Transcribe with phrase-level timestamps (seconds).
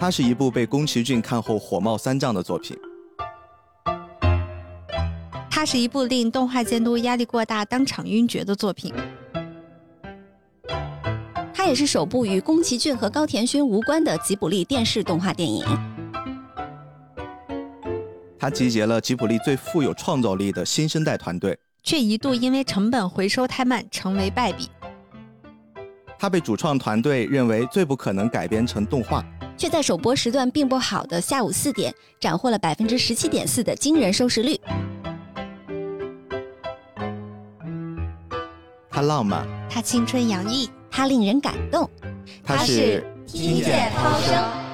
[0.00, 2.76] 它是一部被宫崎骏看后火冒三丈的作品。
[5.50, 8.94] 它是一部令动画监督压力过大、当场晕厥的作品。
[11.52, 15.66] 它也是首部与宫崎骏和高田勋无关的吉卜力电视动画电影。
[18.38, 24.70] 它集结了吉卜力最富有创造力的新生代团队，却一度因为成本回收太慢成为败笔。
[26.18, 29.24] 它被主创团队认为最不可能改编成动画。
[29.56, 34.60] 却在首播时段并不好的下午四点，斩获了百分之十七点四的惊人收视率。
[38.88, 41.90] 它浪漫，它青春洋溢，它令人感动，
[42.44, 44.67] 它是听见涛声。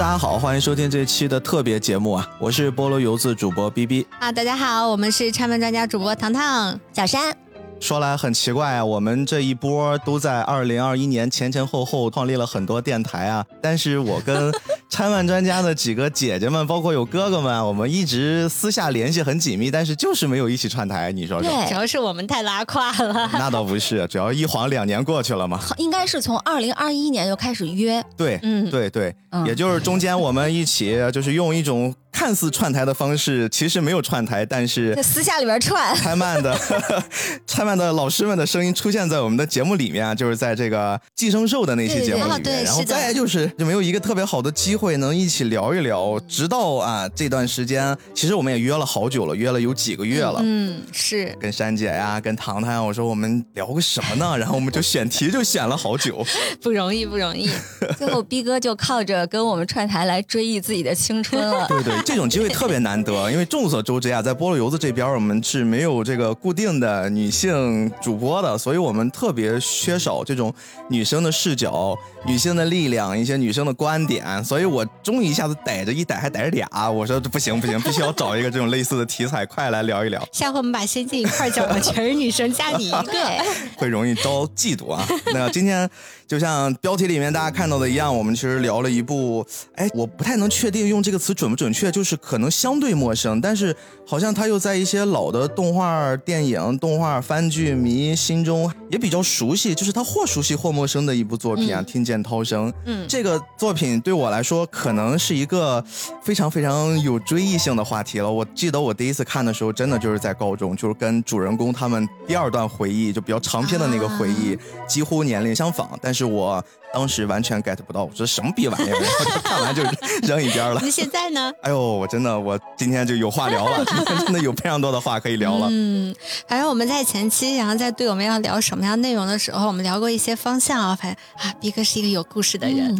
[0.00, 2.26] 大家好，欢迎收听这期的特别节目啊！
[2.38, 7.36] 我是菠萝油子主播 B B 啊，大家好，我们是拆门专家主播糖糖、小山。
[7.80, 14.52] 说来很奇怪啊，我们这一波都在二零二一年前前后后创立了很多电台啊， 但是我跟
[14.90, 21.50] 拆漫专家的几个姐姐们，包括有哥哥们，我们一直私下联系很紧密，但是就是没有一起串台，你说说？
[21.50, 23.28] 对，主要是我们太拉胯了。
[23.32, 25.58] 那倒不是，主要一晃两年过去了嘛。
[25.78, 28.04] 应该是从二零二一年就开始约。
[28.16, 29.14] 对，嗯，对对，
[29.46, 31.94] 也就是中间我们一起就是用一种。
[32.12, 35.94] 看似串台的方式，其实没有串台，但是在私下里边串。
[35.96, 36.56] 拆漫的，
[37.46, 42.64] 拆漫的老师们的声音出现在我们的节目里面，就是在这个寄生兽的那期节目里面。
[42.64, 46.20] 然后再就是就没有一个特别好的机会能一起聊一聊。
[46.28, 50.40] 直到啊这段时间，其实我们也约了好久了，约了有几个月了。
[50.42, 54.36] 嗯，是跟珊姐呀，跟糖糖呀，我说我们聊个什么呢？
[54.36, 56.24] 然后我们就选题就选了好久，
[56.60, 57.50] 不容易不容易。
[57.96, 61.66] 最后逼哥就靠着跟我们串台来追忆自己的青春了。
[61.68, 61.99] 对对。
[62.04, 70.52] 这种机会特别难得，因为众所周知啊，在菠萝油子这边，我们是没有这个固定的女性主播的，所以我们特别缺少这种
[70.88, 74.42] 女生的视角、女性的力量、一些女生的观点。
[74.44, 80.20] 所以我终于一下子逮着一逮，还逮着俩，我说这不行不行，必须要找一个这种类似的题材，快来聊一聊。
[80.32, 83.04] 下回我们把仙境一块叫了，全是女生加你一个，
[83.76, 85.06] 会容易招嫉妒啊。
[85.32, 85.88] 那今天
[86.30, 92.38] 就像标题里面大家看到的一样，我们其实聊了一部，哎，我不太能确定用这个词准不准确，就是可。
[92.40, 93.76] 能相对陌生，但是
[94.06, 101.82] 好像他又在一些老的动画电影、动画番剧迷心中也比较熟悉，就是他或熟悉或陌生的一部作品啊。
[101.82, 105.84] 听见涛声，嗯，这个作品对我来说可能是一个
[106.22, 108.32] 非常非常有追忆性的话题了。
[108.32, 114.56] 我记得我第一次看的时候，真的就是在高中，就是跟主人公他们第二段回忆就比较长篇的那个回忆
[114.88, 116.64] 几乎年龄相仿，但是我。
[116.92, 118.96] 当时完全 get 不到，我说什么逼玩意儿，
[119.44, 119.80] 看完就
[120.26, 120.80] 扔一边了。
[120.82, 121.52] 那现在呢？
[121.62, 125.68] 哎呦，我真的，我今天就有话聊了，今 天真的有非常多的话可以聊了。
[125.70, 126.12] 嗯，
[126.48, 130.96] 反正我们在前期，然后在对我们要聊什么样内容的时候，我们聊过一些方向啊。
[130.96, 132.98] 发现啊，逼哥是一个有故事的人。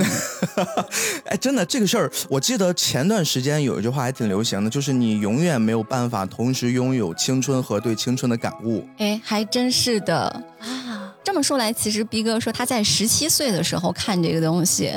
[1.26, 8.87] 哎，真的这个事儿，我记得前段时间有一句话还挺流行的，就是你永远没有办法同时拥有青春和对青春的感悟。
[8.98, 10.16] 哎，还真是的
[10.60, 10.89] 啊。
[11.22, 14.92] 这么说来，其实逼哥说他在十七岁的时候看这个东西，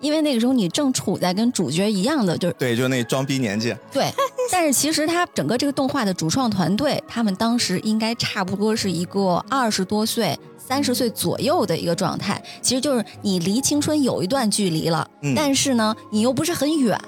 [0.00, 3.74] 因为那个时候你正处在跟主角一样的，就是对，就那装逼年纪。
[3.92, 4.12] 对，
[4.50, 16.98] 但是其实他整个这个动画的主创团队，他们当时应该差不多是一个二十多岁、三十岁左右的一个状态，其实就是你离青春有一段距离了，但是呢，你又不是很远。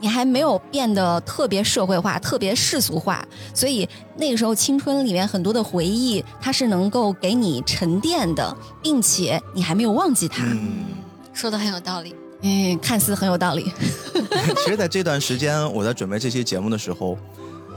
[0.00, 10.44] 你还没有变得特别社会化、特别世俗化，所以那个时候青春里面很多的回忆，它是能够给你沉淀的，并且你还没有忘记它。
[11.32, 13.72] 说的很有道理，嗯，看似很有道理。
[14.64, 17.18] 其实，在这段时间，我在准备这期节目的时候，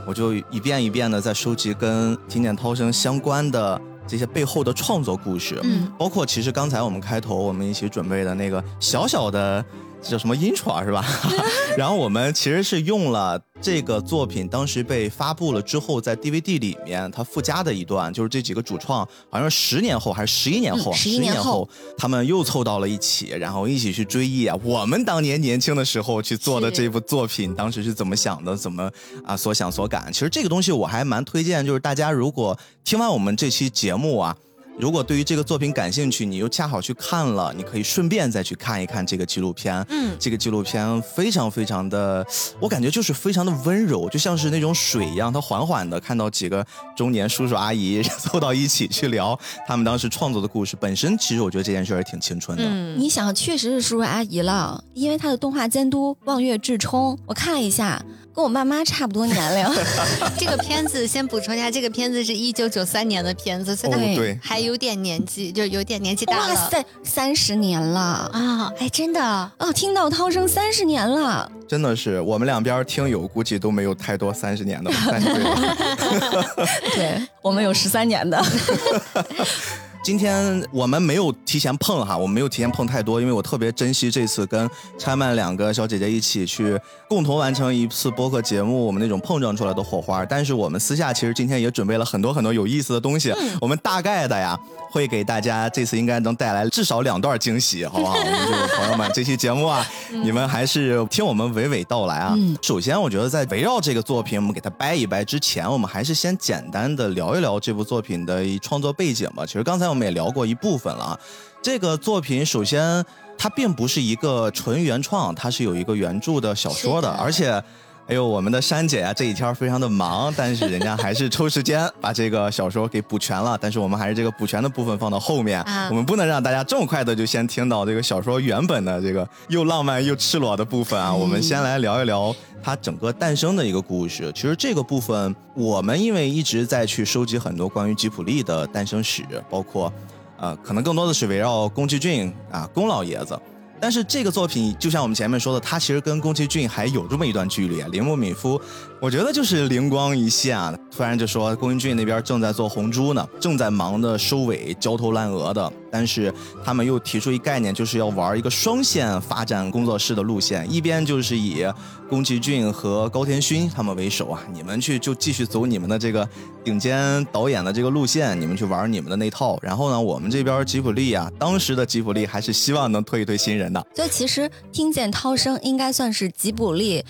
[0.05, 9.65] 我就一遍一遍的在收集跟听见涛声相关的这些背后的创作故事，嗯，包括其实刚才我们开头我们一起准备的那个小小的。
[10.01, 11.05] 叫什么 intro 是吧？
[11.77, 21.67] 然后我们其实是用了这个作品当时被发布了之后，在 DVD 里面它附加的一段，就是这几个主创好像十年后还是十一年后，十一年后
[21.97, 28.91] 他们又凑到了一起，然后一起去追忆啊，我们当年年轻的时候去做的这部作品，当时是怎么想的，怎么
[29.23, 30.11] 啊所想所感。
[30.11, 34.35] 其实这个东西我还蛮推荐，就是大家如果听完我们这期节目啊。
[34.79, 39.85] 如果对于这个作品感兴趣，你又恰好去看了，你可以顺便再去看一看这个纪录片。
[39.89, 42.25] 嗯，这个纪录片非常非常的，
[42.59, 46.65] 我感觉就是非常的温柔，就像是那种水一样，它缓缓的看到几个
[46.95, 49.37] 中年叔叔阿姨凑到一起去聊
[49.67, 50.75] 他们当时创作的故事。
[50.79, 52.63] 本身其实我觉得这件事儿挺青春的。
[52.65, 58.03] 嗯，你想，确实是叔叔阿姨了，因为他的动画监督望月志冲，我看了一下。
[58.33, 59.65] 跟我爸妈差不多年龄。
[60.37, 66.53] 这个片子先补充一下，这个片子是一九九三年的片子，所以他对对还有点年纪，就有点年纪大了。
[66.53, 67.99] 哇塞，三十年了
[68.33, 68.71] 啊！
[68.79, 71.51] 哎，真的，哦，听到涛声三十年了。
[71.67, 76.55] 真的是我们两边听友估计都没有太多三十年的，三十岁了。
[76.95, 78.43] 对我们有十三年的。
[80.03, 84.67] 今天我们没有提前碰哈，我们没有提前碰太多，因为我特别珍惜这次跟
[84.97, 86.75] 拆曼两个小姐姐一起去
[87.07, 90.25] 共同完成一次播客节目，我们那种碰撞出来的火花。
[90.25, 93.31] 但是我们私下其实今天也准备了很多很多有意思的东西，
[93.61, 94.57] 我们大概的呀
[94.89, 98.17] 会给大家这次应该能带来至少两段惊喜，好不好？
[98.17, 99.85] 我们这个朋友们，这期节目啊，
[100.23, 102.33] 你们还是听我们娓娓道来啊。
[102.35, 109.45] 嗯首先，我觉得在围绕这个作品，我们给它掰一掰之前，我们还是先简单的聊一聊这部作品的创作背景吧。
[109.45, 111.19] 其实刚才我们也聊过一部分了啊。
[111.61, 113.05] 这个作品首先
[113.37, 117.63] 它并不是一个纯原创，它是有一个原著的小说的，的而且。
[118.11, 123.57] 哎呦，我们的珊姐啊，这几天非常的忙，但是人家还是抽时间把这个小说给补全了。
[123.61, 131.13] 但是我们还是这个补全的部分放到后面，啊我们不能让大家这么快的就先听到这个小说原本的这个又浪漫又赤裸的部分啊。
[131.13, 134.29] 我们先来聊一聊它整个诞生的一个故事。
[134.35, 139.89] 其实这个部分，我们因为一直在去收集很多关于吉普力的诞生史，包括
[140.37, 143.39] 呃，可能更多的是围绕宫崎骏啊，宫老爷子。
[143.81, 147.89] 但是这个作品，就像我们前面说的，它其实跟宫崎骏还有这么一段距离啊。
[147.91, 148.61] 铃木敏夫，
[148.99, 155.73] 我觉得就是灵光一现啊，突然就说宫崎骏那边正在做红猪呢，正在忙的收尾，焦头烂额的。
[155.93, 156.33] 但是
[156.63, 161.65] 他们又提出一概念，就是要玩一个双线发展工作室的路线，一边就是以
[162.07, 166.27] 宫崎骏和高田勋他们为首啊，你们去就继续走你们的这个
[166.63, 169.59] 顶尖导演的这个路线，你们去玩你们的那套。
[169.61, 177.03] 然后呢，我们这边吉卜力啊，当时的吉卜力还是希望能推一推新人所以其实听见涛声应该算是吉卜力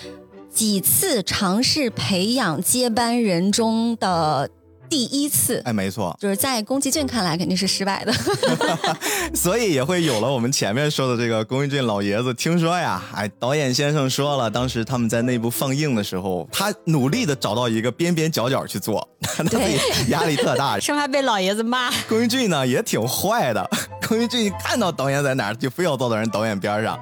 [0.49, 4.49] 几次尝试培养接班人中的
[4.91, 5.61] 第一次。
[5.63, 8.13] 哎，没错，就是在宫崎骏看来肯定是失败的，
[9.33, 12.33] 所以也会有了我们前面说的这个宫崎骏老爷子。
[12.33, 19.79] 听说呀，哎，导演先生说了，当时他们在内部放映的时候，他努力的找到一个边边角角去做，他自己
[20.09, 20.77] 压力特大。
[20.81, 21.89] 生怕被老爷子骂。
[22.09, 23.65] 宫崎骏呢也挺坏的，
[24.09, 26.99] 宫崎骏看到导演在哪儿，就非要坐到人导演边上。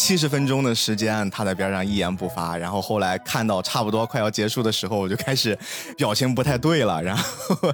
[0.00, 2.56] 七十分钟的时间，他在边上一言不发。
[2.56, 5.56] 然后后来看到差不多快要结束的时候，我就开始
[5.94, 7.02] 表情不太对了。
[7.02, 7.24] 然后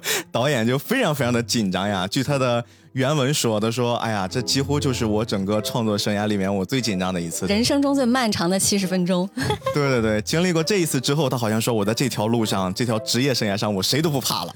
[0.32, 2.04] 导演就非常非常的紧张呀。
[2.08, 2.62] 据他的
[2.96, 7.46] 原文说的说，哎呀，这几乎就是我整个创作生涯里面我最紧张的一次。
[7.46, 9.28] 人生中最漫长的七十分钟。
[9.74, 14.54] 对对对，经历过这一次之后，他好像说我在这条路上，这条职业生涯上，我谁都不怕了。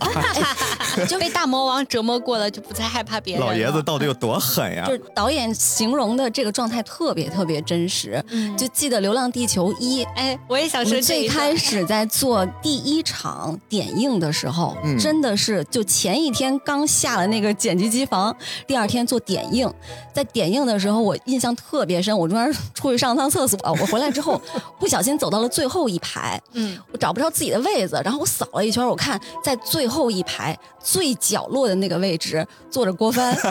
[1.07, 3.45] 就被大魔王折磨过了，就不再害怕别人。
[3.45, 4.95] 老爷子到底有多狠呀就？
[4.95, 8.25] 是导演形容的这个状态特别特别真实。
[8.31, 18.30] 嗯就记得《流浪地球一》，哎，我也想说最开始在做第一场点映的时候，嗯真的是就前一天刚下了那个剪辑机房，
[18.67, 19.73] 第二天做点映，
[20.13, 24.41] 在点映的时候我印象特别深，我中间出去上趟厕所，我回来之后
[24.79, 33.37] 不小心走到了最后一排，嗯，我找不着自己的位子，然后我扫了一圈，我看在最后一排最角落的那个位置坐着郭帆。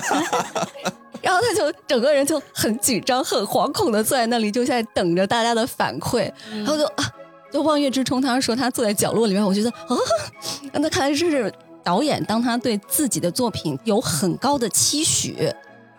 [1.21, 6.31] 然后他就整个人就很紧张、很惶恐的坐在那里，就在等着大家的反馈。
[6.49, 7.03] 然后就啊，
[7.51, 9.97] 就望月之冲他说他坐在角落里面，我觉得啊，
[10.71, 11.53] 那看来这是
[11.83, 15.51] 导演当他对自己的作品有很高的期许，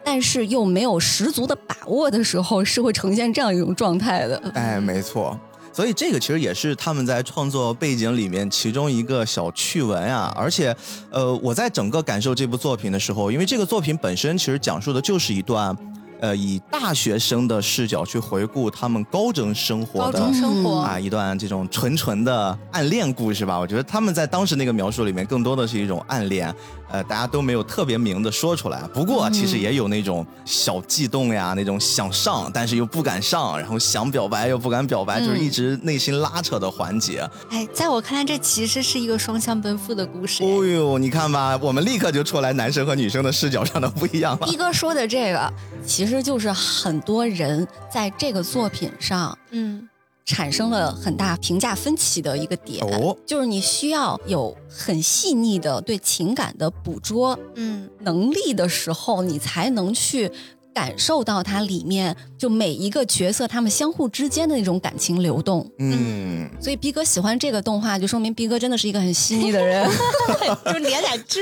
[0.04, 4.36] 但是又没有十足的把握的时候，是会呈现这样一种状态的。
[4.54, 5.38] 哎，没错。
[5.72, 10.76] 所以这个其实也是他们在创作背景里面其中一个小趣闻啊，而且，
[11.10, 15.74] 呃，我在整个感受这部作品的时候，因为这个作品本身其实讲述的就是一段，
[16.20, 23.58] 呃，以大学生的视角去回顾他们高中生活高的中生活啊，一段这种纯纯的暗恋故事吧。
[23.58, 26.54] 我觉得他们在当时那个描述里面，更多的是一种暗恋，
[26.90, 28.82] 呃，大家都没有特别明的说出来。
[28.92, 37.28] 不过其实也有那种小悸动呀，那种想上但是又不敢上，然后想表白又不敢表白，就是一直内心拉扯的环节。
[37.50, 40.44] 哎，在我看来，这其实是一个双向奔赴的故事。
[40.44, 44.56] 哦呦，你看吧，我们立刻就出来男生和女生的视角上的不一样了一。
[44.56, 45.52] 哥说的这个，
[45.86, 49.88] 其实就是很多人在这个作品上嗯，
[50.24, 53.16] 产生了很大评价分歧的一个点，哦。
[53.26, 60.30] 就是你需要有很细腻的对情感的捕捉嗯，能力的时候，你才能去
[60.74, 65.68] 感受到它里面就每一个角色他们相互之间的那种感情流动。
[65.78, 69.88] 嗯，所以逼哥喜欢这个动画，就说明逼哥真的是一个很细腻的人。
[70.72, 71.40] 就连俩痣。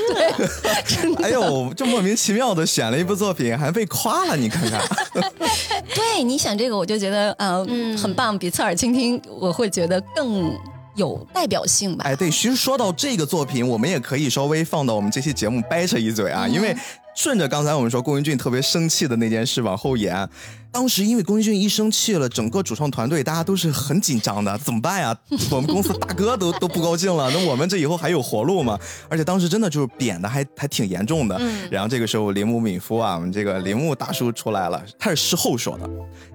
[1.22, 4.82] 哎呦，就莫名其妙的选了一部作品，还被夸了，你看看。
[5.94, 10.52] 对，你选这个，我就觉得呃、嗯很棒，比侧耳倾听我会觉得更
[10.94, 12.04] 有代表性吧。
[12.06, 16.76] 哎，对，其实说到这个作品，我们也可以稍微放到我们这期节目掰扯一嘴啊，因为
[17.18, 20.28] 顺着刚才我们说顾云俊特别生气的那件事往后延，
[20.70, 25.16] 当时因为宫崎骏一生气了，整个主创团队大家都是很紧张的，怎么办呀？
[25.50, 28.78] 我们公司大哥都都不高兴了，那我们这以后还有活路吗？
[29.08, 31.36] 而且当时真的就是贬的还还挺严重的。
[31.40, 35.88] 嗯然后这个时候铃木敏夫啊，我们这个铃木大叔出来了，他是事后说的，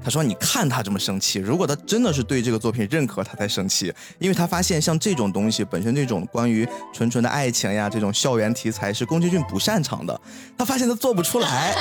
[0.04, 10.20] 他说：“你看他这么生气，如果他真的是对这个作品认可，他才生气，因为他发现像这种东西本身这种关于纯纯的爱情呀，这种校园题材是宫崎骏不擅长的，
[10.58, 11.76] 他发现他做不出来。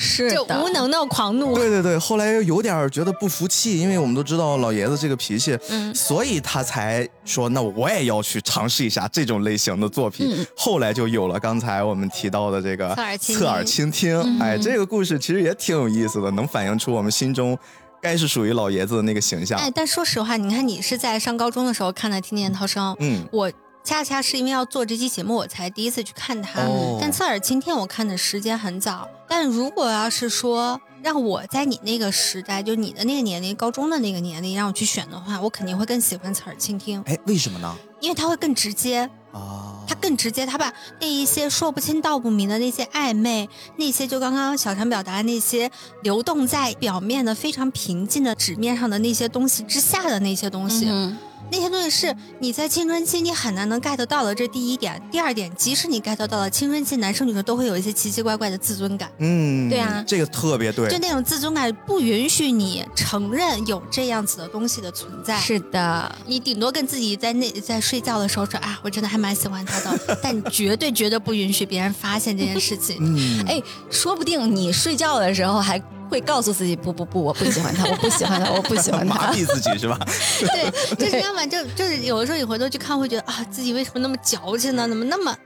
[0.00, 1.57] 是就无能的狂怒。
[1.58, 10.26] 对对对，后来又有点觉得不服气，因为我们都知道老爷子这个脾气，嗯所以他才说那我也要去尝试一下这种类型的作品。
[10.30, 14.38] 嗯后来就有了刚才我们提到的这个侧耳倾听侧耳倾听。
[14.40, 17.56] 哎，这个故事其实也挺有意思的，能反映出我们心中
[18.00, 19.58] 该是属于老爷子的那个形象。
[19.58, 23.50] 哎，但说实话，你看你是在上高中的时候看的《听见涛声》，嗯，我
[23.88, 26.60] 恰恰是因为要做这期节目，我才第一次去看它。
[26.60, 26.98] 哦。
[27.00, 37.74] 但侧耳倾听我看的时间很早，但如果要是说让我在你那个时代，就你的那个年龄，高中的那个年龄，让我去选的话，我肯定会更喜欢侧耳倾听，哎，为什么呢？
[38.00, 45.70] 因为它会更直接，啊，他更直接，他把那一些说不清道不明的那些暧昧，那些就刚刚小常表达的那些
[46.02, 51.16] 流动在表面的非常平静的纸面上的那些东西之下的那些东西，嗯
[51.50, 55.00] 那些东西是你在青春期你很难能 get 到的，这第一点。
[55.10, 60.98] 第二点，即使你 get 到了，青春期男生女生都会有一些奇奇怪怪的自尊感，嗯，对啊这个特别对就。
[60.98, 65.38] 那种自尊感不允许你承认有这样子的东西的存在。
[65.38, 72.96] 是的，你顶多跟自己在那在睡觉的时候说啊，我真的还蛮喜欢他的，但你绝对绝对不允许别人发现这件事情。
[73.00, 79.14] 嗯，哎，说不定你睡觉的时候还会告诉自己，不不不，我不喜欢他，我不喜欢他，我不喜欢他。
[79.14, 79.98] 麻痹自己是吧？
[80.40, 84.88] 对，就是要么就就是有的时候你回头去看，会觉得啊，自己为什么那么矫情呢？
[84.88, 85.38] 怎么那么，啊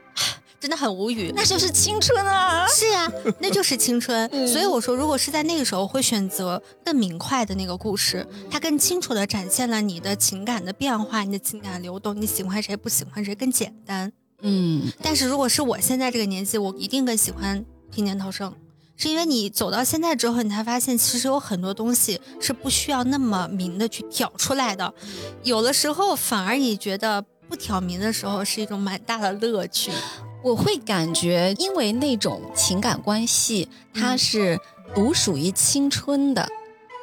[0.59, 1.29] 真的很无语。
[1.35, 2.65] 那就是青春啊！
[2.69, 4.29] 是啊，那就是青春。
[4.47, 14.09] 所以我说，如果是在那个时候，会选择更明快的那个故事，它更清楚的展现了你的情感的变化，你的情感流动，你喜欢谁不喜欢谁更简单。
[14.41, 18.53] 嗯，但是如果是我现在这个年纪，我一定更喜欢平年涛声，
[18.95, 24.93] 是因为你走到现在之后，你才发现其实有很多东西是不需要那么明的去挑出来的，
[25.43, 29.91] 有的时候反而你觉得不挑明的时候是一种蛮大的乐趣。
[30.43, 34.59] 我会感觉，因为那种情感关系，它是
[34.93, 36.47] 独属于青春的。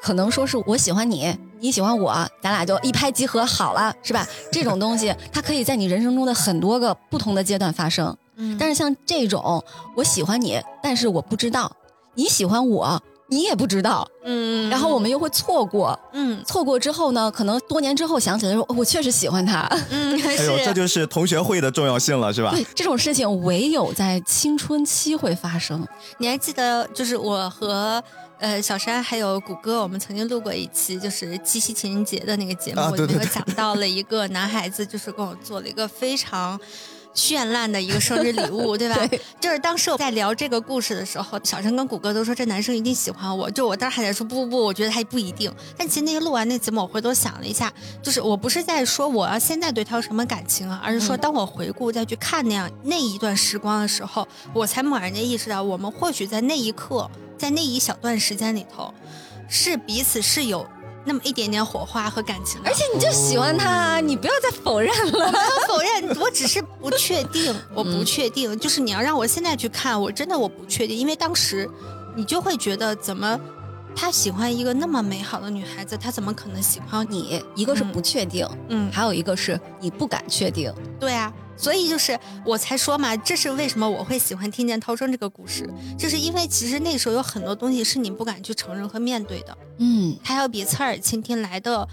[0.03, 4.27] 可能说是我喜欢你，你喜欢我，咱俩就一拍即合好了，是吧？
[4.51, 8.17] 这种东西，它可以在你人生中的很多个不同的阶段发生。
[8.37, 9.63] 嗯但是像这种，
[9.97, 11.71] 我喜欢你，但是我不知道
[12.15, 15.99] 你喜欢我，你也不知道，嗯然后我们又会错过。
[16.13, 19.69] 嗯错过之后呢，可能多年之后想起来说，哦我确实喜欢他。
[19.91, 20.73] 嗯 哎呦，这。
[20.73, 22.51] 就是同学会的重要性了，是吧？
[22.53, 25.87] 对，这种事情唯有在青春期会发生。
[26.19, 28.03] 你还记得，就是我和
[28.39, 36.59] 呃小山还有谷歌，我们曾经录过一期，就是七夕情人节的那个节目，里面有啊对对对讲到了一个男孩子，就是跟我做了一个非常。
[37.15, 39.07] 绚烂的一个生日礼物， 对吧？
[39.07, 45.53] 对就是当时我在聊这个故事的时候，小陈跟谷歌都说这男生一定喜欢我，就我当时还在说不不不，我觉得他不一定。
[45.77, 58.95] 但其实那个录完那节目，我回头想了一下，就是我不是在说我要现在对他有什么感情啊，而是说嗯当我回顾再去看那样那一段时光的时候，我才猛然间意识到，我们或许在那一刻，在那一小段时间里头，
[59.49, 60.67] 是彼此是有
[61.05, 62.61] 那么一点点火花和感情。
[62.65, 65.31] 而且你就喜欢他，你不要再否认了。
[65.31, 68.59] 不否认， 我只是不确定，我不确定。
[68.59, 71.69] 就是你要让我现在去看，我真的我不确定，因为当时
[72.15, 73.39] 你就会觉得怎么。
[73.95, 77.43] 他喜欢一个那么美好的女孩子，他怎么可能喜欢你？
[77.55, 80.73] 一个是不确定，嗯，还有一个是你不敢确定。
[80.99, 85.69] 对啊，所以就是我才说嘛，这是为什么我会喜欢听见涛声这个故事，
[85.99, 91.87] 就是因为其实那时候有很多东西是你不敢去承认和面对的，嗯，它要比侧耳倾听来的，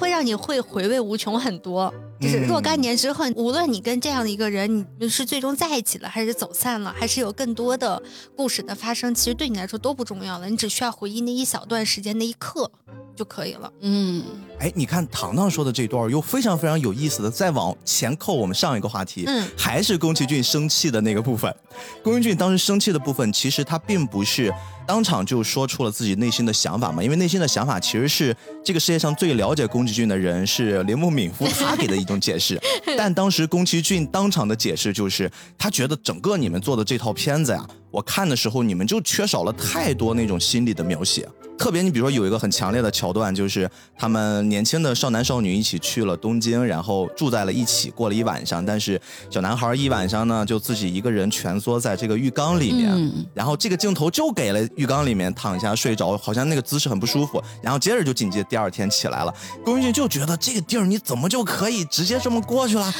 [0.00, 1.92] 会让你会回味无穷很多。
[2.18, 8.02] 就是嗯若干年之后，无论你跟这样的一个人，你是最终在一起了，还是走散了，还是有更多的
[8.36, 12.70] 故事的发生，其实对你来说都不重要了，你只需要回忆那一小段时间那一刻
[13.16, 13.72] 就可以了。
[13.80, 14.22] 嗯，
[14.58, 21.54] 哎，你看糖糖说的这段又非常非常有意思的，再往前扣我们上一个话题，嗯还是宫崎骏生气的那个部分。
[22.02, 24.52] 宫崎骏当时生气的部分，其实他并不是
[24.90, 32.60] 当场就说出了自己内心的想法嘛，因为内心的想法其实是这个世界上最了解宫崎骏的人是铃木敏夫，他给的一种解释。
[32.98, 37.64] 但当时宫崎骏当场的解释就是，他觉得整个你们做的这套片子呀。
[37.92, 41.28] 我看的时候，你们就缺少了太多那种心理的描写。
[41.60, 48.64] 特别，你比如说有一个很强烈的桥段，就是他们年轻的少男少女一起去了东京，然后住在了一起，过了一晚上。
[48.64, 48.98] 但是
[49.28, 57.42] 小男孩一晚上呢，就自己一个人蜷缩在这个浴缸里面，然后这个镜头就给了浴缸里面躺下睡着，好像那个姿势很不舒服。
[57.60, 62.90] 然后接着就紧接着第二天起来了，宫崎骏就觉得这个地儿你怎么就可以直接这么过去了？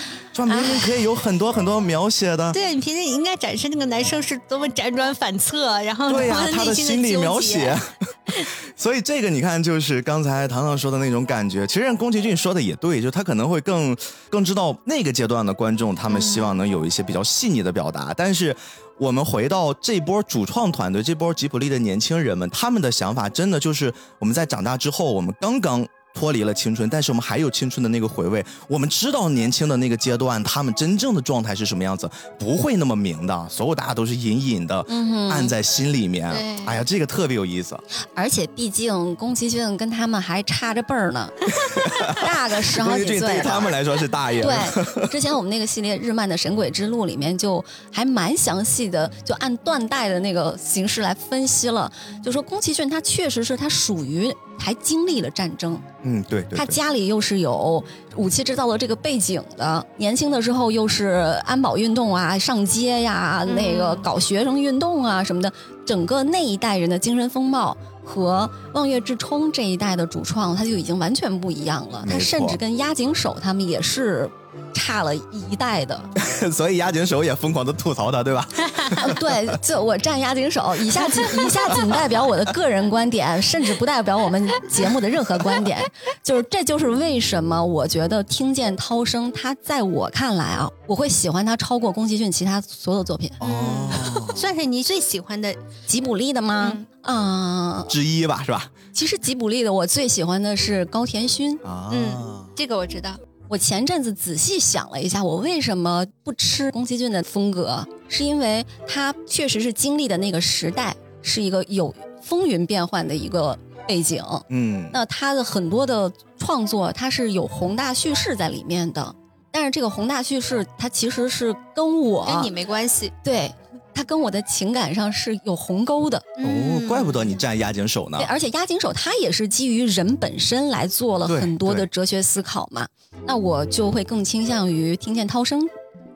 [0.41, 2.51] 说明明可以有很多很多描写的。
[2.55, 7.77] 对你平时应该展示那个男生是多么辗转反侧，然后对呀，他的心理描写。
[8.75, 11.67] 所以这个你看，就是刚才糖糖说的那种感觉。
[11.67, 13.95] 其实宫崎骏说的也对，就他可能会更
[14.31, 18.15] 更知道那个阶段的观众，他们希望能有一些比较细腻的表达。
[18.17, 18.57] 但是
[18.99, 25.87] 我们回到这波主创团队，这波吉卜力的年轻人们，他们的想法真的就是我们在长大之后，我们刚刚。
[26.13, 28.45] 脱离了青春，但是我们还有青春的那个回味。
[28.69, 33.49] 我们知道年轻的那个阶段，他们真正的状态是什么样子，不会那么明的。
[33.49, 36.29] 所有大家都是隐隐的，嗯、按在心里面。
[36.67, 37.79] 哎呀，这个特别有意思。
[38.15, 41.29] 而且毕竟宫崎骏跟他们还差着辈儿呢，
[42.23, 43.21] 大个十好几岁。
[43.21, 44.43] 对他们来说是大爷。
[44.43, 51.91] 对， 之前我们那个系列《日漫的神鬼之路》里面就还蛮详细的，就按断代的那个形式来分析了，
[52.23, 54.31] 就说宫崎骏他确实是他属于。
[54.61, 57.83] 还经历了战争，嗯，对，他家里又是有
[58.17, 61.07] 武器制造的这个背景的，年轻的时候又是
[61.47, 65.51] 安保运动啊，上街呀，那个搞学生运动啊什么的，
[65.87, 67.75] 整个那一代人的精神风貌
[68.05, 74.31] 和望月志冲这一代的主创，他就已经完全不一样了，他甚至跟押井守他们也是。
[74.75, 76.01] 差了一代的，
[76.53, 78.47] 所以押井守也疯狂的吐槽他，对吧？
[79.21, 85.79] 对，就我站押井守，以下仅以下仅代表我的个人观点，甚至不代表我们节目的任何观点。
[86.23, 93.31] 就是这就是为什么我觉得听见涛声，他在我看来啊，我会喜欢他超过宫崎骏其他所有作品。
[93.41, 93.89] 哦，
[94.35, 95.55] 算是你最喜欢的
[95.87, 96.77] 吉卜力的吗？
[97.03, 98.71] 啊，之一吧，是吧？
[98.93, 101.57] 其实吉卜力的我最喜欢的是高田勋。
[101.65, 103.11] 啊，嗯，这个我知道。
[103.51, 107.85] 我前阵子仔细想了一下，我为什么不吃宫崎骏的风格？
[108.09, 114.23] 是因为他确实是经历的那个时代是一个有风云变幻的一个背景。
[114.51, 119.13] 嗯，那他的很多的创作，它是有宏大叙事在里面的。
[119.51, 123.13] 但是这个宏大叙事，它其实是跟我跟你没关系。
[123.25, 123.53] 对。
[123.95, 128.19] 他跟我的情感上是有鸿沟的哦，怪不得你站押井手呢。
[128.19, 132.87] 对，而且押井守他也是基于人本身来做了很多的哲学思考嘛。
[133.27, 135.61] 那我就会更倾向于听见涛声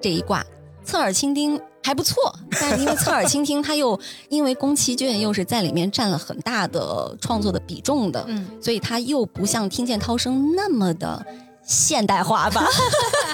[0.01, 0.45] 这一卦，
[0.85, 2.35] 侧耳倾听还不错。
[2.53, 11.27] 但是因为侧耳倾听，他又因为宫崎骏又是在里面占了很大的创作的比重的，嗯，所以他又不像听见涛声那么的。
[11.67, 12.67] 现代化吧，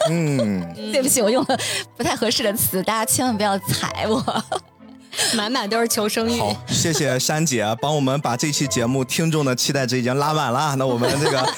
[0.09, 1.59] 嗯， 对不起，我用了
[1.97, 4.45] 不太合适的词，大家千万不要踩我，
[5.35, 6.38] 满满都是求生欲。
[6.38, 11.55] 好，谢谢珊姐帮我们把这期节目听众的期待值已经拉满了，那我们这个。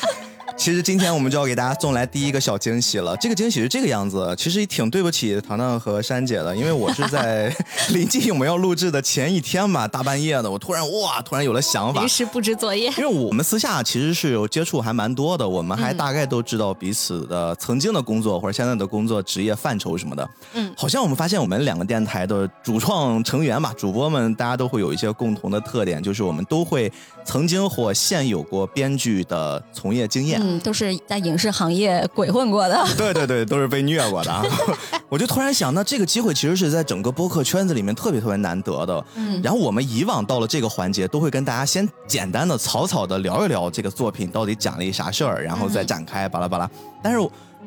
[0.57, 3.17] 其实今天我们就要给大家送来第一个小惊喜了。
[3.17, 7.55] 这个惊喜是这个样子，其实也挺对不起糖糖和珊姐的， 因为我是在
[7.91, 12.88] 临近我们要录制的前一天吧，大半夜的，我突然哇，突然有了想法，临时布置作业。
[12.97, 20.31] 因为我们私下其实是有接触还蛮多的，我们还大概都知道彼此的曾经的工作或者现在的工作职业范畴什么的。
[20.55, 26.93] 嗯，好像我们发现我们两个电台的主创成员吧，主播们大家都会有一些共同的特点，就是我们都会
[27.25, 30.42] 曾经或现有过编剧的从业经验。
[30.43, 32.85] 嗯，都是在影视行业鬼混过的。
[32.99, 34.43] 对对对，都是被虐过的。
[35.09, 39.05] 我就突然想，那这个机会其实是在整个播客圈子里面特别特别难得的。
[39.15, 39.41] 嗯。
[39.43, 46.69] 然后我们以往到了这个环节，都会跟大家先简单的、草草的聊一聊这个作品到底讲了一啥事儿，然后再展开巴拉巴拉。
[47.03, 47.19] 但是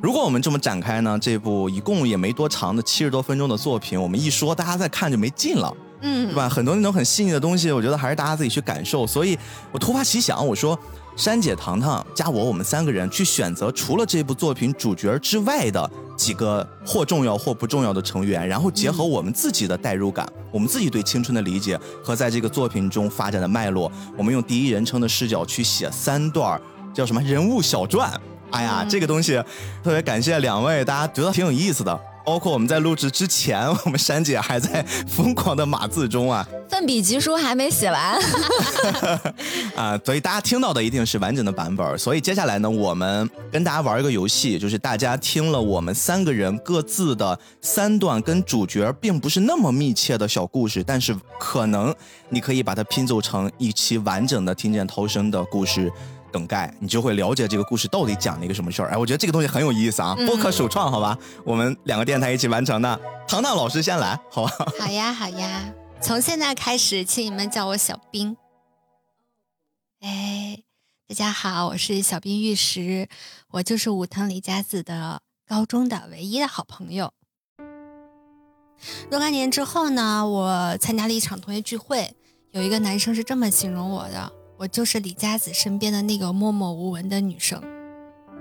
[0.02, 5.74] 如果我们这么展开呢，这部一共也没多长的七十多分钟的作品，我们一说，大家再看就没劲了。
[6.02, 6.28] 嗯。
[6.28, 6.50] 对吧？
[6.50, 9.08] 很多那种很细腻的东西，我觉得还是大家自己去感受。
[9.08, 9.38] 所以
[9.72, 10.78] 我突发奇想，我说。
[11.15, 26.60] 珊姐、糖糖加我，我们三个人去选择除了这部作品主角之外的几个或重要或不重要的成员，然后结合我们自己的代入感，我们自己对青春的理解和在这个作品中发展的脉络，我们用第一人称的视角去写三段
[26.93, 28.12] 叫什么人物小传。
[28.51, 29.41] 哎呀，这个东西
[29.84, 31.97] 特别感谢两位，大家觉得挺有意思的。
[32.26, 36.46] 包括我们在录制之前，我们珊姐还在疯狂的码字中啊。
[36.68, 38.20] 奋笔疾书还没写完
[39.76, 41.98] 啊，所以大家听到的一定是完整的版本。
[41.98, 51.94] 所以接下来呢，我们跟大家玩一个游戏，就是大家听了我们三个人各自的三段跟主角并不是那么密切的小故事，但是可能
[52.30, 55.92] 你可以把它拼凑成一期完整的听见涛声的故事
[56.36, 58.89] 梗概，你就会了解这个故事到底讲了一个什么事儿。
[58.89, 61.17] 哎，我觉得这个东西很有意思啊，播客首创，好吧？
[61.45, 63.00] 我们两个电台一起完成的。
[63.26, 64.52] 糖糖老师先来，好吧？
[64.78, 65.74] 好呀，好呀。
[66.02, 68.36] 从现在开始，请你们叫我小兵。
[70.02, 70.62] 哎，
[71.08, 73.08] 大家好，我是小冰玉石，
[73.52, 77.13] 我就是武藤李佳子的高中的唯一的好朋友。
[79.10, 82.13] 若干年之后呢，我参加了一场同学聚会，
[82.52, 87.62] 有一个男生是这么形容我的：我就是李佳子身边的那个默默无闻的女生。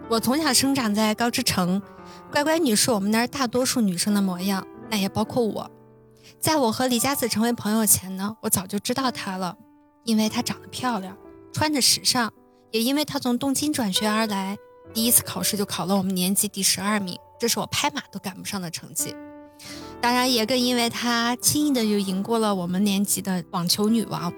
[0.08, 1.82] 我从小生长在高知城，
[2.30, 5.70] 乖乖女是我们那儿大多数女生的模样，那也包括我。
[6.38, 9.56] 在我和李佳子成为朋友前呢，我早就知道她了，
[10.04, 11.16] 因为她长得漂亮，
[11.52, 12.30] 穿着时尚，
[12.70, 14.56] 也因为她从东京转学而来，
[14.92, 19.16] 第一次考试就考了我们年级第十二名，这是我拍马都赶不上的成绩。
[20.00, 24.30] 当然，也更因为她轻易的就赢过了我们年级的网球女王，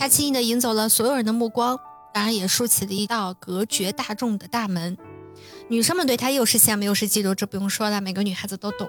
[0.00, 1.78] 他轻易的赢走了所有人的目光，
[2.14, 4.96] 当然也竖起了一道隔绝大众的大门。
[5.68, 8.88] 女生们对他又是羡慕又是嫉妒，这不用说了，每个女孩子都懂。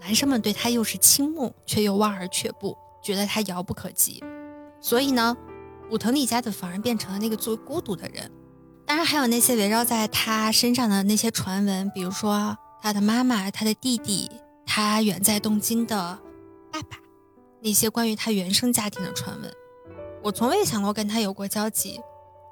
[0.00, 4.24] 男生们对他又是倾慕，却又望而却步，觉得他遥不可及。
[4.80, 5.36] 所以呢，
[5.90, 8.32] 武藤李家的反而变成了那个最孤独的人。
[8.86, 14.30] 当然，还有那些围绕在他身上的那些传闻，比如说他的妈妈、他的弟弟、
[14.64, 16.18] 他远在东京的
[16.72, 16.96] 爸爸，
[17.60, 19.52] 那些关于他原生家庭的传闻。
[20.22, 22.00] 我从未想过跟他有过交集，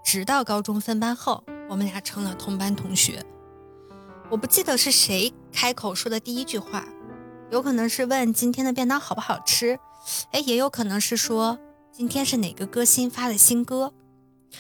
[0.05, 3.25] 直到高中分班后，我们俩成了同班同学。
[4.31, 6.85] 我不记得是谁开口说的第一句话。
[7.51, 9.79] 有可能是问今天的便当好不好吃，
[10.33, 11.59] 哎，也有可能是说
[11.93, 13.93] 今天是哪个歌星发的新歌，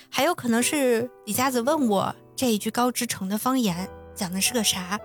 [0.09, 4.99] 还有可能是李佳子问我这一句高知城的方言讲的是个啥。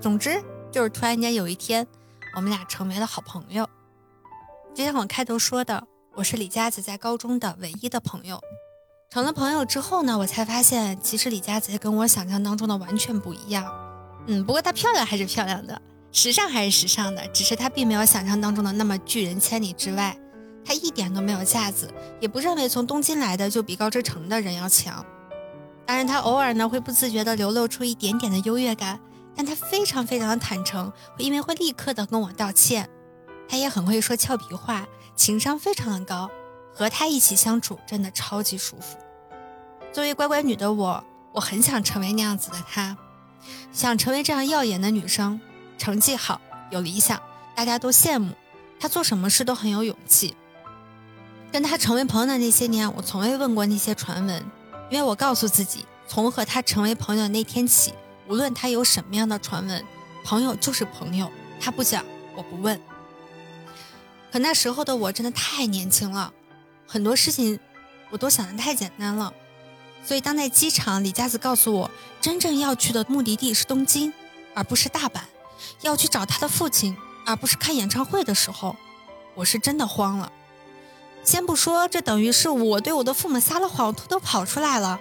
[0.00, 1.86] 总之就是突然间有一天，
[2.36, 3.68] 我们俩成为了好朋友。
[4.72, 5.84] 就像我开头说的，
[6.16, 8.40] 我是李佳子在高中的唯一的朋友。
[9.10, 13.64] 成了朋友之后呢，我才发现其实李佳子跟我想象当中的完全不一样。
[14.26, 15.80] 嗯，不过她漂亮还是漂亮的。
[16.10, 20.16] 时尚还是时尚的，只是她并没有想象当中的那么拒人千里之外。
[20.64, 21.88] 她一点都没有架子，
[22.20, 25.04] 也不认为从东京来的就比高知城的人要强。
[25.86, 29.00] 当然，她偶尔呢会不自觉地流露出一点点的优越感，
[29.36, 32.90] 但她非常非常的坦诚，因为会立刻的跟我道歉。
[33.48, 34.86] 她也很会说俏皮话，
[35.20, 36.30] 情商非常的高，
[36.72, 38.96] 和她一起相处真的超级舒服。
[39.92, 42.96] 作为乖乖女的我，我很想成为那样子的她，
[43.70, 45.38] 想成为这样耀眼的女生。
[45.76, 47.20] 成绩好，有理想，
[47.54, 48.32] 大家都羡慕
[48.80, 50.34] 她，做什么事都很有勇气。
[51.52, 54.42] 跟他成为朋友的那些年，我从未问过那些传闻，
[54.88, 57.92] 因为我告诉自己，从和他成为朋友那天起，
[58.26, 59.84] 无论他有什么样的传闻，
[60.24, 61.30] 朋友就是朋友，
[61.60, 62.02] 他不讲，
[62.34, 62.80] 我不问。
[64.32, 66.32] 可那时候的我真的太年轻了，
[66.86, 67.58] 很多事情
[68.10, 69.32] 我都想的太简单了，
[70.04, 71.90] 所以当在机场，李佳子告诉我，
[72.20, 74.12] 真正要去的目的地是东京，
[74.54, 75.20] 而不是大阪。
[75.82, 78.76] 要去找他的父亲，而不是看演唱会的时候，
[79.34, 80.32] 我是真的慌了。
[81.22, 84.98] 先不说这等于是我对我的父母撒了谎，偷偷跑出来了。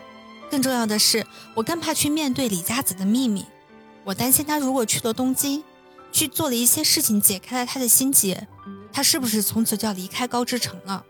[0.51, 3.45] 更重要的是，我更怕去面对李佳子的秘密。
[4.03, 5.63] 我担心他如果去了东京，
[6.11, 8.47] 去做了一些事情，解开了他的心结，
[8.99, 11.05] 他是不是从此就要离开高知城了？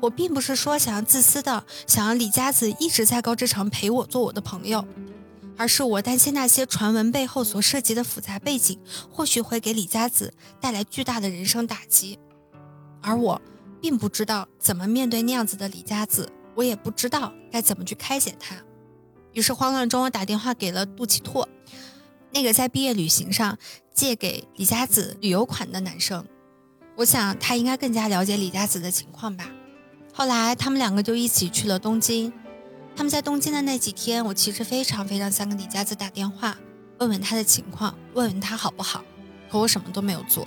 [0.00, 4.84] 我并不是说想要自私的，想要李佳子一直在高知城陪我做我的朋友。
[5.56, 8.76] 而是我担心那些传闻背后所涉及的复杂背景，
[9.08, 12.18] 或许会给李佳子带来巨大的人生打击，
[13.02, 13.40] 而我
[13.80, 18.56] 并不知道怎么面对那样子的李佳子，我也不知道该怎么去开解他。
[19.32, 21.48] 于是慌乱中，我打电话给了杜启拓，
[22.32, 23.56] 那个在毕业旅行上
[23.94, 26.26] 借给李佳子旅游款的男生。
[27.00, 29.50] 我想他应该更加了解李佳子的情况吧。
[30.12, 32.30] 后来他们两个就一起去了东京。
[32.94, 36.58] 他们在东京的那几天，我其实非常非常想给李佳子打电话，
[36.98, 39.02] 问问他的情况，问问他好不好。
[39.50, 40.46] 可我什么都没有做，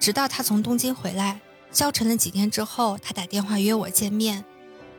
[0.00, 4.44] 直到他从东京回来，消沉了几天之后，他打电话约我见面。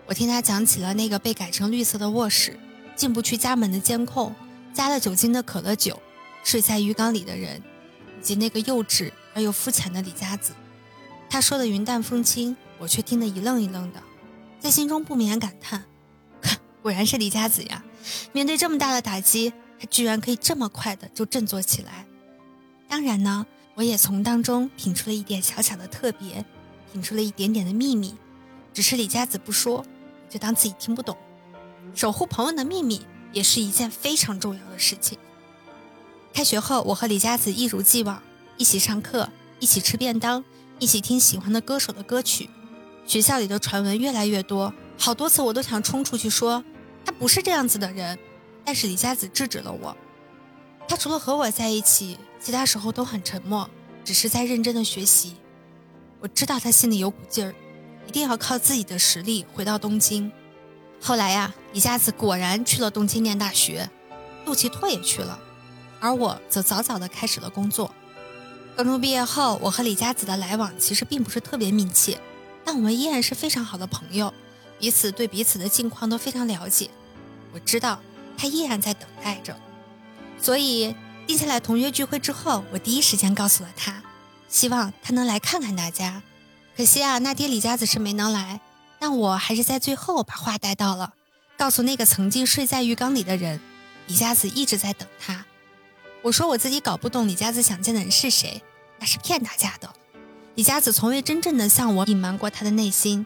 [0.06, 2.58] 我听他讲起了那个被改成绿色的卧室，
[2.96, 4.34] 进不去家门的监控，
[4.74, 6.02] 加了酒精的可乐酒，
[6.46, 7.62] 睡在浴缸里的人，
[8.22, 10.54] 以及那个幼稚而又肤浅的李佳子。
[11.30, 14.02] 他说的云淡风轻，我却听得一愣一愣的，
[14.60, 15.84] 在心中不免感叹。
[16.42, 17.84] 哼果然是李佳子呀！
[18.32, 22.06] 面对这么大的打击，他居然可以这么快的就振作起来。
[22.88, 26.46] 当然呢，我也从当中品出了一点小小的特别，
[26.92, 28.16] 品出了一点点的秘密，
[28.74, 29.86] 只是李佳子不说，
[30.30, 31.18] 就当自己听不懂。
[31.94, 35.18] 守护朋友的秘密也是一件非常重要的事情。
[36.34, 38.22] 开学后，我和李佳子一如既往，
[38.56, 40.44] 一起上课，一起吃便当，
[40.80, 42.50] 一起听喜欢的歌手的歌曲。
[43.06, 46.64] 学校里的传闻越来越多，好多次我都想冲出去说
[47.06, 48.18] 他不是这样子的人，
[48.66, 49.96] 但是李佳子制止了我。
[50.88, 53.70] 他除了和我在一起，其他时候都很沉默，
[54.04, 55.38] 只是在认真的学习。
[56.20, 57.56] 我知道他心里有股劲儿，
[58.08, 60.32] 一定要靠自己的实力回到东京。
[61.02, 63.90] 后来呀，李佳子果然去了东京念大学，
[64.46, 65.40] 陆其拓也去了，
[66.00, 67.94] 而我则早早的开始了工作。
[68.78, 72.20] 高中毕业后，我和李佳子的来往其实并不是特别密切，
[72.64, 74.32] 但我们依然是非常好的朋友，
[74.78, 76.92] 彼此对彼此的近况都非常了解。
[77.54, 78.00] 我知道
[78.38, 79.60] 他依然在等待着，
[80.40, 84.04] 所以定下来同学聚会之后，我第一时间告诉了他，
[84.48, 86.22] 希望他能来看看大家。
[86.78, 88.62] 可惜啊，那天李佳子是没能来。
[89.00, 91.14] 但我还是在最后把话带到了，
[91.58, 93.60] 告诉那个曾经睡在浴缸里的人，
[94.06, 95.46] 李佳子一直在等他。
[96.22, 98.62] 我说我自己搞不懂李佳子想见的人是谁，
[99.00, 99.94] 那是骗大家的。
[100.56, 103.26] 李佳子从未真正的向我隐瞒过他的内心。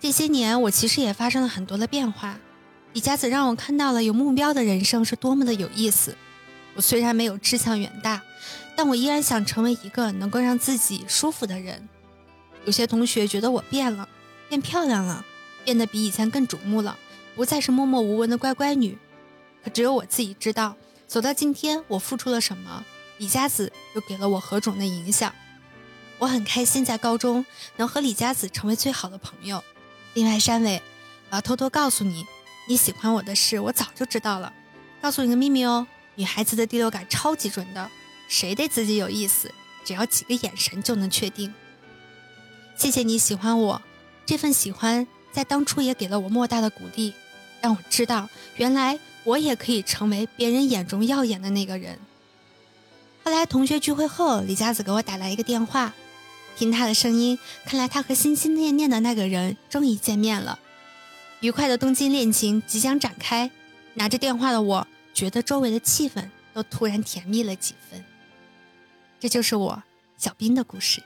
[0.00, 2.38] 这些年，我其实也发生了很多的变化。
[2.92, 6.16] 李佳子让我看到了有目标的人生是多么的有意思。
[6.74, 8.22] 我虽然没有志向远大，
[8.76, 11.88] 但我依然想成为一个能够让自己舒服的人。
[12.64, 14.08] 有些同学觉得我变了。
[14.48, 15.24] 变漂亮了，
[15.64, 16.98] 变得比以前更瞩目了，
[17.34, 18.98] 不再是默默无闻的乖乖女。
[19.64, 20.76] 可只有我自己知道，
[21.06, 22.84] 走到今天，我付出了什么，
[23.22, 25.32] 李佳子又给了我何种的影响。
[26.18, 29.62] 我很开心在高中能和李佳子成为最好的朋友。
[30.14, 30.82] 另外，山伟，
[31.30, 32.26] 我要偷偷告诉你，
[32.66, 34.52] 你喜欢我的事我早就知道了。
[35.00, 37.88] 告诉你个秘密哦，女孩子的第六感超级准的，
[38.26, 39.54] 谁对自己有意思，
[39.84, 41.54] 只要几个眼神就能确定。
[42.74, 43.80] 谢谢你喜欢我。
[44.26, 47.14] 这份喜欢在当初也给了我莫大的鼓励，
[47.60, 52.00] 让我知道原来我也可以成为别人眼中耀眼的那个人。
[53.24, 55.92] 后来同学聚会后，李佳子给我打来一个电话，
[56.56, 60.58] 听他的声音，看来他和心心念念的那个人终于见面了，
[61.40, 63.50] 愉快的东京恋情即将展开。
[63.94, 68.02] 拿着电话的我，觉得周围的气氛都突然甜蜜了几分。
[69.20, 69.82] 这就是我
[70.16, 71.02] 小斌的故事。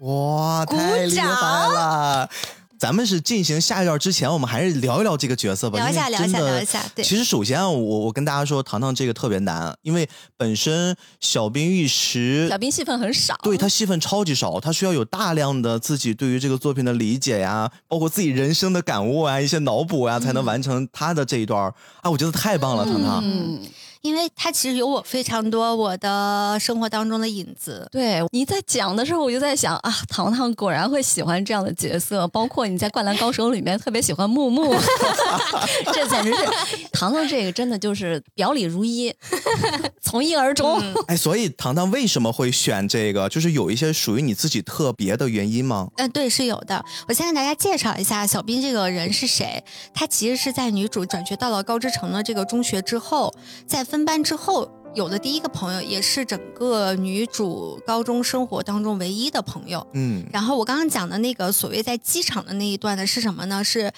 [0.00, 2.30] 哇，太厉害了！
[2.78, 5.78] 咱们是进行下一段之前，我们还是聊一聊这个角色吧。
[5.78, 6.84] 聊一下，聊一下，聊一下。
[6.94, 21.60] 对，其实首先啊，我我跟大家说，糖糖这个特别难，因为本身小兵玉石，小兵戏份很少，对他戏份超级少，他需要有大量的自己对于这个作品的理解呀，包括自己人生的感悟啊，一些脑补呀，才能完成他的这一段。
[22.02, 23.20] 啊，我觉得太棒了，糖糖。
[23.24, 23.60] 嗯。
[24.02, 27.88] 因为他其实有我非常多我的生活当中的影子。
[27.90, 32.26] 对你在讲的时候，我就在想啊，糖糖果然会喜欢这样的角色。
[32.28, 34.74] 包括你在《灌篮高手》里面特别喜欢木木，
[35.92, 36.44] 这简直是
[36.92, 39.12] 糖糖这个真的就是表里如一，
[40.00, 40.80] 从一而终。
[41.06, 43.28] 哎，所以糖糖为什么会选这个？
[43.28, 45.88] 就是有一些属于你自己特别的原因吗？
[45.96, 46.84] 嗯，对，是有的。
[47.08, 49.62] 我先跟大家介绍一下小斌这个人是谁。
[49.94, 53.32] 他其实是在女主转学到了高知城的这个中学之后，
[53.66, 59.86] 在分班之后有的第一个朋友，也是整个女主高中生活当中唯一的朋友。
[59.94, 63.62] 嗯，然后我刚刚讲的那个所谓在机场的那一段呢，是什么呢？
[63.64, 63.90] 是，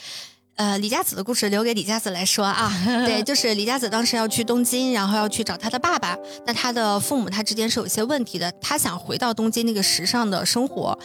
[0.57, 2.73] 呃，李佳子的故事留给李佳子来说啊。
[3.07, 6.17] 对，就是李佳子当时要去东京，然后要去找她的爸爸。
[6.47, 10.99] 那她的父母他之间是有一些问题的，她想回到东京那个时尚的生活，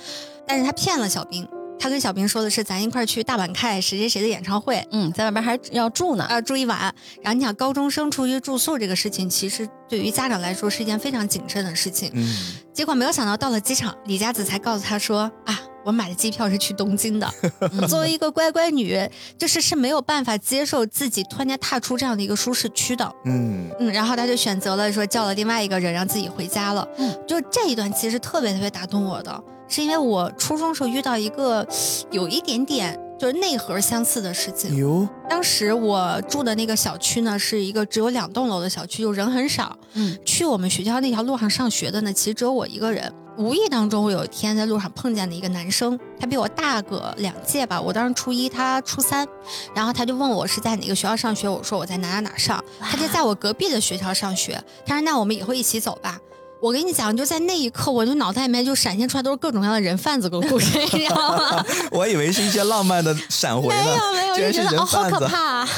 [0.47, 1.47] 但是她骗了小兵。
[1.77, 4.83] 他跟小平说的是，咱一块儿去大阪看谁谁谁的演唱会。
[4.91, 6.79] 嗯，在外边还要住呢，要住一晚。
[7.21, 12.09] 然后你想，高中生出去住宿这个事情，其实对于家长来说是一件非常谨慎的事情。
[12.13, 12.35] 嗯，
[12.73, 17.29] 结果没有想到，到了机场，李佳子才告诉他说：“啊，我买的机票是去东京的。
[17.87, 18.97] ”作为一个乖乖女，
[19.37, 23.13] 就是是没有办法接受自己突然间踏出这样的一个舒适区的。
[23.25, 26.87] 嗯嗯，然后他就选择了说叫了另外一个人让自己回家了。
[26.97, 29.43] 嗯，就这一段其实特别特别打动我的。
[29.67, 31.67] 是因为我初中时候遇到一个
[32.11, 34.75] 有一点点就是内核相似的事情。
[34.75, 39.77] 哟，当时我住的那个小区呢，是一个只有两栋楼的小区，就人很少。
[39.93, 43.11] 嗯，去我们学校那条路上上学的呢，其实只有我一个人。
[43.37, 49.27] 无意当中，我有一天在路上碰见了一个男生，他比我大个两届吧，我当时初一，他初三。
[49.73, 52.63] 然后他就问我是在哪个学校上学，我说我在哪哪哪上。
[52.79, 54.63] 他就在我隔壁的学校上学。
[54.85, 56.17] 他说那我们以后一起走吧。
[56.61, 61.65] 我跟你讲，就在那一刻，我就脑袋里面就闪现出来都是各种各样的人贩子的故事， 你知道吗？
[61.91, 65.09] 我以为是一些浪漫的闪回呢，没有没有， 就觉得哦好。
[65.09, 65.69] 可怕、啊，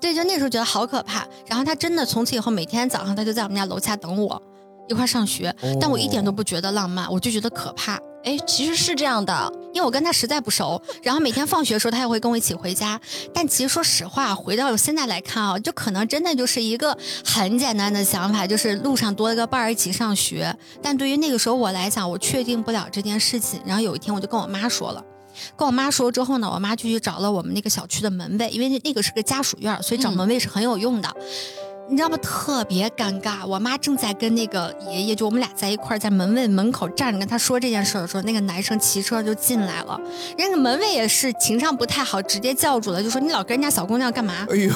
[0.00, 1.26] 对，就那时候觉得好可怕。
[1.46, 4.40] 然后他真的从此以后每天早上他就在我们家楼下等我，
[4.88, 7.98] 一块儿上学，但我一点都不觉得浪漫，我就觉得可怕。
[8.24, 12.98] 哎，其实是这样的，因为我跟他实在不熟，然后每天放学的时候他也会跟我一起回家。
[13.34, 20.56] 但其实说实话，回到现在来看啊，就可能真的就是一个很简单的想法，就是路上多了个伴儿一起上学。
[20.82, 23.60] 但对于那个时候我来讲，我确定不了这件事情。
[23.66, 25.04] 然后有一天我就跟我妈说了。
[25.56, 31.12] 跟我妈说之后呢，我妈就去找了我们那个小区的门卫，因为那那个是个家属院，所以找嗯门卫是很有用的。
[31.88, 32.16] 你知道吗？
[32.18, 33.46] 特别尴尬。
[33.46, 40.00] 我妈正在跟那个爷爷，就我们俩在一块儿，在门卫门口站着跟他说这件事的时候，那个男生骑车就进来了。
[40.38, 44.46] 人家门卫也是情商不太好，直接叫住了，就说你老跟人家小姑娘干嘛？
[44.50, 44.72] 哎呦，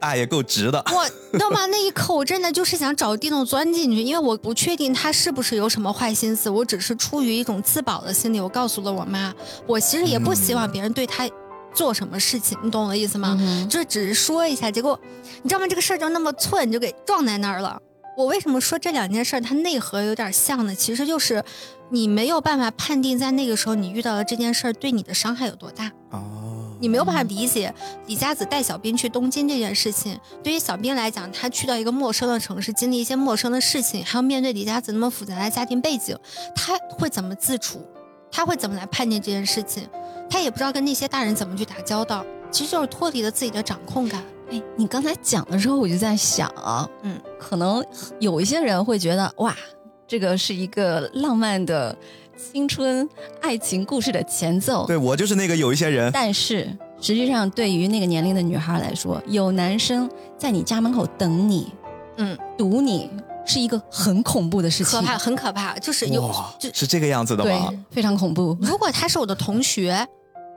[0.00, 0.82] 大爷够直的。
[0.92, 1.66] 我，你知道吗？
[1.66, 9.32] 那一刻我真的就是想找地洞钻进去，因为我不确定他是不是有什么坏心思，我只是出于一种自保的心理，我告诉了我妈，
[9.66, 11.28] 我其实也不希望别人对他
[11.74, 13.36] 做什么事情，你懂我的意思吗？
[13.40, 14.98] 嗯就是只是说一下，结果
[15.42, 15.66] 你知道吗？
[15.66, 17.80] 这个事儿就那么寸，就给撞在那儿了。
[18.16, 20.74] 我为什么说这两件事儿它内核有点像呢？
[20.74, 21.42] 其实就是
[21.90, 25.90] 你没有办法判定在那个时候你遇到的这件事儿对你的伤害有多大。
[26.10, 27.74] 哦，你没有办法理解
[28.06, 30.20] 李佳子带小兵去东京这件事情。
[30.44, 36.14] 对于小兵来讲，他去到一个陌生的城市，经历一些陌生的事情，还要面对李佳子那么复杂的家庭背景，
[36.54, 37.80] 他会怎么自处？
[38.32, 39.86] 他会怎么来判定这件事情？
[40.28, 44.22] 他也不知道跟那些大人怎么去打交道，其实就是脱离了自己的掌控感。
[44.50, 47.84] 哎，你刚才讲的时候，我就在想啊，嗯，可能
[48.18, 49.54] 有一些人会觉得，哇，
[50.08, 51.96] 这个是一个浪漫的
[52.36, 53.08] 青春
[53.40, 54.86] 爱情故事的前奏。
[54.86, 56.66] 对我就是那个有一些人，但是
[57.00, 61.72] 实际上，对于那个年龄的女孩来说，有男生在你家门口等你，
[62.16, 63.10] 嗯，堵你，
[63.44, 66.32] 是一个很恐怖的事情，可怕，很可怕，就是有
[66.72, 68.56] 是这个样子的对吗？，非常恐怖。
[68.60, 70.06] 如果他是我的同学，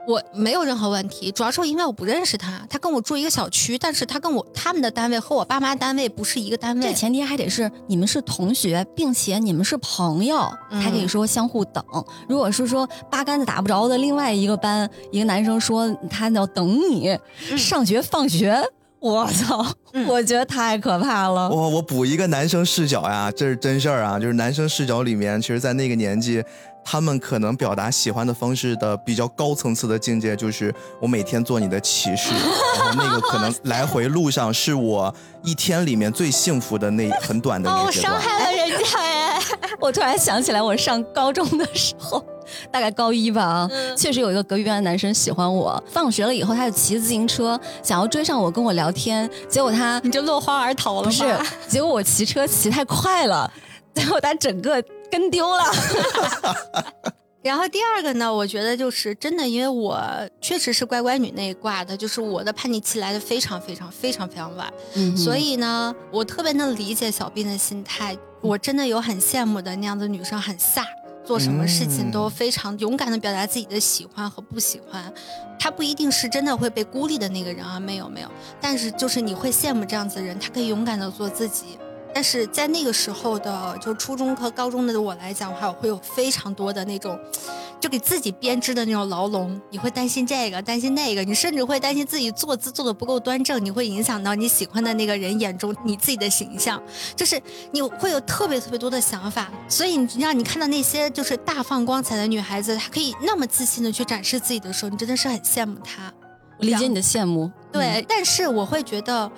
[0.06, 6.82] 我没有任何问题，主要是因为我不认识他，他跟我住一个小区，但是他跟我他们的单位和我爸妈单位不是一个单位。
[6.86, 11.84] 这前提还得是你们是同学，并且你们是朋友，嗯才可以说相互等。
[12.28, 17.08] 如果是说八竿子打不着的另外一个班，一个男生说他要等你、
[17.50, 18.62] 嗯上学放学，
[19.06, 21.48] 我操，嗯我觉得太可怕了。
[21.48, 26.42] 我我补一个男生视角呀，这是真事儿啊，就是男生视角里面，其实，在那个年纪，
[26.84, 32.30] 他们可能表达喜欢的方式的比较高层次的境界，就是我每天做你的骑士，
[32.78, 35.14] 然后那个可能来回路上是我
[35.44, 38.12] 一天里面最幸福的那很短的那阶段。
[38.12, 39.25] 伤害了人家哎！
[39.80, 42.24] 我突然想起来，我上高中的时候，
[42.70, 45.82] 大概高一吧啊，嗯确实有一个隔壁班的男生喜欢我。
[45.86, 51.24] 放学了以后，他就骑自行车想要追上我，跟我聊天，结果他你就落荒而逃了不是，
[51.68, 53.50] 结果我骑车骑太快了，
[53.94, 55.64] 结果他整个跟丢了。
[57.46, 60.00] 然后第二个呢，我觉得就是真的，因为我
[60.40, 68.18] 确实是乖乖女那一挂的，就是我的叛逆期来的非常非常非常非常晚，嗯所以呢，我特别能理解小斌的心态。
[68.40, 70.84] 我真的有很羡慕的那样的女生，很飒，
[71.24, 75.12] 做什么事情都非常勇敢的表达自己的喜欢和不喜欢。
[75.58, 78.30] 她不一定是真的会被孤立的那个人啊，没有没有，
[78.60, 81.78] 但是就是你会羡慕这样子的人，她可以勇敢的做自己。
[82.16, 87.20] 但是在那个时候的，就初中和高中的我来讲的话，我会有非常多的那种，
[87.78, 89.60] 就给自己编织的那种牢笼。
[89.70, 96.82] 你会担心这个，担心那个，你甚至会担心自己坐姿做的不够端正，你会影响到你喜欢的那个人眼中你自己的形象。
[97.14, 97.38] 就是
[97.70, 106.10] 你会有特别特别多的想法，所以你让你看到那些就是大放光彩的女孩子，她可以那么自信的去展示自己的时候，你真的是很羡慕她。
[106.58, 109.30] 我理解你的羡慕，对，但是我会觉得。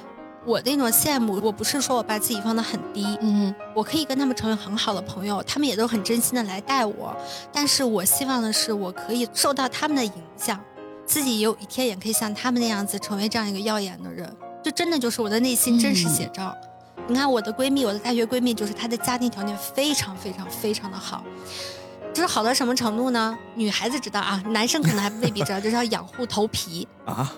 [0.45, 7.15] 我那种羡慕，我不是说我把自己放得很低，嗯，我可以跟他们成为很好的朋友，他们也都很真心的来待我。
[7.53, 10.59] 但是我希望的是，我可以受到他们的影响，
[11.05, 14.35] 自己有一天也可以像他们那样子，成为这样一个耀眼的人。
[14.63, 16.57] 这真的就是我的内心真实写照。
[17.07, 21.25] 你看我的闺蜜，我的大学闺蜜，就是她的家庭条件非常非常非常的好。
[22.13, 23.39] 就是好到什么程度呢？
[23.55, 26.89] 女孩子知道啊，男生可能还未必知道，就是要养护头皮。
[27.05, 27.33] 啊，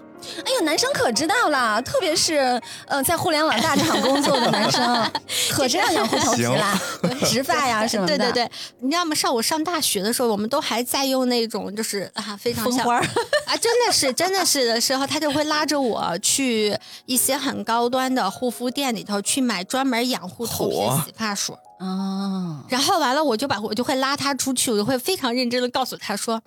[0.44, 5.11] 哎呦，男生可知道了，特别是呃在互联网大厂工作的男生，
[5.50, 6.78] 可知道养护头皮啦，
[7.26, 8.16] 植发呀 什么的。
[8.16, 9.14] 对对对，你知道吗？
[9.14, 13.02] 上我上大学的时候，我们都还在用那种就是啊非常像风花儿
[13.46, 21.54] 啊，真的是真的是的时候，他就会拉着我去一些很高端的护肤店里头去买专门养护头皮的洗发水。
[21.78, 26.40] 哦，然后完了，我就把我就会拉他出去，我就会非常认真的告诉他说。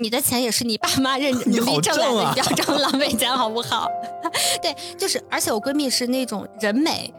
[0.00, 3.86] 你的钱也是你爸妈认 你好努力挣来的，正啊你不要这么浪费钱，好不好？
[4.62, 7.12] 对，就是，而且我闺蜜是那种人美，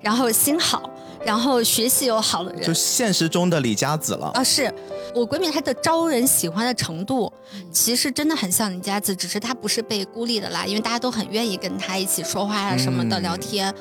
[0.00, 0.88] 然后心好，
[1.24, 2.74] 然后学习又好的人就。
[2.74, 4.26] 现实中的李佳子了。
[4.34, 4.72] 啊，是
[5.14, 7.32] 我闺蜜，她的招人喜欢的程度，
[7.72, 13.74] 其实真的很像李佳子，只是她不是被孤立的啦，因为大家都很愿意跟她一起说话呀、什么的、嗯聊天。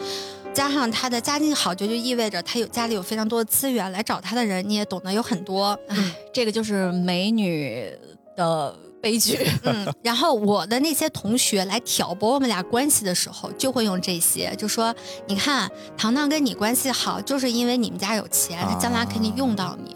[0.54, 5.78] 加上她的家境好，就就意味着她有家里有非常多的资源，来找她的人你也懂得有很多。
[5.90, 5.98] 唉，
[6.32, 7.92] 这个就是美女
[8.36, 9.48] 的悲剧。
[9.64, 14.94] 嗯， 然后我的那些同学来挑拨我们俩关系的时候，就会用这些，就说
[15.28, 19.96] 你看糖糖跟你关系好，就是因为你们家有钱，他将来肯定用到你。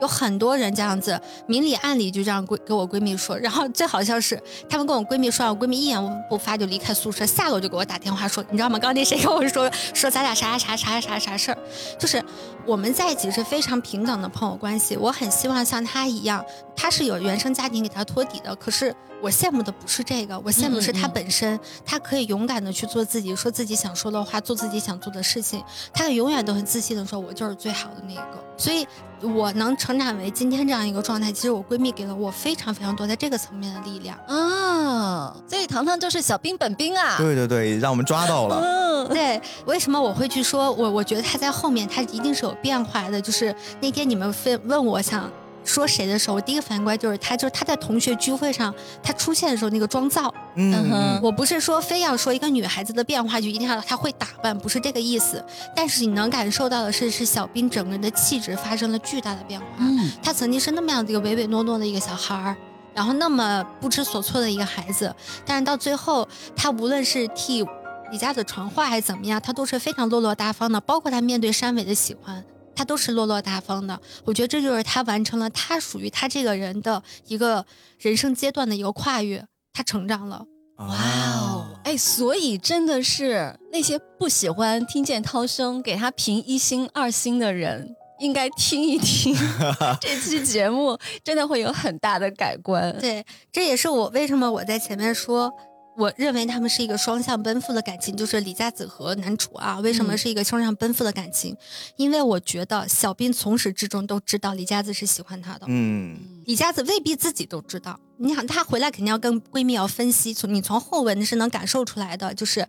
[0.00, 8.78] 有很多人这样子，明里暗里就这样闺给我闺蜜说，然后最好笑是，他们跟我闺蜜说，我闺蜜一言不发就离开宿舍，下楼就给我打电话说，你知道吗？
[8.78, 11.58] 刚刚那谁跟我说说咱俩啥啥啥啥啥啥事儿，
[11.98, 12.22] 就是
[12.66, 16.44] 我们在一起是非常平等的朋友关系，我很希望像他一样，
[16.74, 25.62] 他是有原生家庭给他托底的，可是我羡慕的不是这个，我羡慕的是她嗯嗯嗯本身，她可以勇敢的去做自己，说自己想说的话，做自己想做的事情，
[25.92, 28.86] 她永远都很自信的说，我就是最好的那一个，所以
[29.22, 34.16] 我能成长为今天这样一个状态，其实我闺蜜给了我非常非常多在这个层面的力量。
[34.28, 37.16] 啊，所以糖糖就是小兵本兵啊。
[37.16, 38.60] 对对对，让我们抓到了。
[38.60, 40.70] 嗯，对，为什么我会去说？
[40.72, 43.20] 我我觉得他在后面，他一定是有变化的。
[43.20, 45.30] 就是那天你们问问我想
[45.66, 50.32] 说谁的时候，我第一个反应过来就是他，就是他在同学聚会上他出现的时候那个妆造。
[50.54, 55.44] 嗯哼嗯，我不是说非要说一个女孩子的变化就一定要她会打扮，不是这个意思。
[55.74, 59.66] 但是你能感受到的是，是小兵整个人的气质发生了巨大的变化。
[59.78, 62.56] 嗯，他曾经是那么样的一个唯唯诺诺的一个小孩儿，
[62.94, 65.14] 然后那么不知所措的一个孩子，
[65.44, 67.62] 但是到最后，他无论是替
[68.10, 72.42] 李佳子传话还是怎么样，他都是非常落落大方的，包括他面对山尾的喜欢。
[72.76, 77.64] 他都是落落大方的，我觉得这就是他完成了他属于他这个人的一个
[77.98, 80.44] 人生阶段的一个跨越，他成长了。
[80.76, 89.34] 哇哦，哎，所以真的是那些不喜欢听见涛声给他评一星二星的人，应该听一听
[89.98, 92.94] 这期节目，真的会有很大的改观。
[93.00, 95.50] 对，这也是我为什么我在前面说，
[95.96, 101.56] 我认为他们是一个双向奔赴的感情，就是李佳子和男主啊，为什么嗯是一个双向奔赴的感情？
[101.96, 107.98] 因为我觉得小兵从始至终都知道李佳子是喜欢他的，嗯，李佳子未必自己都知道。
[108.18, 112.66] 你想，她回来肯定要跟闺蜜要分析，从你从后文是能感受出来的，就是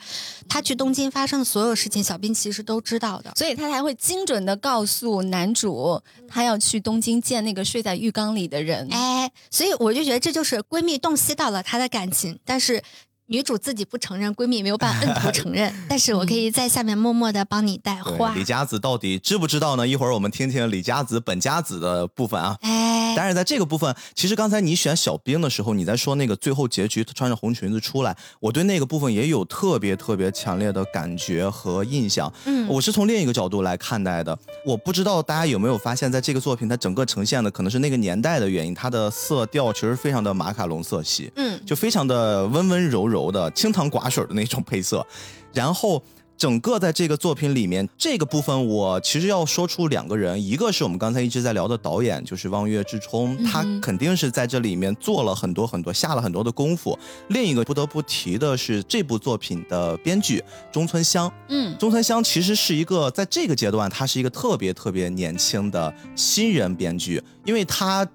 [0.49, 3.31] 她去东京发生的所有事情，小兵其实都知道的。
[3.37, 8.89] 所以他才会精准的告诉男主，他要去东京见那个睡在浴缸里的人。
[8.91, 12.83] 哎，所以我就觉得这就是闺蜜洞悉到了她的感情，但是
[13.29, 15.73] 女主自己不承认，闺蜜没有办法摁头承认。
[15.89, 18.33] 但是我可以在下面默默的帮你带话，。
[18.33, 19.85] 李佳子到底知不知道呢？
[19.85, 22.57] 一会儿我们听听李佳子本佳子的部分啊。
[22.61, 32.31] 哎，但是在这个部分，其实刚才你选小兵的时候，你在说那个最后结局，她穿着红裙子出来，我对那个部分也有特别特别强烈的感觉和印象。
[32.45, 34.39] 嗯，我是从另一个角度来看待的。
[34.65, 41.29] 我不知道大家有没有发现，在这个作品它整个呈现的可能是那个年代的原因，它的色调其实非常的马卡龙色系。
[41.35, 45.05] 嗯就非常的温温柔柔的清汤寡水的那种配色，
[45.53, 46.03] 然后。
[46.37, 56.95] 整个在这个作品里面，这个部分我其实要说出两个人，一个是我们刚才一直在聊的导演，就是望月志冲，他肯定是在这里面做了很多很多，下了很多的功夫。
[57.29, 60.39] 另一个不得不提的是这部作品的编剧
[60.71, 68.07] 中村香，嗯中村香其实是一个在这个阶段，他是一个特别特别年轻的新人编剧，因为他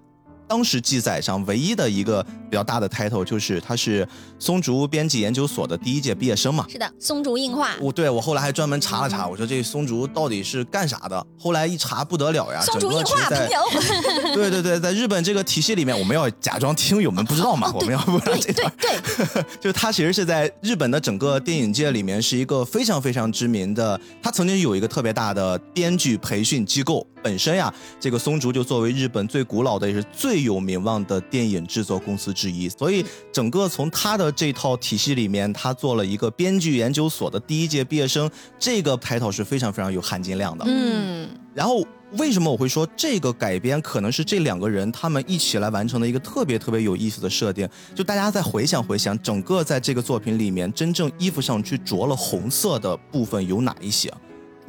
[0.53, 4.07] 当时记载上唯一的一个比较大的 title 就是他是
[4.39, 6.67] 松竹编辑研究所的第一届毕业生嘛。
[6.69, 11.27] 是的，松竹映画，我对我后来还专门查了查，我说这松竹到底是干啥的？
[11.39, 13.31] 后来一查不得了呀，松竹映画。
[14.37, 27.07] 对对对，在日本这个体系里面，我们要假装听友们不知道嘛，哦我们要不然这对对段对， 就他其实是在日本的整个电影界里面是一个非常非常知名的，他曾经有一个特别大的编剧培训机构。
[27.23, 40.65] 本身呀，这个松竹就作为日本最古老的也是最有名望的电影制作公司之一，所以整个从他的这套体系里面，他做了一个编剧研究所的第一届毕业生，这个 title 是非常非常有含金量的。
[40.67, 47.69] 嗯然后为什么我会说这个改编可能是这两个人他们一起来完成的一个特别特别有意思的设定？
[47.95, 54.11] 就大家再回想回想，整个在这个作品里面，真正衣服上去着了红色的部分有哪一些？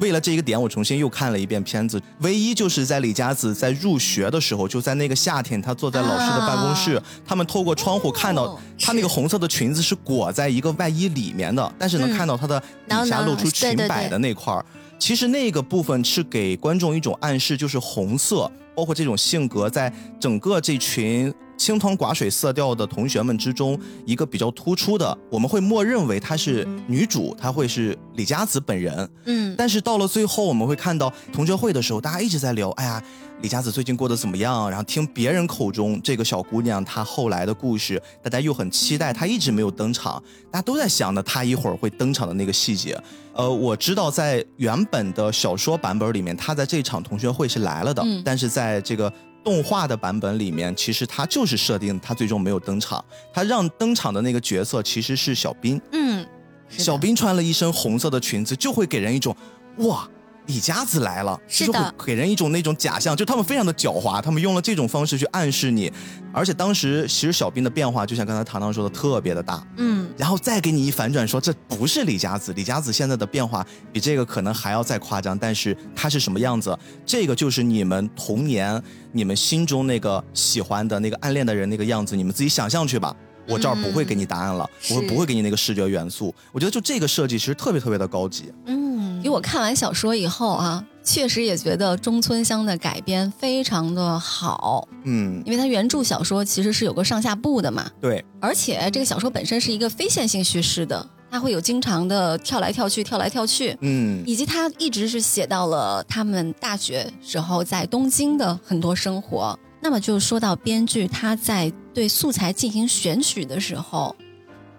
[0.00, 2.00] 为了这个点，我重新又看了一遍片子。
[2.20, 14.64] 唯一就是在李佳子在入学的时候，就在那个夏天，她坐在老师的办公室，啊他们透过窗户看到哦她那个红色的裙子是裹在一个外衣里面的，但是能嗯看到她的底下露出裙摆的那块儿。
[14.98, 29.08] 其实那个部分是给观众一种暗示，就是红色，包括这种性格，在整个这群清汤寡水色调的同学们之中，一个比较突出的，我们会默认为她是女主，她会是李佳子本人。
[29.24, 33.02] 嗯，但是到了最后，我们会看到同学会的时候，大家一直在聊，哎呀，
[33.40, 34.68] 李佳子最近过得怎么样？
[34.68, 43.00] 然后听别人口中这个小姑娘她后来的故事，大家又很期待她一直没有登场，大家都在想呢，她一会儿会登场的那个细节。
[43.32, 49.12] 呃，我知道在原本的小说版本里面，她在这场同学会是来了的，嗯但是在这个。
[49.44, 56.26] 动画的版本里面，其实他就是设定他最终没有登场，他让登场的那个角色其实是小兵，嗯，
[56.68, 59.36] 小兵穿了一身红色的裙子，就会给人一种
[59.76, 60.08] 哇，
[60.46, 65.90] 李佳子来了，是的就是会给人一种那种假象，就他们非常的狡猾，他们用了这种方式去暗示你，
[66.32, 69.66] 而且当时其实小兵的变化，就像刚才糖糖说的，特别的大。
[69.78, 76.78] 嗯，然后再给你一反转，说这不是李佳子，李佳子现在的变化比这个可能还要再夸张，但是她是什么样子？
[77.06, 78.82] 这个就是你们童年、
[79.12, 83.14] 你们心中那个喜欢的那个暗恋的人那个样子，你们自己想象去吧。
[83.46, 86.34] 我这儿不会给你答案了，是我不会给你那个视觉元素。
[86.50, 88.50] 我觉得就这个设计其实特别特别的高级。
[88.64, 88.93] 嗯，
[89.24, 104.22] 因为我看完小说以后啊，确实也觉得中村香的改编非常的好，嗯，因为它原著小说其实是有个上下部的嘛，对，而且这个小说本身是一个非线性叙事的，它会有经常的跳来跳去、跳来跳去，嗯。
[104.26, 109.58] 以及它一直是写到了他们大学时候在东京的很多生活。
[109.80, 114.14] 那么就说到编剧他在对素材进行选取的时候，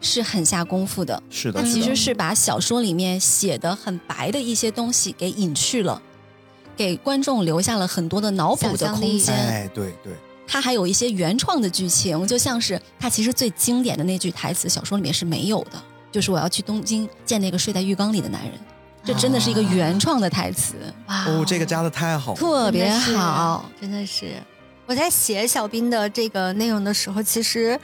[0.01, 1.21] 是很下功夫的。
[1.29, 6.01] 是的，他其实是把小说里面写的很白的一些东西给隐去了，
[6.75, 9.35] 给观众留下了很多的脑补的空间。
[9.35, 10.13] 哎，对对，
[10.47, 15.81] 他还有一些原创的剧情，就像是他其实最经典的那句台词，小说里面是没有的，
[16.11, 18.53] 就是我要去东京见那个睡在浴缸里的男人。
[19.03, 20.73] 这真的是一个原创的台词，
[21.05, 22.39] 哇哦，这个加的太好了。
[22.39, 23.69] 特别真的是好。
[23.79, 24.31] 真的是。
[24.87, 27.79] 我在写小兵的这个内容的时候，其实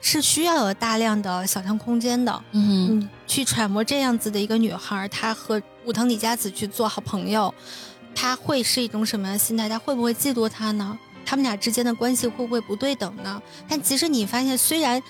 [0.00, 2.32] 是需要有大量的想象空间的。
[2.52, 7.52] 嗯嗯，去揣摩这样子的一个女孩，她和武藤里佳子去做好朋友，
[8.14, 9.68] 她会是一种什么样的心态？
[9.68, 10.98] 她会不会嫉妒他呢？
[11.24, 13.42] 他们俩之间的关系会不会不对等呢？
[13.68, 15.02] 但其实你发现，虽然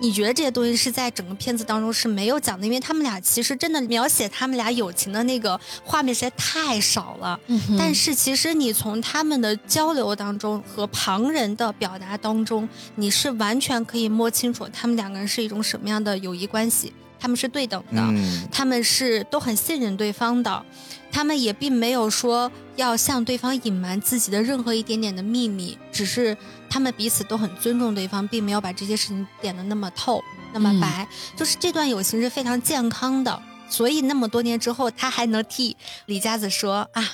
[0.00, 7.38] 你觉得这些东西是在整个片子当中是没有讲的，因为他们俩其实真的描写他们俩友情的那个画面实在太少了。
[7.46, 20.64] 嗯但是其实你从他们的交流当中和旁人的表达当中，你是完全可以摸清楚他们两个人是一种什么样的友谊关系，他们是对等的，嗯，他们是都很信任对方的，
[21.10, 26.36] 他们也并没有说要向对方隐瞒自己的任何一点点的秘密，只是
[26.70, 31.06] 他们彼此都很尊重对方，并没有把这些事情点的那么透、那么白，
[31.36, 33.42] 就是这段友情是非常健康的。
[33.70, 37.04] 所以那么多年之后，他还能替李佳子说啊，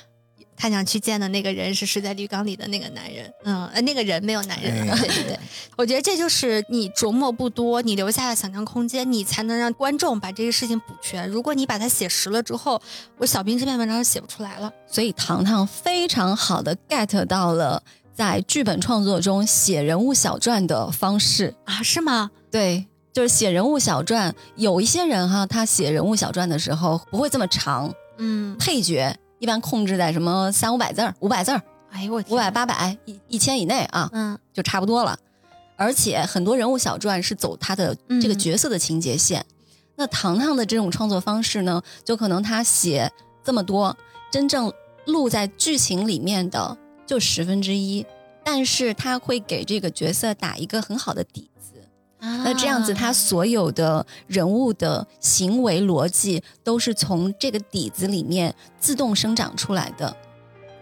[0.57, 5.38] 他想去见的那个人是睡在浴缸里的那个男人，嗯，呃，那个人没有男人，哎 对对对，
[5.76, 11.28] 我觉得这就是你琢磨不多，你留下的想象空间，你才能让观众把这个事情补全。
[11.28, 12.80] 如果你把它写实了之后，
[13.18, 14.72] 我小兵这篇文章就写不出来了。
[14.86, 17.82] 所以糖糖非常好的 get 到了
[18.14, 21.55] 在剧本创作中写人物小传的方式。
[21.64, 22.30] 啊，是吗？
[22.50, 35.18] 对，就是写人物小传，有一些人哈，他写人物小传的时候不会这么长，嗯，配角一般控制在什么三五百字儿、五百字儿、哎呦我五百、八百、一一千以内啊，嗯就差不多了。
[35.76, 39.45] 而且很多人物小传是走他的这个嗯角色的情节线。
[39.97, 43.11] 那糖糖的这种创作方式呢，就可能他写
[43.45, 43.97] 这么多，
[44.30, 44.72] 真正
[45.07, 46.76] 录在剧情里面的
[47.07, 48.05] 就十分之一，
[48.45, 51.53] 但是他会给这个角色打一个很好的底子。
[52.24, 60.16] 啊那这样子，他所有的人物的行为逻辑都是从这个底子里面自动生长出来的，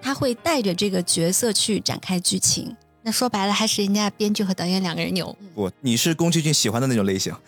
[0.00, 2.76] 他会带着这个角色去展开剧情。
[3.04, 7.34] 那说白了还是人家编剧和导演两个人牛不，你是宫崎骏喜欢的那种类型。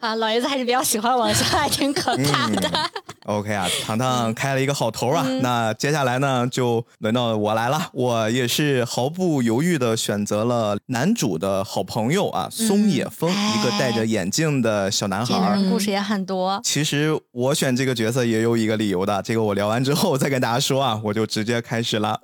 [0.00, 2.90] 啊，老爷子还是比较喜欢网上，还挺可怕的。
[3.26, 5.24] OK 啊，糖糖开了一个好头啊。
[5.26, 7.90] 嗯那接下来呢，就轮到我来了。
[7.92, 16.60] 我也是毫不犹豫的选择了男主的好朋友啊，松野枫，哎一个戴着眼镜的小男孩故事也很多。
[16.64, 22.18] 其实我选这个角色也有一个理由的，这个我聊完之后再跟大家说啊，我就直接开始了。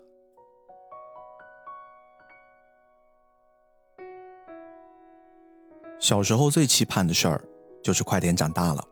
[6.01, 7.45] 小时候最期盼的事儿
[7.83, 8.83] 就是快点长大了，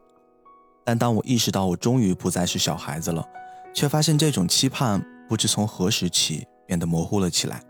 [0.84, 3.26] 但当我意识到我终于不再是小孩子了，
[3.74, 7.62] 却发现这种期盼不知从何时起变得模糊了起来。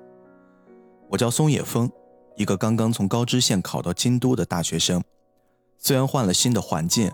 [1.08, 1.88] 我叫松野枫，
[2.36, 5.00] 一个刚刚从高知县考到京都的大学生。
[5.78, 7.08] 虽然换了新的环境，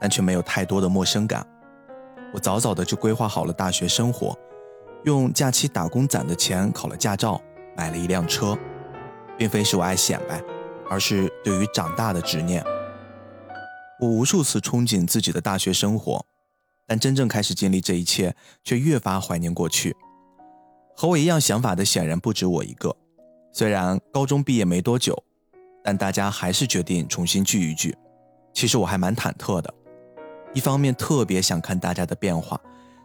[0.00, 1.46] 但却没有太多的陌生感。
[2.32, 4.34] 我早早的就规划好了大学生活，
[5.04, 7.38] 用假期打工攒的钱考了驾照，
[7.76, 8.56] 买了一辆车，
[9.36, 10.42] 并非是我爱显摆，
[10.90, 12.64] 而是对于长大的执念。
[14.00, 16.24] 我无数次憧憬自己的大学生活，
[16.86, 19.96] 但真正开始经历这一切，却越发怀念过去。
[20.94, 22.94] 和我一样想法的显然不止我一个。
[23.52, 25.16] 虽然高中毕业没多久，
[25.82, 27.96] 但大家还是决定重新聚一聚。
[28.52, 29.72] 其实我还蛮忐忑的，
[30.52, 32.60] 一方面特别想看大家的变化，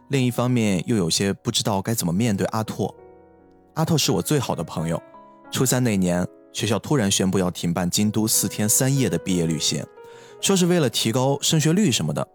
[0.08, 2.94] 另一方面又有些不知道该怎么面对阿拓。
[3.74, 5.02] 阿拓是我最好的朋友。
[5.50, 9.84] 初三那年，学校突然宣布要停办京都四天三夜的毕业旅行。
[10.40, 12.26] 说是为了提高升学率什么的，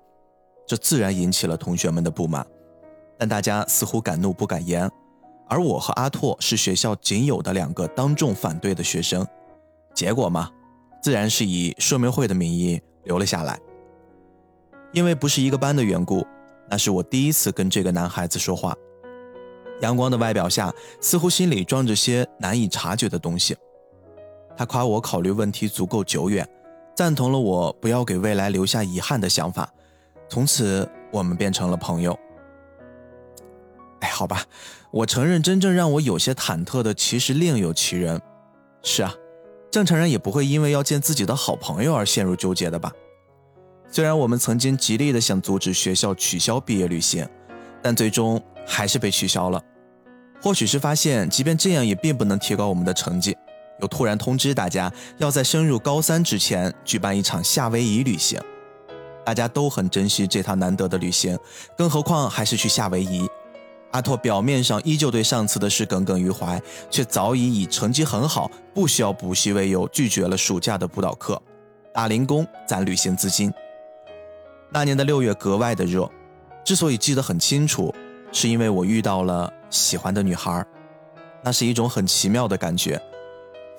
[0.65, 2.47] 这自然引起了同学们的不满，
[3.17, 4.89] 但大家似乎敢怒不敢言。
[5.49, 9.27] 而我和阿拓是学校仅有的两个当众反对的学生，
[9.93, 10.49] 结果嘛，
[11.01, 13.59] 自然是以说明会的名义留了下来。
[14.93, 16.25] 因为不是一个班的缘故，
[16.69, 18.73] 那是我第一次跟这个男孩子说话。
[19.81, 23.55] 阳光的外表下，似乎心里装着些难以察觉的东西。
[24.57, 26.45] 他夸我考虑问题足够久远。
[26.95, 29.71] 赞同了我不要给未来留下遗憾的想法，
[30.27, 32.17] 从此我们变成了朋友。
[33.99, 34.43] 哎，好吧，
[34.89, 38.19] 我承认，真正让我有些忐忑的，其实另有其人。
[38.81, 39.13] 是啊，
[39.69, 42.91] 正常人也不会因为要见自己的好朋友而陷入纠结的吧？
[43.91, 47.27] 虽然我们曾经极力的想阻止学校取消毕业旅行，
[47.81, 49.63] 但最终还是被取消了。
[50.41, 53.37] 或许是发现，即便这样也并不能提高我们的成绩。
[53.79, 58.39] 又突然通知大家，要在升入高三之前举办一场夏威夷旅行。
[59.25, 61.37] 大家都很珍惜这趟难得的旅行，
[61.77, 63.29] 更何况还是去夏威夷。
[63.91, 71.41] 阿拓表面上依旧对上次的事耿耿于怀，却早已以成绩很好、不需要补习为由拒绝了暑假的补导课，
[71.93, 73.51] 打零工攒旅行资金。
[74.69, 76.09] 那年的六月格外的热，
[76.63, 77.93] 之所以记得很清楚，
[78.31, 80.65] 是因为我遇到了喜欢的女孩，
[81.41, 83.01] 那是一种很奇妙的感觉。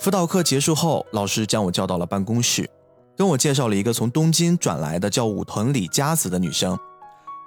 [0.01, 2.70] 辅导课结束后，老师将我叫到了办公室，
[3.16, 6.78] 跟我介绍了一个从东京转来的叫武藤里佳子的女生，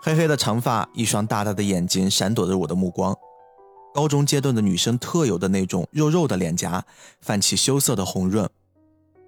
[0.01, 3.15] 黑黑的长发，一双大大的眼睛闪躲着我的目光，
[3.93, 6.83] 高中阶段的女生特有的那种肉肉的脸颊，
[7.21, 8.47] 泛起羞涩的红润，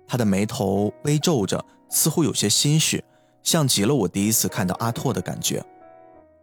[0.06, 3.02] 她的眉头微皱着，似乎有些心事，
[3.42, 5.64] 像极了我第一次看到阿拓的感觉，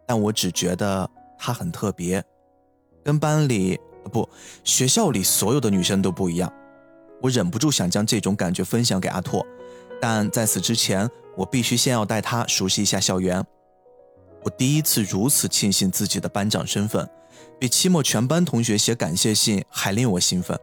[0.07, 1.07] 但我只觉得
[1.37, 2.23] 她很特别，
[3.03, 3.79] 跟班里
[4.11, 4.27] 不
[4.63, 6.51] 学校里所有的女生都不一样。
[7.21, 9.45] 我忍不住想将这种感觉分享给阿拓，
[10.01, 13.43] 但在此之前，我必须先要带他熟悉一下校园。
[14.43, 17.07] 我第一次如此庆幸自己的班长身份，
[17.59, 20.57] 比期末全班同学写感谢信还令我兴奋。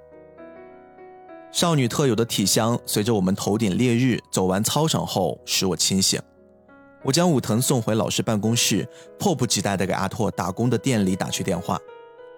[1.53, 6.21] 少女特有的体香随着我们头顶烈日走完操场后，使我清醒。
[7.05, 8.87] 我将武藤送回老师办公室，
[9.19, 11.79] 迫不及待地给阿拓打工的店里打去电话。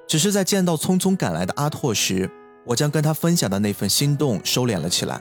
[0.07, 2.31] 只是在见到匆匆赶来的阿拓时，
[2.67, 5.21] 我将跟他分享的那份心动收敛了起来，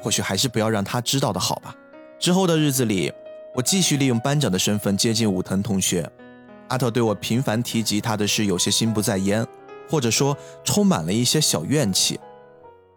[0.00, 1.74] 或许还是不要让他知道的好吧。
[2.18, 3.12] 之后的日子里，
[3.54, 6.10] 我继续利用班长的身份接近武藤同学。
[6.68, 9.46] 阿特对我频繁提及他的事，有些心不在焉，
[9.88, 12.18] 或者说充满了一些小怨气。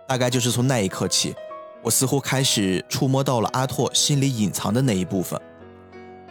[0.07, 1.36] 大概就是从那一刻起，
[1.84, 5.39] 我似乎开始触摸到了阿拓心里隐藏的那一部分。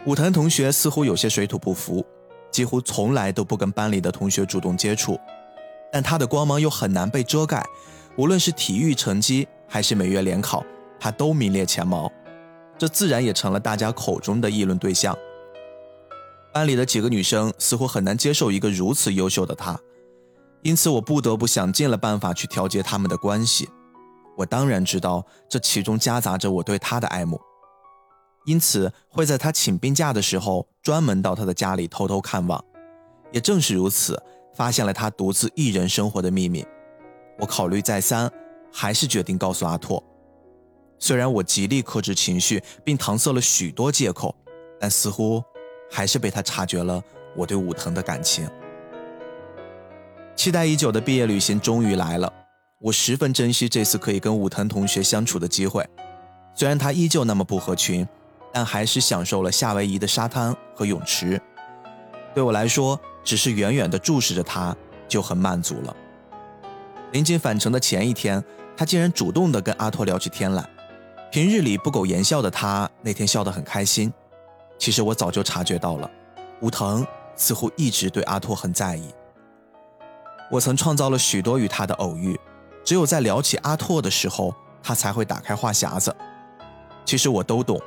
[0.05, 2.03] 武藤同学似乎有些水土不服，
[2.49, 5.19] 几乎从来都不跟班里的同学主动接触。
[5.91, 7.65] 但他的光芒又很难被遮盖，
[8.17, 10.63] 无论是体育成绩还是每月联考，
[10.99, 12.11] 他都名列前茅，
[12.77, 15.17] 这自然也成了大家口中的议论对象。
[16.53, 19.79] 班里的几个女生似乎很难接受一个如此优秀的他，
[20.63, 23.69] 因此我不得不想尽了办法去调节他们的关系。
[24.35, 27.39] 我当然知道这其中夹杂着我对他的爱慕，
[28.45, 32.63] 因此会在他请病假的时候专门到他的家里偷偷看望。
[33.31, 34.21] 也正是如此。
[34.57, 36.65] 发现了他独自一人生活的秘密，
[37.37, 38.27] 我考虑再三，
[38.73, 40.03] 还是决定告诉阿拓。
[40.97, 44.33] 虽然我极力克制情绪，并搪塞了许多借口，
[44.79, 45.43] 但似乎
[45.91, 46.99] 还是被他察觉了
[47.35, 48.49] 我对武藤的感情。
[50.35, 52.33] 期待已久的毕业旅行终于来了，
[52.79, 55.87] 我十分珍惜这次可以跟武藤同学相处的机会。
[56.55, 58.07] 虽然他依旧那么不合群，
[58.51, 61.39] 但还是享受了夏威夷的沙滩和泳池。
[62.33, 62.99] 对我来说。
[63.27, 64.73] 只是远远地注视着他，
[65.05, 65.93] 就很满足了。
[67.11, 68.41] 临近返程的前一天，
[68.77, 70.65] 他竟然主动地跟阿拓聊起天来。
[71.29, 74.13] 平日里不苟言笑的他，那天笑得很开心。
[74.77, 76.09] 其实我早就察觉到了，
[76.61, 77.05] 武藤
[77.35, 79.13] 似乎一直对阿拓很在意。
[80.49, 82.39] 我曾创造了许多与他的偶遇，
[82.85, 86.15] 只有在聊起阿拓的时候，他才会打开话匣子。
[87.03, 87.77] 其实我都懂。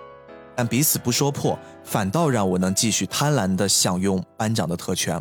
[0.55, 5.19] 但彼此不说破，反倒让我能继续贪婪地享用班长的特权。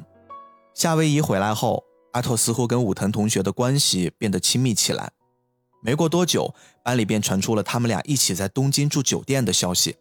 [0.74, 5.12] 夏威夷回来后，阿拓似乎跟武藤同学的关系变得亲密起来。
[5.82, 6.54] 没过多久，
[6.84, 9.98] 班里便传出了他们俩一起在东京住酒店的消息。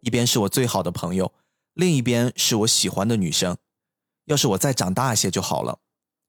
[0.00, 1.32] 一边是我最好的朋友，
[1.74, 3.56] 另一边是我喜欢的女生。
[4.26, 5.78] 要是我再长大些就好了，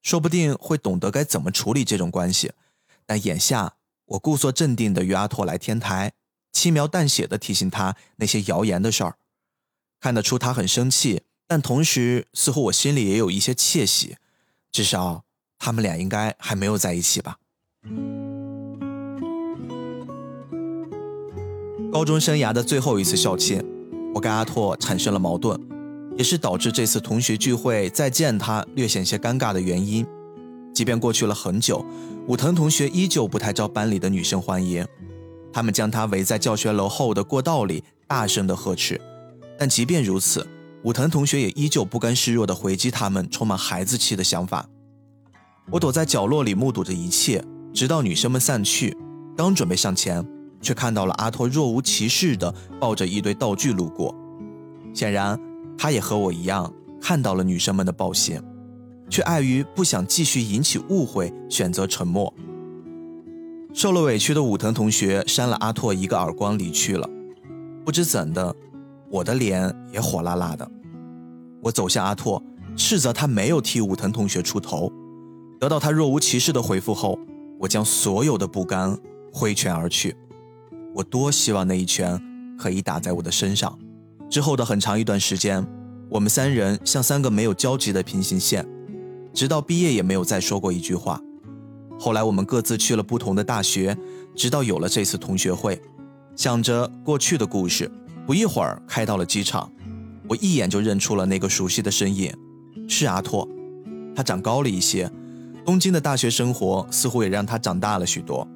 [0.01, 2.51] 说不定会懂得该怎么处理这种关系。
[3.05, 6.13] 但眼下，我故作镇定地约阿拓来天台，
[6.51, 9.17] 轻描淡写地提醒他那些谣言的事儿。
[9.99, 11.21] 看得出他很生气，
[11.53, 14.15] 但同时似乎我心里也有一些窃喜，
[14.71, 15.25] 至少
[15.59, 17.35] 他们俩应该还没有在一起吧。
[21.91, 23.61] 高中生涯的最后一次校庆，
[24.15, 25.59] 我跟阿拓产生了矛盾，
[26.17, 30.07] 也是导致这次同学聚会再见他略显些尴尬的原因。
[30.73, 31.85] 即便过去了很久，
[32.29, 34.87] 武藤同学依旧不太招班里的女生欢迎，
[35.51, 39.01] 他们将他围在教学楼后的过道里，大声的呵斥。
[39.59, 40.47] 但即便如此，
[40.83, 44.67] 武藤同学也依旧不甘示弱地回击他们充满孩子气的想法。
[45.69, 48.97] 我躲在角落里目睹着一切，直到女生们散去，
[49.37, 50.25] 刚准备上前，
[50.59, 54.15] 却看到了阿托若无其事地抱着一堆道具路过。
[54.93, 55.39] 显然，
[55.77, 58.41] 他也和我一样看到了女生们的暴行，
[59.07, 62.33] 却碍于不想继续引起误会，选择沉默。
[63.71, 67.07] 受了委屈的武藤同学扇了阿拓一个耳光，离去了。
[67.85, 68.55] 不知怎的。
[69.11, 70.71] 我的脸也火辣辣的，
[71.61, 72.41] 我走向阿拓，
[72.77, 74.89] 斥责他没有替武藤同学出头。
[75.59, 77.19] 得到他若无其事的回复后，
[77.59, 78.97] 我将所有的不甘
[79.33, 80.15] 挥拳而去。
[80.95, 82.17] 我多希望那一拳
[82.57, 83.77] 可以打在我的身上。
[84.29, 85.61] 之后的很长一段时间，
[86.09, 88.65] 我们三人像三个没有交集的平行线，
[89.33, 91.19] 直到毕业也没有再说过一句话。
[91.99, 93.97] 后来我们各自去了不同的大学，
[94.35, 95.81] 直到有了这次同学会，
[96.37, 97.91] 想着过去的故事。
[98.25, 99.71] 不一会儿，开到了机场，
[100.29, 102.33] 我一眼就认出了那个熟悉的身影，
[102.87, 103.47] 是阿拓。
[104.15, 105.09] 他长高了一些，
[105.65, 108.47] 东京的大学生活似乎也让他长大了许多。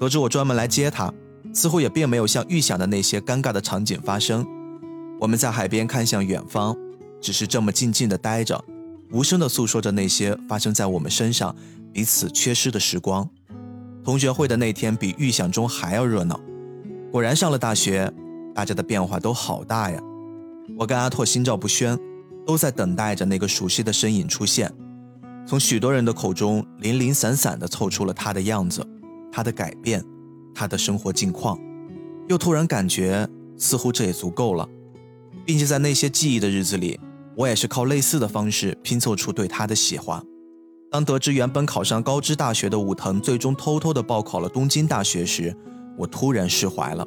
[0.00, 1.12] 得知我专门来接他，
[1.52, 4.46] 似乎也并没有像预想的那些尴尬的场景发生。
[5.20, 6.76] 我们在海边看向远方，
[7.20, 8.64] 只是这么静静的待着，
[9.10, 11.54] 无声的诉说着那些发生在我们身上
[11.92, 13.28] 彼此缺失的时光。
[14.04, 16.38] 同学会的那天比预想中还要热闹，
[17.10, 18.12] 果然上了大学。
[18.54, 20.00] 大家的变化都好大呀！
[20.78, 21.98] 我跟阿拓心照不宣，
[22.46, 24.72] 都在等待着那个熟悉的身影出现。
[25.46, 28.86] 从许多人的口中零零散散地凑出了他的样子，
[29.30, 30.02] 他的改变，
[30.54, 31.58] 他的生活近况。
[32.28, 33.28] 又突然感觉
[33.58, 34.66] 似乎这也足够了，
[35.44, 36.98] 并且在那些记忆的日子里，
[37.36, 40.22] 我也是靠类似的方式拼凑出对他的喜欢。
[40.90, 45.54] 当得知原本考上高知大学的武藤最终偷偷地报考了东京大学时，
[45.98, 47.06] 我突然释怀了。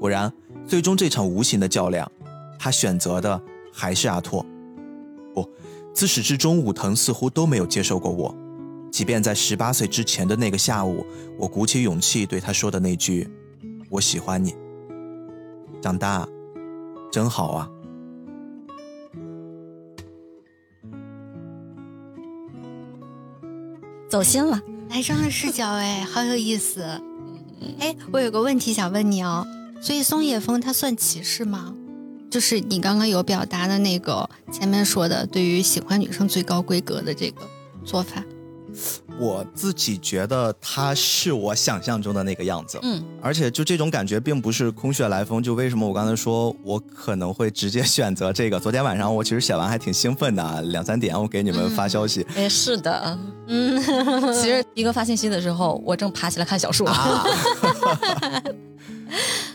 [0.00, 0.32] 果然。
[0.66, 2.12] 最终这场无形的较量，
[2.58, 3.40] 他选择的
[3.72, 4.44] 还是阿拓。
[5.32, 5.48] 不，
[5.94, 8.34] 自始至终，武藤似乎都没有接受过我。
[8.92, 11.06] 即便在十八岁之前的那个下午，
[11.38, 13.26] 我鼓起勇气对他说的那句
[13.88, 14.54] “我喜欢你”，
[15.80, 16.28] 长大
[17.10, 17.70] 真好啊！
[24.10, 26.82] 走心了，男生的视角，哎，好有意思。
[27.78, 29.46] 哎，我有个问题想问你哦。
[29.80, 31.74] 所以松野枫他算歧视吗？
[32.30, 37.42] 就是你刚刚有表达的那个前面说的，对于喜欢女生最高规格的这个
[37.84, 38.22] 做法。
[39.18, 45.42] 我自己觉得他是我想象中的那个样子，嗯，而且就这种感觉并不是空穴来风。
[45.42, 48.60] 就为什么我刚才说我可能会直接选择这个？
[48.60, 52.24] 昨天晚上我其实写完还挺兴奋的，两三点我给你们发消息。
[52.36, 53.82] 哎，是的，嗯，
[54.38, 56.86] 其实一哥发信息的时候，我正爬起来看小说。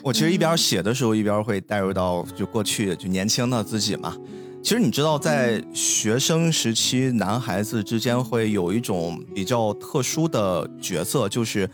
[0.01, 4.15] 我其实一边写的时候，一边会带入到就过去就年轻的自己嘛。
[4.61, 11.69] 其实你知道，在学生时期，男孩子之间会有一种比较特殊的角色，就是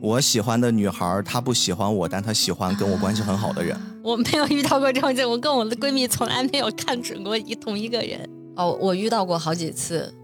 [0.00, 3.74] 我喜欢的女孩，她不喜欢我，但她喜欢跟我关系很好的人。
[4.04, 8.28] 我没有遇到过这种情况，我跟我的闺蜜从来没有看准过一同一个人。
[8.56, 10.14] 哦，我遇到过好几次，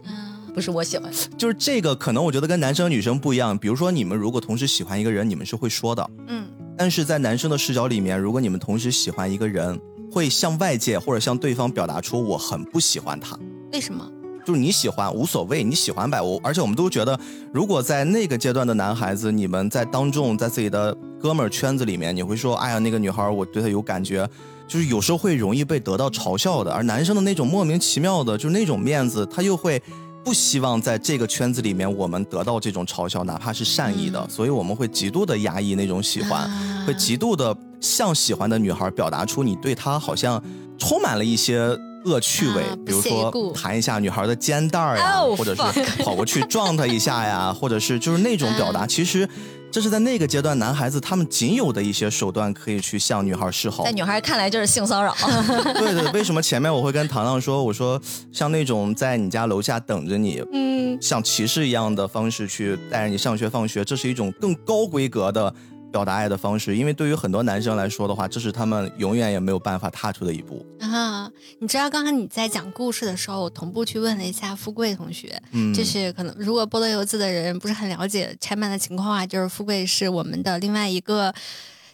[0.55, 3.57] 不是我喜欢，就是这个可能我觉得跟男生女生不一样。
[3.57, 6.47] 比如说你们如果同时喜欢一个人，你们是会说的，嗯，
[6.81, 9.79] 但是在男生的视角里面，如果你们同时喜欢一个人。
[10.13, 13.39] 会向外界或者向对方表达出我很不喜欢他，
[13.73, 14.05] 为什么？
[14.45, 16.21] 就是你喜欢无所谓，你喜欢呗。
[16.21, 17.17] 我而且我们都觉得，
[17.53, 24.29] 如果在那个阶段的男孩子，你们在当众在自己的哥们儿圈子里面，你会说，哎呀，那个女孩我对她有感觉，
[24.67, 26.73] 就是有时候会容易被得到嘲笑的。
[26.73, 29.81] 而男生的那种莫名其妙的，就是那种面子，他又会
[30.25, 36.51] 不希望在这个圈子里面我们得到这种嘲笑，哪怕是善意的，所以我们会极度的压抑那种喜欢，
[36.87, 37.57] 会极度的。
[37.81, 40.39] 向喜欢的女孩表达出你对她好像
[40.77, 41.61] 充满了一些
[42.05, 45.63] 恶趣味，啊比如说弹一下女孩的肩带儿呀，Oh, 或者是
[46.03, 48.89] 跑过去撞她一下呀，或者是就是那种表达， 嗯。
[48.89, 49.27] 其实
[49.71, 53.93] 这是在那个阶段男孩子他们仅有的一些手段可以去向女孩示好在。
[53.93, 55.15] 女孩看来就是性骚扰。
[55.79, 58.01] 对对，为什么前面我会跟糖糖说，我说
[58.33, 65.55] 像那种在你家楼下等着你，嗯，像骑士一样的方式去带着你上学放学，这是一种更高规格的
[65.91, 66.77] 表达爱的方式。
[66.77, 70.65] 因为对于很多男生来说的话，这是他们永远也没有办法踏出的一步。
[70.81, 81.33] 啊，你知道刚刚你在讲故事的时候，我同步去问了一下富贵同学，嗯，就是可能如果菠萝油子的人不是很了解拆漫的情况啊，就是富贵是我们的另外一个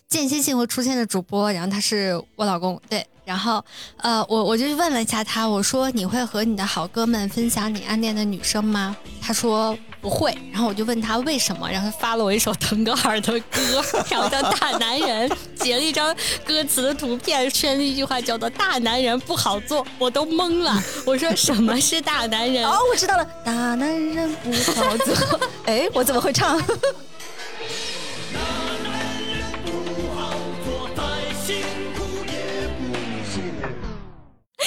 [0.08, 3.62] 间歇性会出现的主播，然后他是我老公，对，然后
[3.96, 8.96] 呃，我我就问了一下他，我说你会和你的好哥们分享你暗恋的女生吗？
[9.20, 16.14] 他说不会，然后我就问他为什么，然后他发了我一首腾格尔的歌，然后叫《大男人》，截了一张
[16.46, 22.64] 歌词的图片，圈了一句话叫做“大男人不好做”，我都懵了， 我说什么是大男人？
[22.64, 25.40] 哦，我知道了，大男人不好做。
[25.66, 26.62] 哎，我怎么会唱？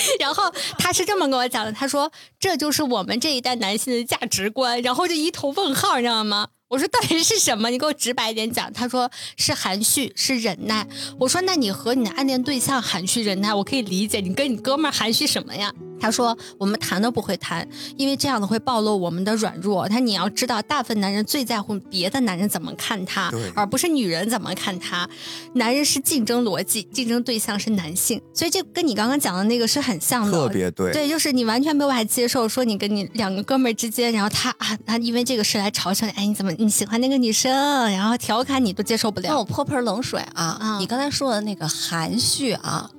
[0.20, 0.44] 然后
[0.78, 6.48] 他是这么跟我讲的，他说这就是我们这一代男性的价值观，然后就一头问号，你知道吗？
[6.70, 7.70] 我说到底是什么？
[7.72, 8.72] 你给我直白一点讲。
[8.72, 10.88] 他说是含蓄，是忍耐。
[11.20, 14.20] 我说那你和你的暗恋对象含蓄忍耐，我可以理解。
[14.20, 15.74] 你跟你哥们儿含蓄什么呀？
[16.00, 19.88] 他说我们谈都不会谈，因为这样子会暴露我们的软弱。
[19.88, 25.10] 他你要知道，大部分男人最在乎别的男人怎么看他，而不是女人怎么看他。
[25.54, 30.32] 男人是竞争逻辑，竞争对象是男性，所以这跟你刚刚讲的那个是很像的。
[30.32, 30.92] 特别对。
[30.92, 37.52] 对，就是你完全没有办法接受，说你跟你两个哥们儿之间，然后他啊，他因为这个事来嘲笑你，哎，你怎么你喜欢那个女生，
[37.92, 39.30] 然后调侃你都接受不了。
[39.30, 40.58] 让我泼盆冷水啊！
[40.62, 42.90] 嗯你刚才说的那个含蓄啊，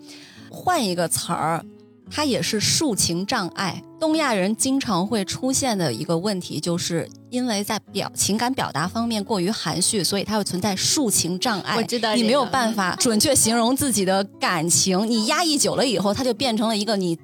[0.51, 1.65] 换一个词儿，
[2.11, 3.83] 它也是抒情障碍。
[4.01, 11.77] 东亚人经常会出现的一个问题，就是因为在表情感表达方面过于含蓄，所以它会存在抒情障碍。
[11.77, 17.19] 我知道你没有办法准确形容自己的感情，你压抑久了以后，它就变成了一个你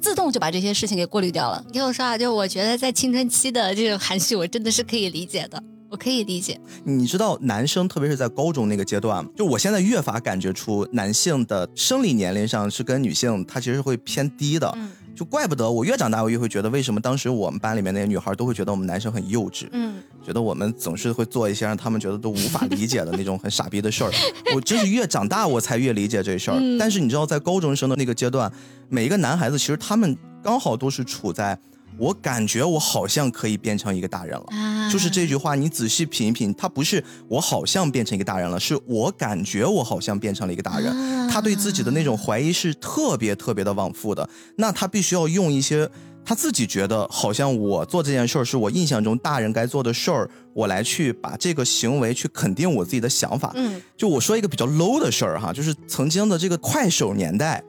[0.00, 1.62] 自动就把这些事情给过滤掉了。
[1.66, 5.62] 你听我说啊，就我觉得在青春期的这种含蓄，我真的是可以理解的，
[5.92, 6.58] 我可以理解。
[6.84, 14.72] 你知道，男生特别是在高中那个阶段，就我现在越发感觉出男性的生理年龄上是跟女性他其实会偏低的。
[14.74, 24.10] 嗯就怪不得我越长大，我越会觉得为什么当时我们班里面那些女孩都会觉得我们男生很幼稚，嗯，觉得我们总是会做一些让他们觉得都无法理解的那种很傻逼的事儿。
[24.56, 26.56] 我真是越长大我才越理解这事儿。
[26.58, 28.50] 嗯但是你知道，在高中生的那个阶段，
[28.88, 31.56] 每一个男孩子其实他们刚好都是处在
[31.98, 34.46] 我感觉我好像可以变成一个大人了。
[34.48, 40.92] 啊，就是这句话，你仔细品一品，他不是我好像变成一个大人了，是我感觉我好像变成了一个大人。
[40.92, 45.88] 啊他对自己的那种怀疑是特别特别的往复的，那他必须要用一些
[46.24, 53.50] 他自己觉得好像我做这件事儿是我印象中大人该做的事儿，我来去把这个行为去肯定我自己的想法。
[53.54, 57.62] 嗯就我说一个比较 low 的事儿哈，就是曾经的这个快手年代。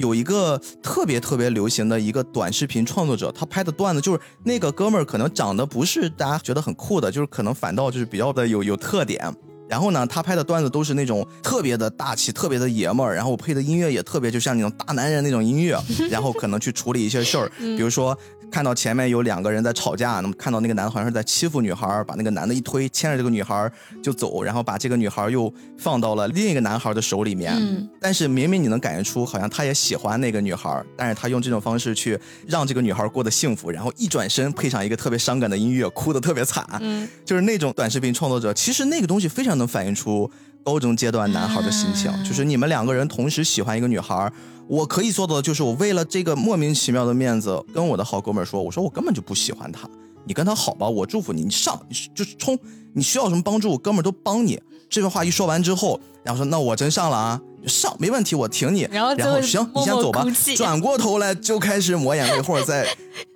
[0.00, 9.30] 有一个特别特别流行的一个短视频创作者，他拍的段子就是那个哥们儿可能长得不是大家觉得很酷的，就是可能反倒就是比较的有有特点。
[9.68, 15.78] 然后呢，他拍的段子都是那种特别的大气、特别的爷们儿，然后我配的音乐也特别就像那种大男人那种音乐，
[16.10, 18.18] 然后可能去处理一些事儿，比如说
[18.50, 23.70] 看到前面有两个人在吵架，那么看到那个男的好像是在欺负女孩，把那个男的一推，牵着这个女孩
[24.02, 27.54] 就走，然后把这个女孩又放到了另一个男孩的手里面。
[27.56, 36.66] 嗯但是明明你能感觉出，好像他也喜欢那个女孩，但是他用这种方式去让这个女孩过得幸福，然后一转身配上一个特别伤感的音乐，哭得特别惨。
[36.80, 40.30] 嗯就是那种短视频创作者，其实那个东西非常能反映出
[40.64, 44.30] 高中阶段男孩的心情，啊就是你们两个人同时喜欢一个女孩，
[44.68, 49.88] 我可以做到的就是我为了这个莫名其妙的面子，跟我的好哥们说，我说我根本就不喜欢她，
[50.24, 52.58] 你跟她好吧，我祝福你，你上，你就是冲，
[52.94, 54.60] 你需要什么帮助，我哥们儿都帮你。
[54.88, 58.88] 这番话一说完之后，然后说那我真上了啊，上没问题，我挺你。
[58.90, 60.26] 然后然后行，你先走吧。
[60.56, 62.86] 转过头来就开始抹眼泪，或者在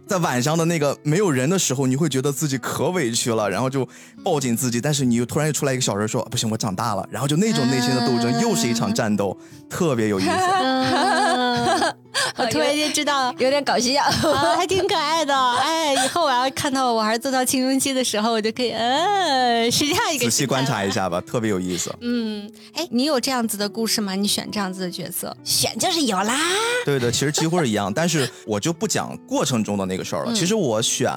[0.07, 3.87] 在晚上的那个没有人的时候，你会觉得自己可委屈了，然后就
[4.25, 9.37] 抱紧自己，但是你又突然又出来一个小人说不行，我长大了，然后就那种内心的斗争，又是一场战斗，
[9.69, 10.31] 特别有意思。
[10.31, 11.95] 嗯，
[12.37, 13.33] 我突然间知道。
[13.39, 14.03] 有点搞笑。
[14.03, 15.35] 啊，还挺可爱的。
[15.57, 20.25] 哎，以后我要看到我儿子做到青春期的时候，我就可以，嗯，是这样一个。
[20.25, 20.95] 仔细观察一。
[20.95, 21.93] 下吧，特别有意思。
[22.03, 24.15] 嗯，哎，你有这样子的故事吗？
[24.15, 25.37] 你选这样子的角色？
[25.43, 26.39] 选就是有啦。
[26.85, 30.33] 对的，其实几乎是一样，但是我就不讲过程中的那个事儿了。
[30.33, 31.11] 嗯其实我选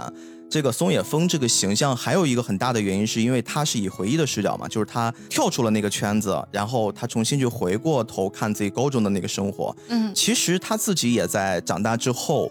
[0.49, 9.75] 这个松野枫这个形象还有一个很大的原因，是因为他是以回忆的视角嘛，就是他跳出了那个圈子，然后他重新去回过头看自己高中的那个生活。
[9.89, 12.49] 嗯其实他自己也在长大之后，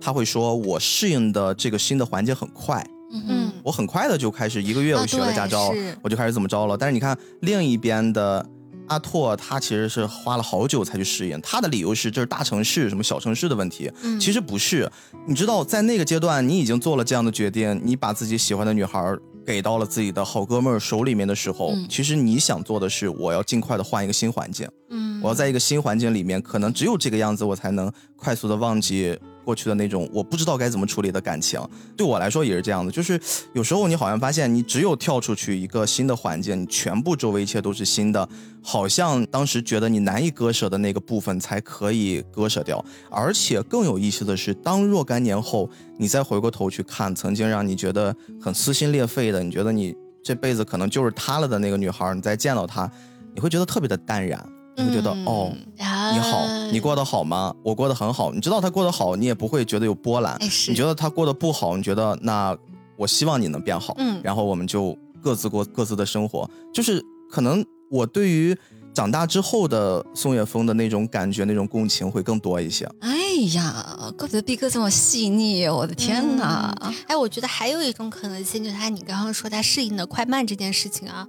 [0.00, 5.72] 他会说：“我适应的这个新的环境很快，嗯嗯我很快的就开始一个月啊我学了驾照，
[6.02, 8.44] 我就开始怎么着了。”但是你看另一边的。
[8.88, 14.18] 阿拓他其实是花了好久才去适应，他的理由是这是大城市什么小城市的问题，嗯。
[14.20, 14.90] 其实不是，
[15.26, 25.20] 你知道，在那个阶段，你已经做了这样的决定，你把自己喜欢的女孩给到了自己的好哥们儿手里面的时候，嗯其实你想做的是，我要尽快的换一个新环境，嗯。
[25.22, 31.60] 我要在一个新环境里面，可能只有这个样子，我才能快速的忘记过去的那种我不知道该怎么处理的感情。
[31.96, 33.18] 对我来说也是这样的，就是
[33.52, 38.28] 有时候你好像发现，你只有跳出去一个新的环境，你全部周围一切都是新的，
[38.60, 42.84] 好像当时觉得你难以割舍的那个部分才可以割舍掉。
[43.08, 49.94] 而且更有意思的是，当若干年后，你再回过头去看曾经让你觉得很撕心裂肺的，你觉得你
[50.24, 52.90] 这辈子可能就是她了的那个女孩，你再见到她，
[53.32, 54.44] 你会觉得特别的淡然，
[54.76, 55.52] 你会觉得、哦。
[55.76, 57.54] 你好，你过得好吗？
[57.62, 58.32] 我过得很好。
[58.32, 60.34] 你知道他过得好，你也不会觉得有波澜。
[60.34, 62.56] 哎你觉得他过得不好，你觉得那
[62.96, 63.94] 我希望你能变好。
[63.98, 66.48] 嗯然后我们就各自过各自的生活。
[66.72, 68.56] 就是可能我对于
[68.94, 72.88] 长大之后的宋岳峰的那种感觉、那种共情会更多一些。
[73.00, 73.10] 哎
[73.54, 76.74] 呀，怪不得毕哥这么细腻，我的天哪！
[77.06, 81.28] 哎，我觉得还有一种可能性，就是他你刚刚说他适应的快慢这件事情啊，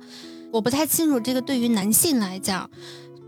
[0.53, 2.69] 我不太清楚这个对于男性来讲，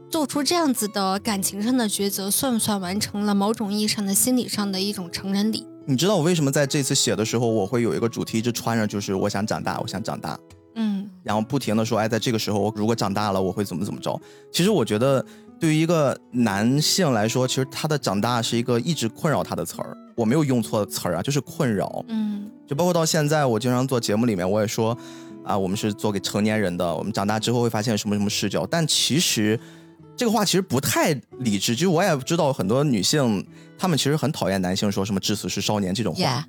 [0.10, 5.68] 做出这样子的感情上的抉择，算不算完成了某种意义上的心理上的一种成人礼？
[5.86, 10.38] 你知道我为什么在这次写的时候，我会有一个主题一直穿着，就是我想长大，我想长大。
[10.76, 14.20] 嗯然后不停的说，哎，在这个时候，我如果长大了，我会怎么怎么着。
[14.52, 15.24] 其实我觉得，
[15.60, 19.96] 对于一个男性来说，其实他的长大是一个一直困扰他的词儿。
[20.16, 22.04] 我没有用错词儿啊，就是困扰。
[22.08, 24.98] 嗯就包括到现在，我经常做节目里面，我也说，
[25.44, 28.66] 啊，我们是做给成年人的，我们长大之后会发现什么什么视角。
[28.66, 29.60] 但其实
[30.20, 31.74] 这个话其实不太理智。
[31.74, 33.48] 就是我也知道很多女性，
[33.78, 36.46] 她们其实很讨厌男性说什么“至死是少年”这种话。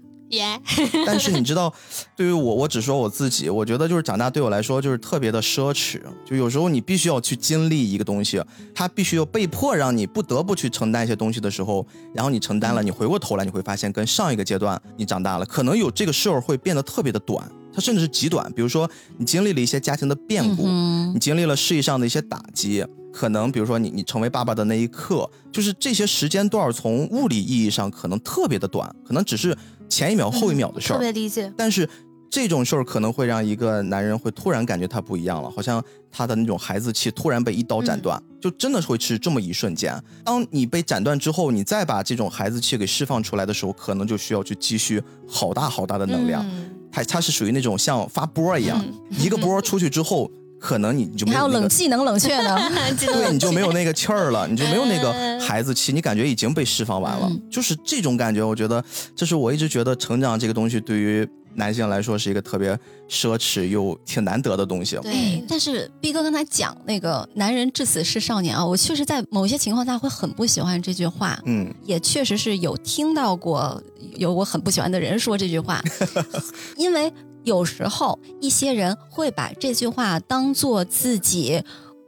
[1.07, 1.73] 但是你知道，
[2.17, 6.01] 对于我，我只说我自己，我觉得就是长大对我来说就是特别的奢侈。
[6.25, 8.43] 就有时候你必须要去经历一个东西，
[8.75, 18.53] 它必须要被迫让你不得不去承担一些东西的时候，然后你承担了，你回过头来你会发现，跟上一个阶段你长大了，可能有这个事儿会变得特别的短，它甚至是极短。
[18.53, 29.57] 比如说你经历了一些家庭的变故，嗯你经历了事业上的一些打击，可能比如说你你成为爸爸的那一刻，就是这些时间段儿从物理意义上可能特别的短，可能只是
[29.89, 30.99] 前一秒后一秒的事特儿。
[30.99, 31.53] 别理解。
[31.57, 31.89] 但是
[32.31, 35.83] 这种事儿可能会让一个男人会突然感觉他不一样了，好像
[36.13, 40.01] 他的那种孩子气突然被一刀斩断，就真的会是这么一瞬间。
[40.25, 46.45] 当你被斩断之后，你再把这种孩子气给释放出来的时候，可能就需要去积蓄好大好大的能量。
[46.47, 50.29] 嗯它它是属于那种像发波一样，一个波出去之后，
[50.61, 52.57] 可能你你就你还有没有那个冷气能冷却呢。
[53.01, 57.43] 对，你就没有那个气儿了，你就没有那个 孩子气，你感觉已经被释放完了，嗯。
[57.51, 58.45] 就是这种感觉。
[58.45, 58.85] 我觉得
[59.17, 64.97] 这是我一直觉得成长这个东西对于男性来说是一个特别奢侈又挺难得的东西。
[64.99, 73.83] 哎对，，但是毕哥刚才讲那个“男人至死是少年”啊，我确实在某些情况下会很不喜欢这句话，嗯，也确实是有听到过
[74.15, 75.83] 有我很不喜欢的人说这句话，
[76.77, 77.13] 因为
[77.45, 81.63] 有时候一些人会把这句话当做自己。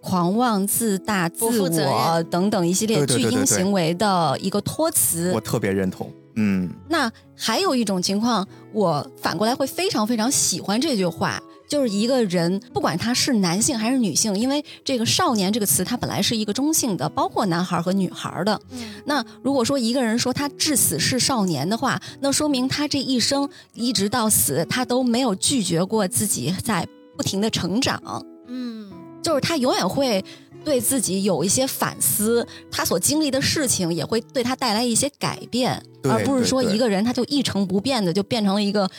[0.05, 6.11] 狂妄自大、自我等等一系列巨婴行为的一个托词，我特别认同。
[6.35, 11.41] 嗯，那还有一种情况，我反过来会非常非常喜欢这句话，
[11.73, 18.61] 就是一个人不管他是男性还是女性，因为这个“少年”这个词它本来是一个中性的，包括男孩和女孩的。
[18.73, 28.23] 嗯那如果说一个人说他至死是少年的话，那说明他这一生一直到死，他都没有拒绝过自己在不停的成长。
[28.49, 28.91] 嗯
[29.23, 30.23] 就是他永远会
[30.63, 38.91] 对自己有一些反思，他所经历的事情也会对他带来一些改变，而不是说一个人他就一成不变的就变成了一个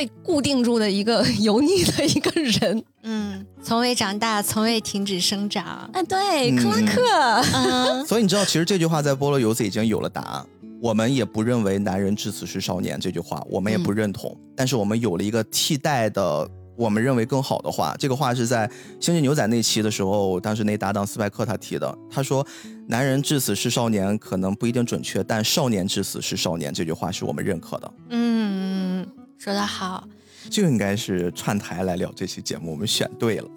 [0.00, 2.82] 被固定住的一个 油腻的一个人。
[3.02, 5.90] 嗯，从未长大，从未停止生长。
[5.92, 7.02] 哎，对，嗯克拉克，
[7.54, 10.46] 嗯 所以你知道，其实这句话在菠萝油子已经有了答案。
[10.80, 14.34] 我们也不认为“男人至死是少年”这句话，我们也不认同。
[14.56, 17.94] 但是我们有了一个替代的，我们认为更好的话。
[17.98, 18.66] 这个话是在
[18.98, 21.98] 《星际牛仔》那期的时候，当时那搭档斯派克他提的。
[22.10, 22.46] 他说
[22.88, 27.92] ：“男人至死是少年，可能不一定准确，但少年至死是少年。”这句话是我们认可的。
[28.08, 28.89] 嗯，
[29.40, 30.06] 说得好。
[30.50, 33.48] 就应该是串台来聊这期节目，我们选对了。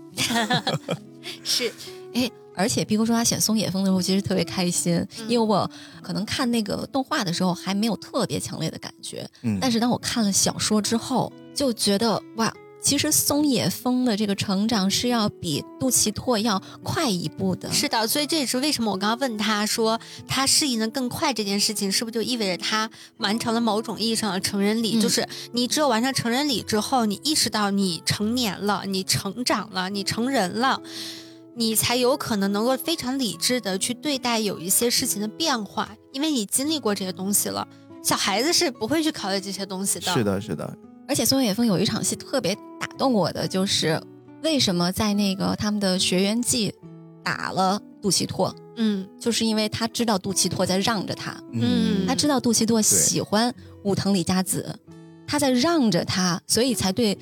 [1.44, 1.72] 是，
[2.14, 5.26] 哎，而且毕哥说他选松野枫的时候，其实特别开心，嗯。
[5.28, 5.70] 因为我
[6.02, 12.54] 可能看那个动画的时候还没有特别强烈的感觉，嗯，但是当我看了小说之后，就觉得哇，
[12.84, 17.72] 其实松野枫的这个成长是要比杜琪拓要快一步的。
[17.72, 24.98] 是的，所以这也是为什么我刚刚问他说他适应的更快这件事情，是不是就意味着他完成了某种意义上的成人礼？
[24.98, 30.82] 嗯就是你只有完成成人礼之后，你意识到你成年了，你成长了，你成人了。
[31.56, 37.68] 你才有可能能够非常理智的去对待有一些事情的变化，因为你经历过这些东西了。
[38.04, 40.12] 小孩子是不会去考虑这些东西的。
[40.12, 40.76] 是的，是的，
[41.08, 44.02] 而且松野枫有一场戏特别打动我的，就是
[44.42, 46.74] 为什么在那个他们的学员季
[47.24, 54.78] 打了杜琪拓，嗯就是因为他知道杜琪拓在让着他，嗯他知道杜琪拓喜欢武藤李佳子，
[55.28, 57.18] 他在让着他，所以才对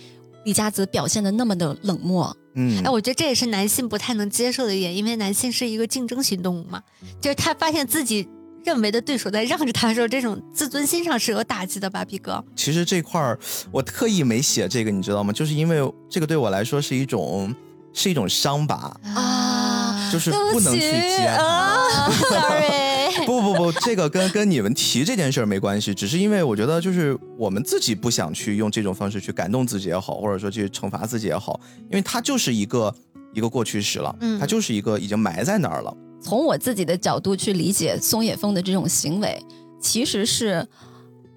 [0.45, 2.35] 李佳子表现的那么的冷漠。
[2.53, 6.81] 嗯哎，，我觉得这也是男性不太能接受的一点，因为男性是一个竞争型动物嘛，
[7.21, 8.27] 就是他发现自己
[8.63, 12.43] 认为的对手在让着他的时候，这种自尊心上是有打击的吧，毕哥。
[12.55, 13.37] 其实这块儿
[13.71, 15.31] 我特意没写这个，你知道吗？
[15.33, 17.53] 就是因为这个对我来说是一种
[17.93, 21.43] 是一种伤疤，啊就是不不能去起接它。
[21.43, 22.91] 啊，sorry。
[23.25, 31.59] 不不不，这个跟跟你们提这件事儿没关系，只是因为我觉得就是我们自己不想去用这种方式去感动自己也好，或者说去惩罚自己也好，
[31.89, 32.93] 因为它就是一个
[33.33, 35.93] 一个过去式了，嗯它就是一个已经埋在那儿了。
[36.21, 39.43] 从我自己的角度去理解松野枫的这种行为，
[39.79, 40.67] 其实是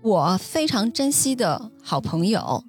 [0.03, 2.62] 我非常珍惜的好朋友，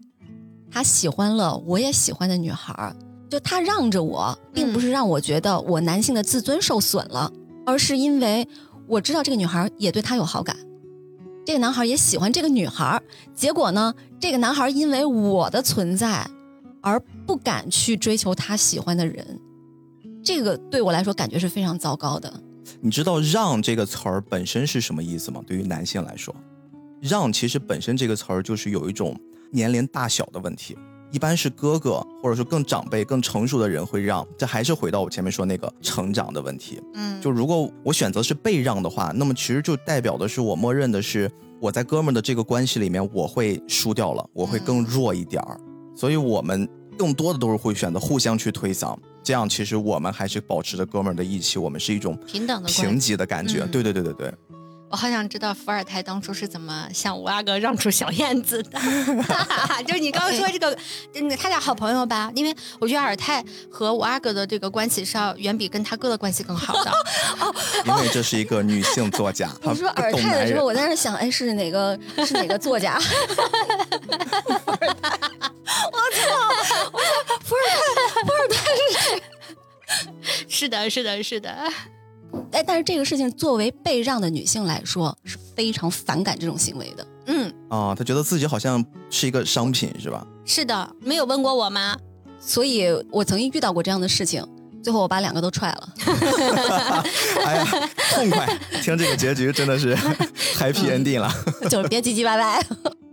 [0.72, 2.96] 他喜欢了我也喜欢的女孩儿，
[3.30, 7.32] 就他让着我，并不是让我觉得我男性的自尊受损了，
[7.66, 8.48] 而是因为
[8.88, 10.56] 我知道这个女孩儿也对他有好感，
[11.46, 13.04] 这个男孩儿也喜欢这个女孩儿，
[13.36, 16.26] 结果呢，这个男孩儿因为我的存在
[16.82, 19.40] 而不敢去追求他喜欢的人。
[20.26, 22.34] 这个对我来说感觉是非常糟糕的。
[22.82, 25.40] 你知道“让”这个词儿本身是什么意思吗？
[25.46, 26.36] 对于男性来说
[27.00, 29.16] ，“让”其实本身这个词儿就是有一种
[29.52, 30.76] 年龄大小的问题。
[31.12, 36.82] 一般是哥哥或者说更长辈、更成熟的人会让，这还是回到我前面说那个成长的问题。
[36.96, 45.58] 嗯就如果我选择是被让的话，那么其实就代表的是我默认的是我在哥们儿的这个关系里面我会输掉了，我会更弱一点儿，
[45.96, 46.68] 所以我们
[46.98, 53.00] 更多的都是会选择互相去推搡，这样其实我们还是保持着哥们儿的义气，我们是一种平等的平。
[53.00, 53.64] 级的感觉。
[53.64, 54.34] 嗯对对对对对，
[54.90, 58.80] 我好想知道伏尔泰当初是怎么向五阿哥让出小燕子的。
[59.86, 60.78] 就是你刚刚说这个，
[61.16, 62.32] 嗯他俩好朋友吧？
[62.36, 66.92] 因为我觉得尔泰和五阿哥的这个关系是要远比跟他哥的关系更好的。
[67.86, 70.66] 因为这是一个女性作家，你说尔泰的时候。
[70.66, 72.98] 我在那想，哎，是哪个是哪个作家？
[72.98, 73.02] 我
[76.12, 76.18] 操！
[77.44, 77.76] 伏尔泰，
[78.24, 79.22] 伏尔泰是谁
[80.48, 81.72] 是的，是的，是的。
[82.52, 87.08] 哎，但是这个事情作为被让的女性来说，是非常反感这种行为的。
[87.28, 90.26] 嗯，啊，她觉得自己好像是一个商品，是吧？
[90.46, 91.98] 是的，没有问过我吗？
[92.40, 94.46] 所以我曾经遇到过这样的事情，
[94.84, 95.90] 最后我把两个都踹了。
[97.44, 98.48] 哎呀，痛快！
[98.82, 99.96] 听这个结局真的是
[100.56, 101.32] happy ending 了。
[101.70, 102.66] 就是别唧唧歪歪。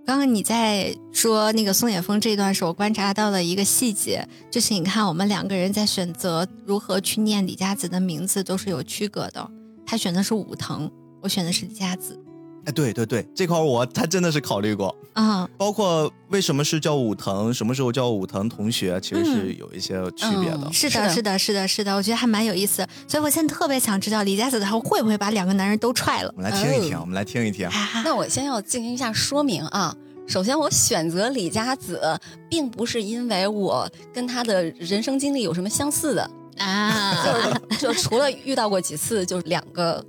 [0.04, 9.48] 刚刚你在说那个松野峰这段时，我观察到了一个细节，就是你看我们两个人在选择如何去念李佳子的名字都是有区隔的。
[9.86, 10.90] 他选的是武藤，
[11.20, 12.18] 我选的是李佳子。
[12.64, 20.60] 哎，对对对，这块我他真的是考虑过，啊、包括为什么是叫武藤，什么时候叫武藤同学，其实是有一些区别的。
[20.64, 22.86] 嗯是的，是的是的，是的，是的，我觉得还蛮有意思。
[23.08, 26.42] 所以我现在特别想知道李佳子他会不会把两个男人都踹了我。
[26.42, 27.66] 们来听一听，哦我们来听一听。
[27.66, 29.94] 啊那我先要进行一下说明啊。
[30.28, 32.00] 首先，我选择李佳子，
[32.48, 37.12] 并不是因为我跟他的人生经历有什么相似的，啊，
[37.76, 40.02] 就是就除了遇到过几次就是两个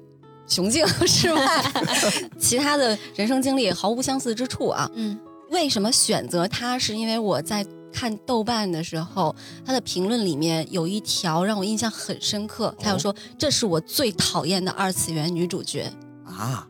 [0.47, 1.63] 雄竞之外，
[2.39, 4.89] 其他的人生经历毫无相似之处啊。
[4.95, 5.19] 嗯
[5.49, 6.79] 为什么选择他？
[6.79, 15.91] 是因为我在看豆瓣的时候，他的评论里面有一条让我印象很深刻，他就说这是我最讨厌的二次元女主角。
[16.25, 16.67] 啊，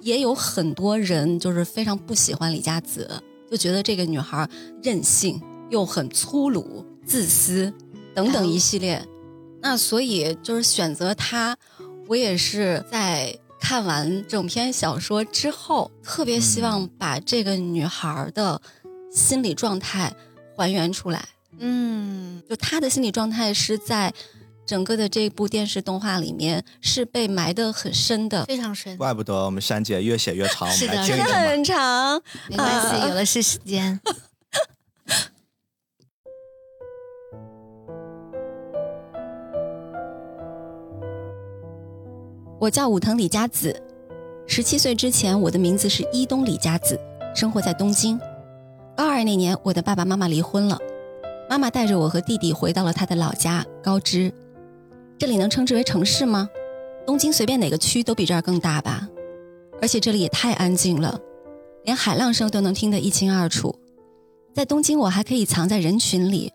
[0.00, 3.08] 也有很多人就是非常不喜欢李佳子，
[3.48, 4.48] 就觉得这个女孩
[4.82, 5.40] 任性
[5.70, 7.72] 又很粗鲁、自私
[8.12, 9.06] 等等一系列。
[9.62, 11.56] 那所以就是选择她，
[12.08, 18.60] 我也是在看完整篇小说之后，特别希望把这个女孩的
[19.12, 20.12] 心理状态
[20.56, 21.24] 还原出来。
[21.58, 24.12] 嗯就她的心理状态是在
[24.66, 28.44] 整个的这部电视动画里面是被埋得很深的。
[28.44, 31.34] 非常深，怪不得我们珊姐越写越长，我是的们来听一真的。
[31.34, 33.98] 很长，没关系，啊有的是时间。
[42.58, 43.82] 我叫武藤李佳子。
[44.46, 46.98] 十七岁之前，我的名字是伊东李佳子，
[47.34, 48.18] 生活在东京。
[48.96, 50.78] 高二那年，我的爸爸妈妈离婚了，
[51.50, 54.32] 妈妈带着我和弟弟回到了她的老家高知。
[55.18, 56.48] 这里能称之为城市吗？
[57.06, 59.06] 东京随便哪个区都比这儿更大吧。
[59.82, 61.20] 而且这里也太安静了，
[61.84, 63.78] 连海浪声都能听得一清二楚。
[64.54, 66.50] 在东京，我还可以藏在人群里，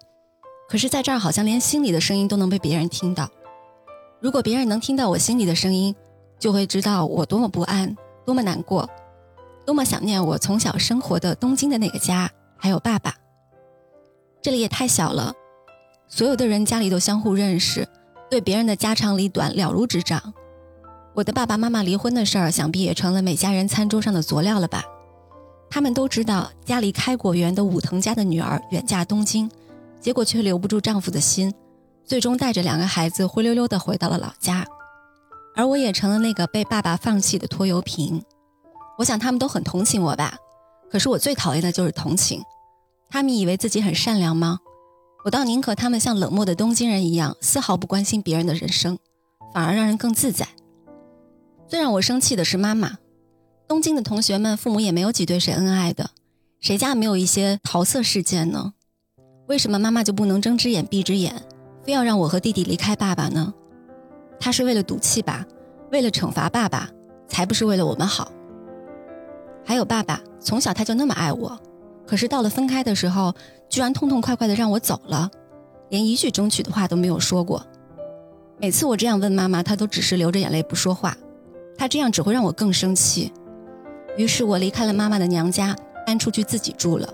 [0.67, 3.29] 可是在这儿好像连心里的声音都能被别人听到。
[4.21, 5.95] 如果别人能听到我心里的声音，
[6.37, 8.87] 就会知道我多么不安，多么难过，
[9.65, 13.15] 多么想念我从小生活的东京的那个家，还有爸爸。
[14.39, 15.33] 这里也太小了，
[16.07, 17.87] 所有的人家里都相互认识，
[18.29, 20.33] 对别人的家长里短了如指掌。
[21.15, 24.83] 我的爸爸妈妈离婚的事儿，想必也成了每家人餐桌上的佐料了吧？
[25.67, 29.49] 他们都知道家里开果园的武藤家的女儿远嫁东京，
[29.99, 31.51] 结果却留不住丈夫的心，
[32.05, 34.65] 最终带着两个孩子灰溜溜的回到了老家。
[35.55, 38.23] 而我也成了那个被爸爸放弃的拖油瓶。
[38.97, 40.37] 我想他们都很同情我吧，
[40.89, 42.41] 可是我最讨厌的就是同情。
[43.09, 44.59] 他们以为自己很善良吗？
[45.25, 48.97] 我倒宁可他们像冷漠的东京人一样，丝毫不关心别人的人生，
[49.53, 50.47] 反而让人更自在。
[51.67, 52.97] 最让我生气的是妈妈。
[53.67, 56.11] 东京的同学们父母也没有几对是恩爱的，
[56.59, 58.73] 谁家没有一些桃色事件呢？
[59.47, 61.43] 为什么妈妈就不能睁只眼闭只眼，
[61.83, 63.53] 非要让我和弟弟离开爸爸呢？
[64.39, 65.45] 他是为了赌气吧，
[65.91, 66.89] 为了惩罚爸爸，
[67.27, 68.31] 才不是为了我们好。
[69.63, 71.59] 还有爸爸，从小他就那么爱我，
[72.07, 73.33] 可是到了分开的时候，
[73.69, 75.29] 居然痛痛快快的让我走了，
[75.89, 77.65] 连一句争取的话都没有说过。
[78.59, 81.15] 每次我这样问妈妈，她都只是流着眼泪不说话。
[81.77, 83.31] 她这样只会让我更生气。
[84.17, 85.75] 于是我离开了妈妈的娘家，
[86.05, 87.11] 搬出去自己住了。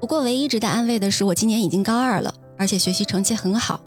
[0.00, 3.80] 不过唯一值得安慰的是，我今年已经高二了，而且学习成绩很好。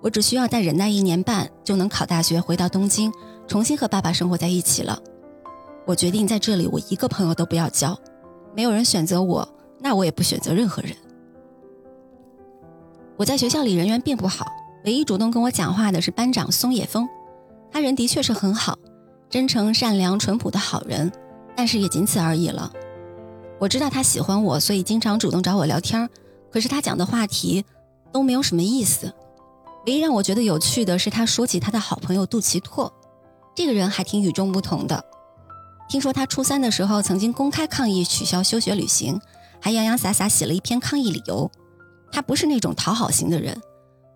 [0.00, 3.12] 我只需要再忍耐一年半，就能考大学，回到东京，
[3.46, 4.98] 重新和爸爸生活在一起了。
[5.84, 7.94] 我决定在这里，我一个朋友都不要交。
[8.56, 9.46] 没有人选择我，
[9.78, 10.96] 那我也不选择任何人。
[13.18, 14.46] 我在学校里人缘并不好，
[14.86, 17.06] 唯一主动跟我讲话的是班长松野枫，
[17.70, 18.78] 他人的确是很好，
[19.28, 21.12] 真诚、善良、淳朴的好人，
[21.54, 22.72] 但是也仅此而已了。
[23.58, 26.08] 我知道他喜欢我，所以经常主动找我聊天
[26.50, 27.64] 可是他讲的话题
[28.14, 29.12] 都没有什么意思。
[29.86, 32.90] 唯一让我觉得有趣的是，他说起他的好朋友杜奇拓，
[33.56, 35.04] 这个人还挺与众不同的。
[35.88, 39.20] 听说他初三的时候曾经公开抗议取消休学旅行，
[39.60, 41.50] 还洋洋洒洒写了一篇抗议理由。
[42.12, 43.60] 他不是那种讨好型的人，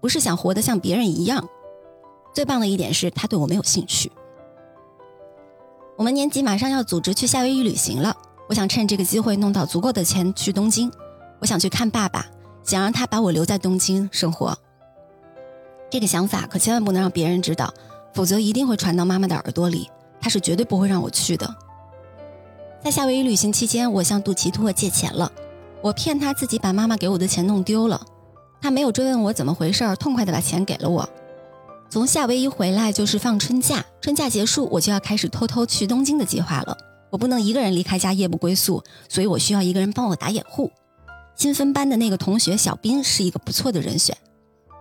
[0.01, 1.45] 不是想活得像别人一样。
[2.33, 4.13] 最棒的一点是他对我没有兴趣。
[5.97, 8.17] 我们年级马上要组织去夏威夷旅行了，
[8.49, 10.89] 我想趁这个机会弄到足够的钱去东京。
[11.41, 12.25] 我想去看爸爸，
[12.65, 14.57] 想让他把我留在东京生活。
[15.91, 17.73] 这个想法可千万不能让别人知道，
[18.13, 19.91] 否则一定会传到妈妈的耳朵里。
[20.21, 21.55] 她是绝对不会让我去的。
[22.83, 25.31] 在夏威夷旅行期间，我向杜奇托借钱了，
[25.81, 28.01] 我骗他自己把妈妈给我的钱弄丢了。
[28.61, 31.09] 他没有追问我怎么回事儿，痛快的把钱给了我。
[31.89, 36.77] 从夏威夷回来就是放春假，春假结束我就要开始偷偷去东京的计划了。
[37.11, 40.71] 我不能一个人离开家夜不归宿，所以我需要一个人帮我打掩护。
[41.39, 44.17] 新分班的那个同学小斌是一个不错的人选。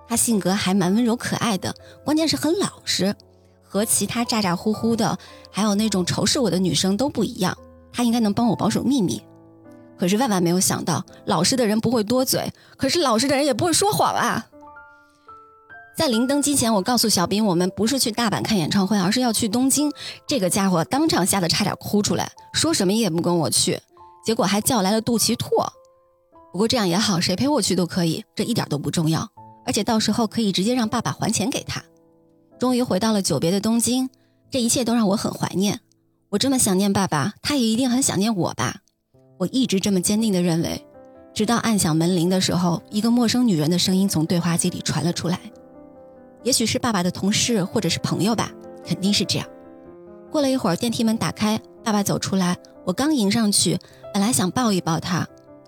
[0.10, 3.16] 他性格还蛮温柔可爱的，关键是很老实，
[3.62, 5.20] 和其他咋咋呼呼的，
[5.52, 7.56] 还有那种仇视我的女生都不一样。
[7.94, 9.22] 他应该能帮我保守秘密。
[10.00, 14.48] 可是万万没有想到，老实的人不会多嘴，可是老实的人也不会说谎啊。
[15.96, 19.92] 在临登机前，我告诉小斌，我们不是去大阪看演唱会，而是要去东京。
[20.26, 23.80] 这个家伙当场吓得差点哭出来，说什么也不跟我去，
[24.26, 25.72] 结果还叫来了肚脐拓。
[26.58, 29.30] 不过这样也好，谁陪我去都可以，这一点都不重要。
[29.64, 31.84] 而且到时候可以直接让爸爸还钱给他。
[32.58, 34.10] 终于回到了久别的东京，
[34.50, 35.82] 这一切都让我很怀念。
[36.30, 38.78] 我这么想念爸爸，他也一定很想念我吧？
[39.38, 40.84] 我一直这么坚定地认为，
[41.32, 45.40] 直到按响门铃的时候，一个陌生女人的声音从对话机里传了出来。
[46.42, 48.52] 也许是爸爸的同事或者是朋友吧，
[48.84, 49.48] 肯定是这样。
[50.32, 52.58] 过了一会儿，电梯门打开，爸爸走出来。
[52.84, 53.78] 我刚迎上去，
[54.12, 55.28] 本来想抱一抱他，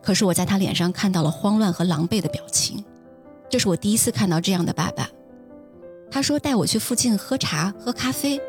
[0.09, 2.83] 可是我在他脸上看到了慌乱和狼狈的表情。
[3.47, 5.07] 这是我第一次看到这样的爸爸。
[6.09, 8.41] 他说带我去附近喝茶、喝咖啡，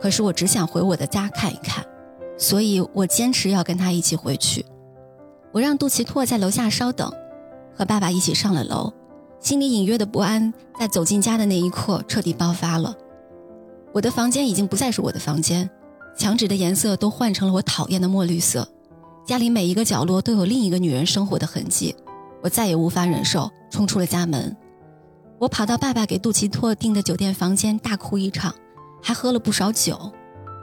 [0.00, 1.84] 可是我只想回我的家看一看，
[2.38, 4.64] 所以我坚持要跟他一起回去。
[5.50, 7.12] 我让杜奇拓在楼下稍等，
[7.74, 8.92] 和爸爸一起上了楼。
[9.40, 12.94] 心里隐约的不安在走进家的那一刻彻底爆发了。
[13.92, 15.68] 我的房间已经不再是我的房间，
[16.16, 18.68] 墙纸的颜色都换成了我讨厌的墨绿色，
[19.28, 21.94] 家里每一个角落都有另一个女人生活的痕迹。
[22.42, 24.56] 我再也无法忍受，冲出了家门。
[25.38, 28.54] 我跑到爸爸给杜奇拓订的酒店房间，大哭一场，
[29.02, 30.10] 还喝了不少酒。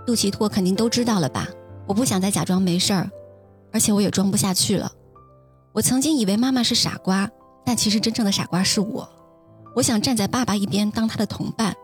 [0.03, 1.47] 杜琪拓肯定都知道了吧？
[1.85, 3.07] 我不想再假装没事儿，
[3.71, 4.91] 而且我也装不下去了。
[5.71, 7.29] 我曾经以为妈妈是傻瓜，
[7.63, 9.07] 但其实真正的傻瓜是我。
[9.75, 11.75] 我想站在爸爸一边当他的同伴，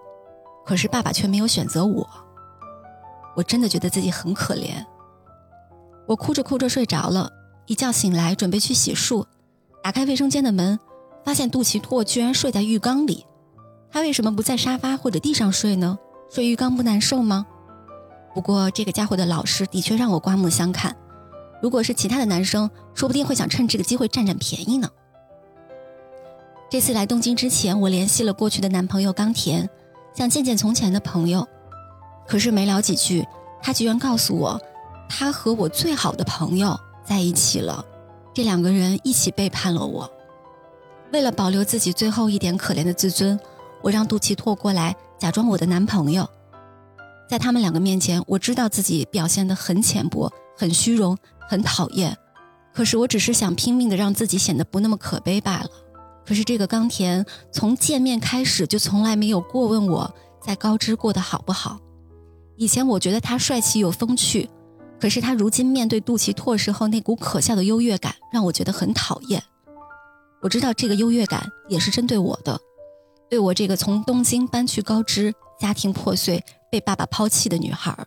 [0.66, 2.10] 可是爸爸却没有选择我。
[3.36, 4.84] 我真的觉得自己很可怜。
[6.12, 7.32] 我哭着哭着睡着了，
[7.68, 9.24] 一觉醒来准备去洗漱，
[9.82, 10.78] 打开卫生间的门，
[11.24, 13.26] 发现杜琪拓居然睡在浴缸里。
[13.90, 15.98] 他为什么不在沙发或者地上睡呢？
[16.30, 17.46] 睡浴缸不难受吗？
[18.36, 20.94] 不过这个家伙的老师的确让我刮目相看。
[21.62, 24.90] 如果是其他的男生，说不定会想趁这个机会占占便宜呢。
[26.70, 29.70] 这次来东京之前，我联系了过去的男朋友冈田，
[30.14, 31.48] 想见见从前的朋友。
[32.28, 33.26] 可是没聊几句，
[33.64, 34.62] 他居然告诉我，
[35.12, 37.86] 他和我最好的朋友在一起了，
[38.34, 40.10] 这两个人一起背叛了我。
[41.12, 43.38] 为了保留自己最后一点可怜的自尊，
[43.82, 46.28] 我让杜琪拓过来假装我的男朋友。
[47.30, 52.18] 在他们两个面前，我知道自己表现得很浅薄、很虚荣、很讨厌。
[52.74, 55.70] 可是我只是想拼命的让自己显得不那么可悲罢了。
[56.26, 60.10] 可是这个冈田从见面开始就从来没有过问我
[60.42, 61.78] 在高知过得好不好。
[62.56, 64.50] 以前我觉得他帅气有风趣，
[65.02, 69.44] 可是他如今面对杜琪拓时候那股可笑的优越感，让我觉得很讨厌。
[70.42, 72.60] 我知道这个优越感也是针对我的，
[73.30, 76.44] 对我这个从东京搬去高知、家庭破碎。
[76.72, 78.06] 被爸爸抛弃的女孩，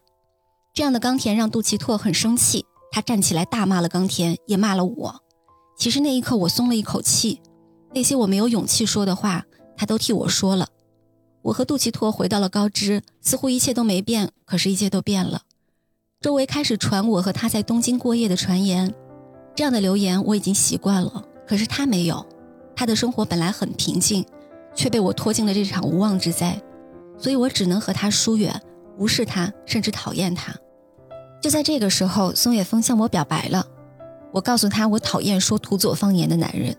[0.73, 2.65] 这样的冈田让杜琪拓很生气。
[2.91, 5.21] 他站起来大骂了冈田，也骂了我。
[5.77, 7.43] 其实那一刻我松了一口气，
[7.93, 9.45] 那些我没有勇气说的话，
[9.77, 10.67] 他都替我说了。
[11.43, 15.43] 我和杜琪拓回到了高知，似乎一切都没变，可是一切都变了。
[16.25, 18.95] 周围开始传我和他在东京过夜的传言，
[19.55, 21.23] 这样的流言我已经习惯了。
[21.47, 22.25] 可是他没有，
[22.75, 24.25] 他的生活本来很平静，
[24.75, 26.59] 却被我拖进了这场无妄之灾。
[27.19, 28.59] 所以我只能和他疏远，
[28.97, 30.55] 无视他，甚至讨厌他。
[31.43, 33.67] 就在这个时候，松野枫向我表白了。
[34.33, 36.75] 我告诉他，我讨厌说土佐方言的男人。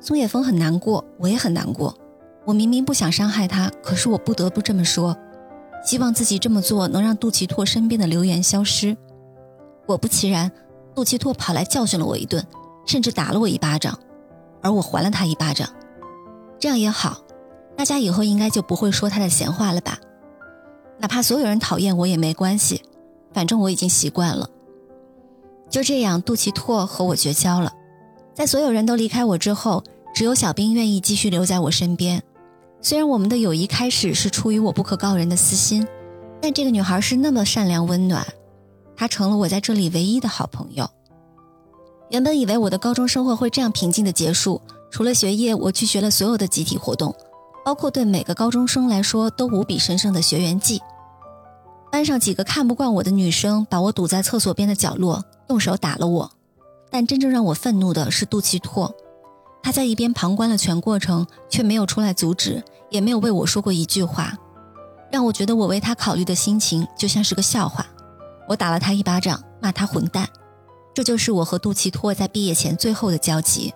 [0.00, 1.96] 松野枫很难过，我也很难过。
[2.44, 5.16] 我明明不想伤害他，可是我不得不这么说。
[5.84, 8.96] 希望自己这么做能让杜琪拓身边的流言消失。
[9.86, 10.50] 果不其然，
[10.94, 12.44] 杜琪拓跑来教训了我一顿，
[12.86, 13.98] 甚至打了我一巴掌，
[14.60, 15.68] 而我还了他一巴掌。
[16.58, 17.18] 这样也好。
[17.76, 20.00] 大家以后应该就不会说他的闲话了吧？
[20.98, 22.82] 哪怕所有人讨厌我也没关系，
[23.32, 24.50] 反正我已经习惯了。
[25.70, 27.72] 就这样，杜琪拓和我绝交了。
[28.34, 32.20] 在所有人都离开我之后，只有小兵愿意继续留在我身边。
[32.80, 35.86] 虽然我们的友谊开始是出于我不可告人的私心，
[36.40, 38.26] 但这个女孩是那么善良温暖，
[38.96, 40.88] 她成了我在这里唯一的好朋友。
[42.10, 47.14] 原本以为我的高中生活会这样平静的结束，除了学业，我去学了所有的集体活动。
[47.64, 50.80] 包括对每个高中生来说都无比神圣的学员季。
[51.92, 56.30] 班上几个看不惯我的女生把我堵在厕所边的角落，动手打了我。
[56.90, 58.94] 但真正让我愤怒的是杜琪拓，
[59.68, 64.32] 他在一边旁观了全过程，却没有出来阻止，也没有为我说过一句话，
[65.12, 67.86] 让我觉得我为他考虑的心情就像是个笑话。
[68.48, 70.26] 我打了他一巴掌，骂他混蛋。
[70.94, 73.74] 这就是我和杜琪拓在毕业前最后的交集。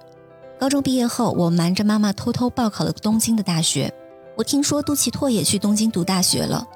[0.59, 3.93] 高中毕业后，我瞒着妈妈偷偷报考了东京的大学。
[4.39, 6.67] 我听说杜琪拓也去东京读大学了。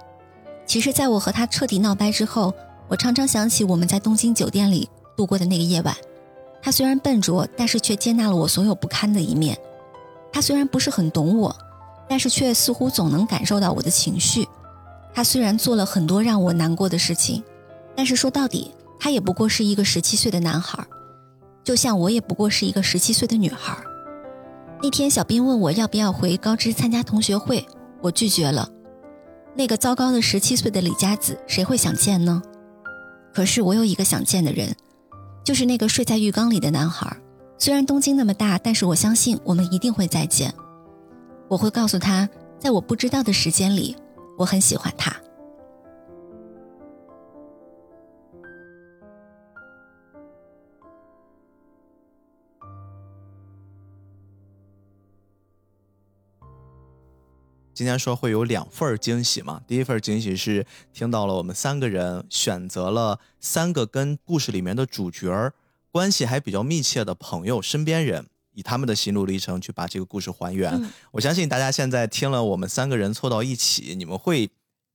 [0.67, 2.53] 其实，在我和他彻底闹掰之后，
[2.87, 5.97] 我常常想起我们在东京酒店里度过的那个夜晚。
[6.63, 9.57] 他虽然笨拙，但是却接纳了我所有不堪的一面。
[10.33, 11.57] 他虽然不是很懂我，
[12.09, 14.47] 但是却似乎总能感受到我的情绪。
[15.15, 17.43] 他虽然做了很多让我难过的事情，
[17.95, 20.85] 但是说到底，他也不过是一个十七岁的男孩。
[21.65, 23.77] 就像我也不过是一个十七岁的女孩。
[24.83, 27.67] 那天，小兵问我要不要回高知参加同学会，
[28.03, 28.69] 我拒绝了。
[29.55, 32.43] 那个糟糕的十七岁的李佳子，谁会想见呢？
[33.33, 34.77] 可是我有一个想见的人，
[35.47, 37.17] 就是那个睡在浴缸里的男孩。
[37.57, 40.53] 虽然东京那么大，但是我相信我们一定会再见。
[41.47, 42.29] 我会告诉他，
[42.59, 43.95] 在我不知道的时间里，
[44.37, 45.15] 我很喜欢他。
[57.77, 59.61] 今天说会有两份惊喜嘛？
[59.69, 65.53] 第一份惊喜是听到了我们三个人选择了三个跟故事里面的主角
[65.93, 68.25] 关系还比较密切的朋友、身边人，
[68.55, 70.91] 以他们的心路历程去把这个故事还原。
[71.11, 74.49] 我相信大家现在听了我们三个人凑到一起，你们会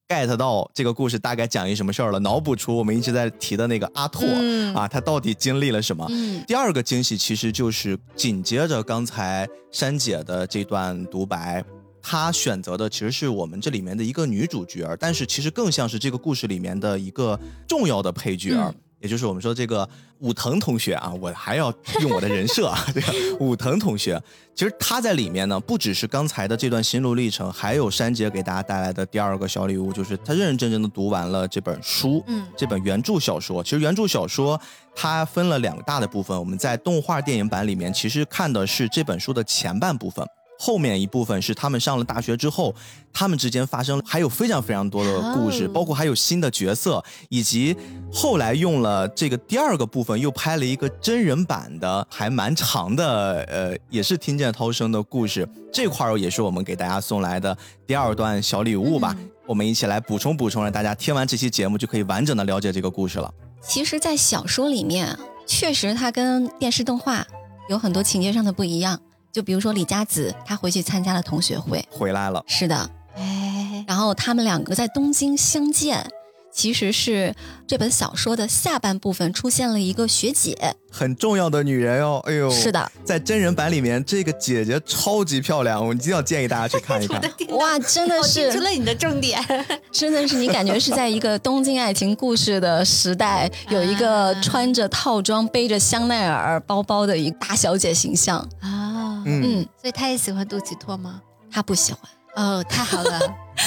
[0.07, 4.27] get 到这个故事大概讲一什么事儿了，脑补出我们一直在提的那个阿拓
[4.73, 6.09] 啊，他到底经历了什么？
[6.47, 11.63] 第二个惊喜其实就是紧接着刚才珊姐的这段独白。
[12.01, 18.53] 他选择的其实是我们这里面的一个女主角，但是其实更像是这个故事里面的一个重要的配角。
[18.55, 24.21] 嗯也就是我们说这个武藤同学啊，我还要用我的人设啊， 这个武藤同学，
[24.53, 33.63] 其实他在里面呢，不只是刚才的这段心路历程，还有珊姐给大家带来的第二个小礼物，就是他认认真真的读完了这本书，嗯这本原著小说。
[33.63, 34.61] 其实原著小说
[34.95, 40.23] 它分了两个大的部分，我们在动画电影版里面其实看的是这本书的前半部分。
[40.63, 42.75] 后面一部分是他们上了大学之后，
[43.11, 47.75] 他们之间发生还有非常非常多的故事，哦包括还有新的角色，以及
[48.13, 55.49] 后来用了这个第二个部分又拍了一个真人版的，还蛮长的，呃，也是听见涛声的故事。
[55.73, 57.57] 这块儿也是我们给大家送来的
[57.87, 63.33] 第二段小礼物吧，嗯我们一起来补充补充，让大家听完这期节目就可以完整的了解这个故事了。
[63.61, 65.17] 其实，在小说里面，
[65.47, 67.25] 确实它跟电视动画
[67.67, 69.01] 有很多情节上的不一样。
[69.31, 76.05] 就比如说李佳子，她回去参加了同学会，回来了，是的，哎，然后他们两个在东京相见，
[76.51, 77.33] 其实是
[77.65, 87.21] 这本小说的下半部分出现了一个学姐，很重要的女人哦，哎呦，是的，在真人版里面，这个姐姐超级漂亮，我一定要建议大家去看一看
[87.57, 89.41] 哇，真的是住了你的重点。
[89.91, 98.37] 真的是你感觉是在一个东京爱情故事的时代， 有一个穿着套装、背着香奈儿包包的一个大小姐形象。
[98.59, 101.21] 啊，嗯，嗯，所以他也喜欢杜琪拓吗？
[101.49, 102.01] 她不喜欢。
[102.35, 103.19] 哦，太好了，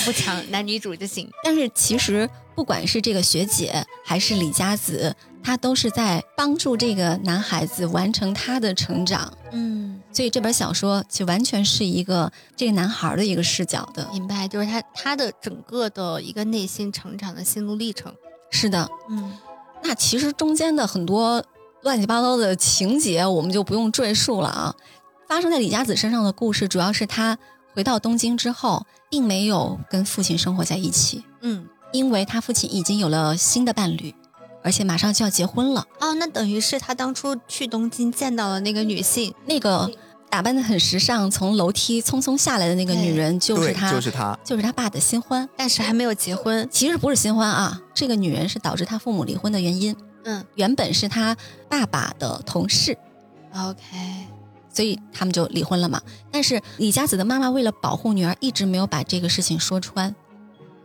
[0.05, 1.31] 不抢 男女主就行。
[1.43, 9.33] 但是其实不管是这个学姐还是李佳子，她都是在帮助这个男孩子完成他的成长。
[9.53, 14.09] 嗯，所以这本小说就完全是一个这个男孩的一个视角的。
[14.13, 18.15] 明白，就是他他的整个的一个内心成长的心路历程。
[18.51, 19.33] 是的，嗯
[19.83, 21.45] 那其实中间的很多
[21.83, 24.75] 乱七八糟的情节，我们就不用赘述了啊。
[25.29, 27.37] 发生在李佳子身上的故事，主要是他
[27.75, 34.15] 回到东京之后，并没有跟父亲生活在一起，嗯，因为他父亲已经有了新的伴侣，
[34.63, 35.87] 而且马上就要结婚了。
[36.01, 39.35] 哦，那等于是他当初去东京见到了那个女性。
[39.47, 39.91] 那个
[40.31, 44.39] 打扮的很时尚，从楼梯匆匆下来的那个女人，就是，他，就是他。
[44.45, 45.49] 就是他爸的新欢。
[45.57, 46.69] 但是还没有结婚。
[46.71, 49.95] 其实不是新欢啊，这个女人是导致他父母离婚的原因。
[50.27, 51.37] 嗯原本是他
[51.69, 52.97] 爸爸的同事
[53.55, 53.77] ，，OK，
[54.75, 56.03] 所以他们就离婚了嘛。
[56.31, 60.15] 但是李佳子的妈妈为了保护女儿，一直没有把这个事情说穿，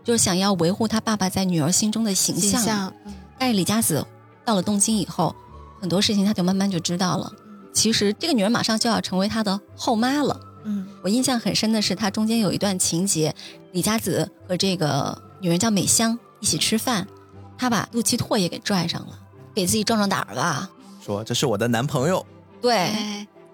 [0.03, 2.61] 就是想要维护她爸爸在女儿心中的形象。
[2.61, 2.93] 形象。
[3.37, 4.05] 但是李佳子
[4.45, 5.35] 到了东京以后，
[5.81, 7.31] 很多事情她就慢慢就知道了。
[7.73, 10.39] 其实这个女人马上就要成为她的后妈了。
[10.65, 13.33] 嗯我印象很深的是，她中间有一段情节，
[13.71, 17.07] 李佳子和这个女人叫美香一起吃饭，
[17.57, 19.17] 她把陆七拓也给拽上了，
[19.55, 20.69] 给自己壮壮胆儿吧。
[21.01, 22.25] 说这是我的男朋友，
[22.61, 22.91] 对，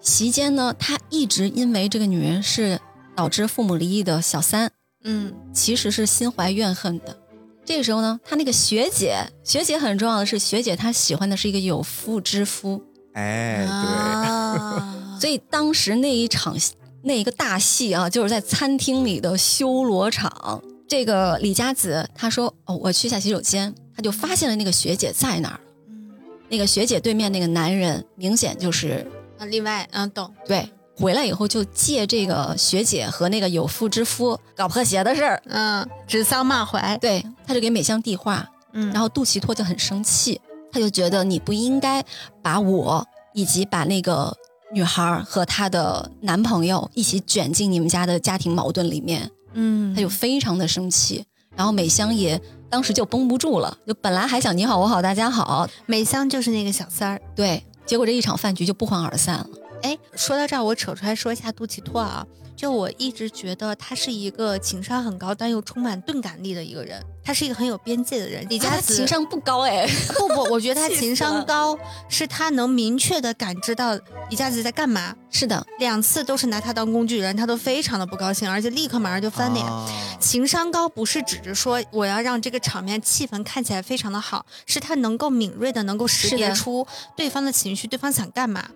[0.05, 2.79] 哎，席间呢，他一直因为这个女人是
[3.15, 4.71] 导致父母离异的小三，
[5.03, 7.17] 嗯其实是心怀怨恨的。
[7.65, 12.81] 这个时候呢，他那个学姐，学姐很重要的是，学姐她喜欢的是一个有妇之夫，
[13.13, 16.55] 哎，对，啊， 所以当时那一场
[17.01, 20.61] 那一个大戏啊，就是在餐厅里的修罗场。
[20.87, 25.59] 这个李佳子她说：“哦，我去下洗手间。”她就发现了那个学姐在那儿。
[25.89, 26.11] 嗯
[26.47, 29.03] 那个学姐对面那个男人，明显就是
[29.37, 30.33] 啊，另外，嗯，懂。
[30.47, 30.69] 对。
[30.97, 36.97] 回来以后就借这个学姐和那个有妇之夫搞破鞋的事儿，嗯，指桑骂槐。
[37.01, 40.39] 对，他就给美香递话，嗯，然后杜琪拓就很生气，
[40.71, 42.01] 他就觉得你不应该
[42.41, 44.33] 把我以及把那个
[44.71, 51.25] 女孩和她的男朋友一起卷进你们家的家庭矛盾里面，嗯，他就非常的生气。
[51.57, 52.39] 然后美香也
[52.69, 57.21] 当时就绷不住了，就本来还想你好我好大家好，美香就是那个小三儿。
[57.35, 59.47] 对，结果这一场饭局就不欢而散了。
[59.83, 62.25] 哎，说到这儿，我扯出来说一下杜琪托啊。
[62.55, 67.03] 就我一直觉得他是一个情商很高，但又充满钝感力的一个人。
[67.23, 68.45] 他是一个很有边界的人。
[68.49, 71.77] 李佳子他情商不高哎，不不，我觉得 他情商高，
[72.07, 73.95] 是他能明确的感知到
[74.29, 75.15] 李佳子在干嘛。
[75.31, 79.65] 是的，两次都是拿他当工具人，他都非常的不高兴，而且立刻马上就翻脸。
[79.65, 79.85] 啊
[80.17, 86.87] 情商高不是指着说我要让这个场面气氛看起来非常的好，是他能够敏锐的能够识别出
[87.17, 88.69] 对方的情绪，对方想干嘛。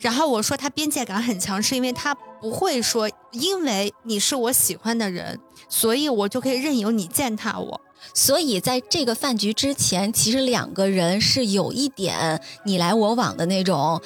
[0.00, 7.80] 然后我说他边界感很强，是因为他不会说因为你是我喜欢的人，所以我就可以任由你践踏我。
[8.14, 14.00] 所以在这个饭局之前，其实两个人是有一点你来我往的那种，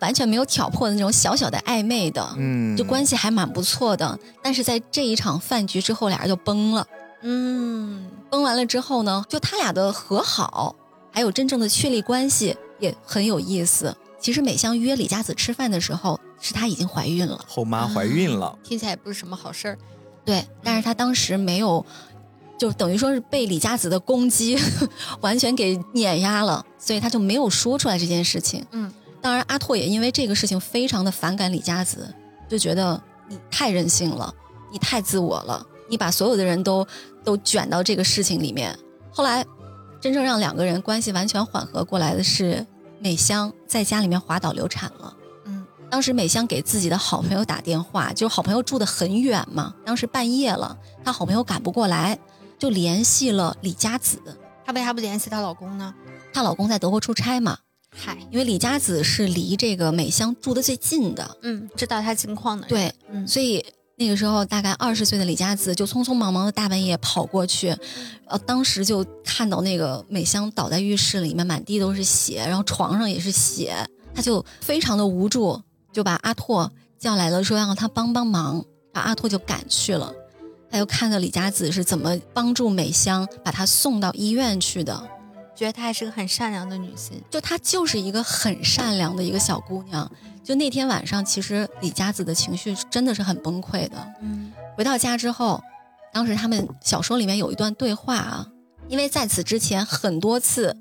[0.00, 4.18] 完全没有挑破的那种小小的暧昧的，嗯，就关系还蛮不错的。
[4.42, 6.86] 但是在这一场饭局之后，俩人就崩了。
[7.22, 10.76] 嗯，崩完了之后呢，就他俩的和好，
[11.10, 13.96] 还有真正的确立关系，也很有意思。
[14.20, 17.44] 其实美香约李佳子吃饭的时候，是她已经怀孕了。
[17.46, 19.78] 后妈怀孕了，听起来也不是什么好事儿。
[20.24, 21.84] 对，但是她当时没有，
[22.58, 24.58] 就等于说是被李佳子的攻击
[25.22, 28.66] 完全给碾压了，所以她就没有说出来这件事情。
[28.72, 32.12] 嗯，当然阿拓也因为这个事情非常的反感李佳子，
[32.48, 34.34] 就觉得你太任性了，
[34.72, 36.86] 你太自我了，你把所有的人都
[37.24, 38.76] 都卷到这个事情里面。
[39.10, 39.44] 后来，
[40.00, 42.66] 真正让两个人关系完全缓和过来的是
[43.00, 45.16] 美香在家里面滑倒流产了。
[45.44, 52.18] 嗯，当时美香给自己的好朋友打电话，就是好朋友住得很远嘛，当时半夜了，她好朋友赶不过来，
[52.58, 54.20] 就联系了李佳子。
[54.64, 55.94] 她为啥不联系她老公呢？
[56.32, 57.58] 她老公在德国出差嘛，
[57.90, 63.64] 嗨，因为李佳子是离这个美香住的最近的，嗯，知道她情况的人，对，嗯，所以
[64.00, 67.76] 那个时候大概二十岁的李佳子就匆匆忙忙的大半夜跑过去，
[68.26, 73.74] 呃，当时就看到那个美香倒在浴室里面，满地都是血，然后床上也是血，
[74.14, 75.60] 他就非常的无助，
[75.92, 80.14] 就把阿拓叫来了，说让他帮帮忙，然后阿拓就赶去了，
[80.70, 85.08] 他又看到李佳子是怎么帮助美香把她送到医院去的，
[85.58, 90.08] 觉得她还是个很善良的女性，就她就是一个很善良的一个小姑娘。
[90.44, 94.14] 就那天晚上，其实李佳子的情绪真的是很崩溃的。
[94.22, 95.60] 嗯回到家之后，
[96.12, 98.46] 当时他们小说里面有一段对话啊，
[98.86, 100.76] 因为在此之前很多次，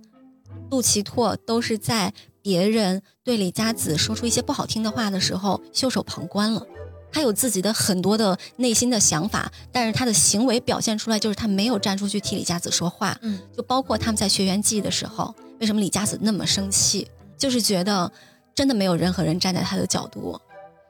[0.69, 2.13] 杜琪拓都是在
[2.43, 6.63] 别人对李佳子说出一些不好听的话的时候袖手旁观了。
[7.11, 13.17] 他有自己的很多的内心的想法，但是他的行为表现出来就是他没有站出去替李佳子说话。
[13.21, 17.07] 嗯，就包括他们在学员季的时候，为什么李佳子那么生气，
[17.38, 18.11] 就是觉得
[18.53, 20.39] 真的没有任何人站在他的角度。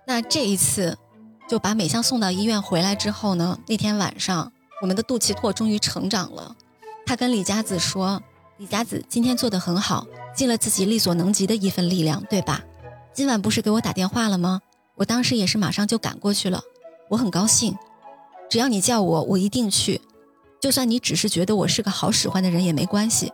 [0.06, 0.98] 那这一次，
[1.50, 6.56] 就把美香送到医院回来之后呢，那天晚上，我们的杜琪拓终于成长了。
[7.06, 8.22] 他跟李佳子说
[8.58, 12.64] ：“李佳子今天做的很好，尽了自己力所能及的一份力量，对吧？
[13.14, 14.60] 今晚不是给我打电话了吗？
[14.98, 16.62] 我当时也是马上就赶过去了，
[17.10, 17.78] 我很高兴。
[18.50, 20.02] 只要你叫我，我一定去。
[20.60, 23.32] 就算你只是觉得我是个好使唤的人也没关系。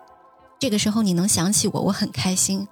[0.59, 2.67] 这个时候你能想起我，我很开心。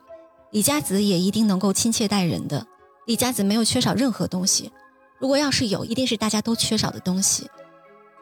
[0.51, 2.68] 李佳子也一定能够亲切待人的。
[3.05, 4.72] 李佳子没有缺少任何东西，
[5.19, 7.49] 如果要是有，一定是大家都缺少的东西。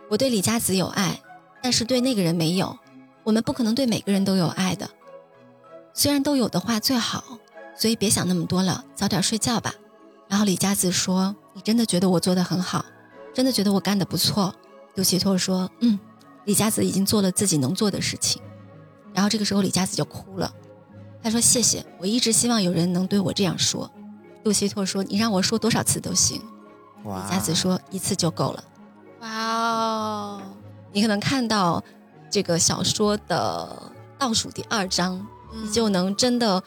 [0.09, 1.19] 我对李佳子有爱，
[1.61, 2.77] 但是对那个人没有。
[3.23, 4.89] 我们不可能对每个人都有爱的，
[5.93, 7.39] 虽然都有的话最好。
[7.75, 9.73] 所以别想那么多了，早点睡觉吧。
[10.29, 12.85] 然后李佳子说：“你真的觉得我做的很好，
[13.33, 14.53] 真的觉得我干的不错。”
[14.95, 15.99] 杜琪拓说：“嗯，
[16.45, 18.41] 李佳子已经做了自己能做的事情。”
[19.11, 20.53] 然后这个时候李佳子就哭了，
[21.23, 23.89] 他说：“谢谢，我一直希望有人能对我这样说。”
[24.43, 26.39] 杜琪拓说：“你让我说多少次都行。”
[27.03, 28.63] 李佳子说：“一次就够了。
[29.21, 30.41] 哇哦，”
[30.93, 31.83] 你可能看到
[32.29, 36.61] 这个小说的倒数第二章，你就能真的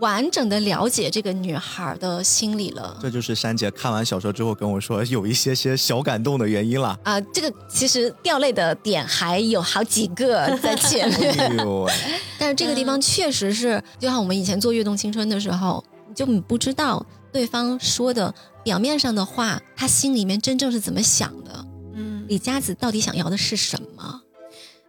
[0.00, 2.98] 完整的了解这个女孩的心理了。
[3.00, 6.98] 这就是珊姐看完小说之后跟我说有一些些小感动的原因了。
[7.04, 11.92] 啊、这个其实掉泪的点还有好几个在前面， 哎呦喂，
[12.38, 21.64] 但是这个地方确实是，就像我们以前做《跃动青春》的时候，你就你不知道对方说的表面上的话，他心里面真正是怎么想的。
[21.94, 24.22] 嗯，李佳子到底想要的是什么？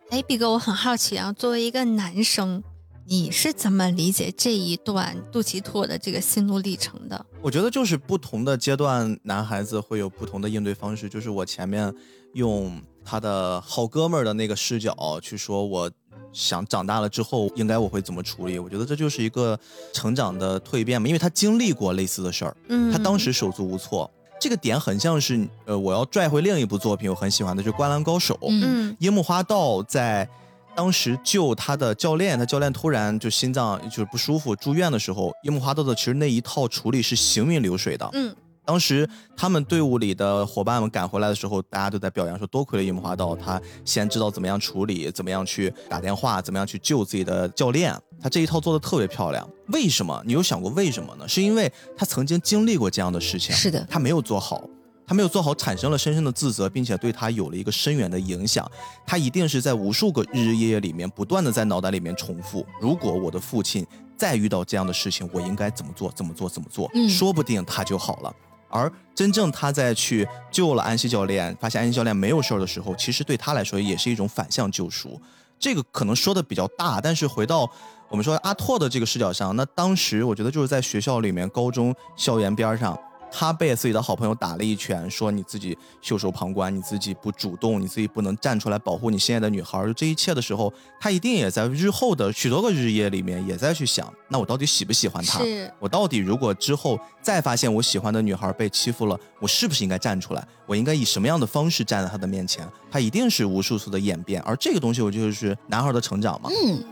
[0.09, 2.61] 哎，毕哥，我很好奇啊，作为一个男生，
[3.05, 7.25] 你是怎么理解这一段杜琪拓的这个心路历程的？
[7.41, 11.09] 我觉得就是不同的阶段，男孩子会有不同的应对方式。
[11.09, 11.93] 就是我前面
[12.33, 15.91] 用他的好哥们儿的那个视角去说，我
[16.31, 18.57] 想长大了之后应该我会怎么处理。
[18.57, 19.59] 我觉得这就是一个
[19.91, 24.09] 成长的蜕变嘛，因为他经历过类似的事儿，嗯他当时手足无措。
[24.39, 28.33] 这个点很像是，呃，我要拽回另一部作品，我很喜欢的，就是《灌篮高手》。
[28.49, 30.27] 嗯嗯樱木花道在
[30.75, 38.09] 当时救他的教练，他教练突然就心脏就是不舒服住院的时候，樱木花道的其实那一套处理是行云流水的。
[38.13, 49.45] 嗯当时他们队伍里的伙伴们赶回来的时候，大家都在表扬说，多亏了樱木花道，他先知道怎么样处理，怎么样去打电话，怎么样去救自己的教练，他这一套做的特别漂亮。
[49.69, 50.21] 为什么？
[50.25, 51.27] 你有想过为什么呢？
[51.27, 54.63] 是因为他曾经经历过这样的事情，是的他没有做好。
[55.05, 58.69] 他没有做好，产生了深深的自责，并且对他有了一个深远的影响。
[59.05, 66.11] 他一定是在无数个日日夜夜里面，不断的在脑袋里面重复：如果我的父亲再遇到这样的事情，我应该怎么做？
[66.11, 66.47] 怎么做？
[66.47, 66.89] 怎么做？
[66.93, 68.33] 嗯说不定他就好了。
[68.69, 75.21] 而真正他在去救了安西教练，发现安西教练没有事儿的时候，其实对他来说也是一种反向救赎。
[75.59, 77.69] 这个可能说的比较大，但是回到
[78.09, 82.97] 我们说阿拓的这个视角上，那当时我觉得就是在学校里面，高中校园边上，
[83.31, 95.39] 他被自己的好朋友打了一拳，说你自己袖手旁观，你自己不主动，你自己不能站出来保护你心爱的女孩，就这一切的时候，他一定也在日后的许多个日夜里面也在去想，那我到底喜不喜欢她？
[95.79, 100.47] 我到底如果之后再发现我喜欢的女孩被欺负了，我是不是应该站出来？
[100.65, 102.67] 我应该以什么样的方式站在她的面前？
[102.91, 106.49] 他一定是无数次的演变，而这个东西我就是男孩的成长嘛。
[106.49, 106.83] 嗯，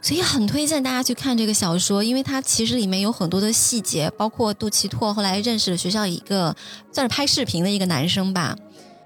[0.00, 6.54] 所以很推荐大家去看这个小说，因为它其实里面有很多的细节，包括杜琪拓后来认识了学校一个
[6.92, 8.56] 算是拍视频的一个男生吧。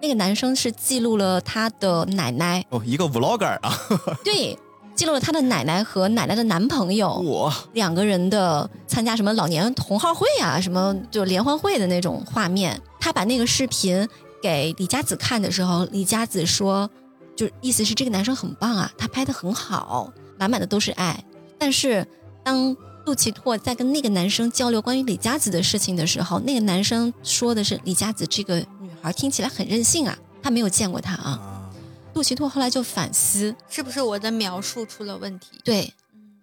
[0.01, 3.79] 那个男生是记录了他的奶奶，哦，一个 vlogger 啊，
[4.25, 4.59] 对，
[4.97, 12.81] 记录了他的奶奶和奶奶的男朋友我两个人的参加什么老年同好会啊，什么就联欢会的那种画面。
[12.99, 14.09] 他把那个视频
[14.43, 16.91] 给李佳子看的时候，李佳子说，
[17.37, 20.13] 就意思是这个男生很棒啊，他拍的很好，
[20.43, 21.23] 满满的都是爱。
[21.57, 22.05] 但是
[22.43, 31.31] 当杜琪拓在跟那个男生交流关于李佳子的事情的时候，那个男生说的是李佳子这个女孩听起来很任性啊，他没有见过她啊。
[31.31, 31.71] 啊，
[32.13, 35.47] 杜琪拓后来就反思，是不是我的描述出了问题？
[35.63, 35.95] 对，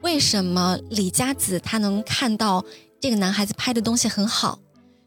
[0.01, 2.63] 为什么李佳子她能看到
[3.01, 4.59] 这个男孩子拍的东西很好，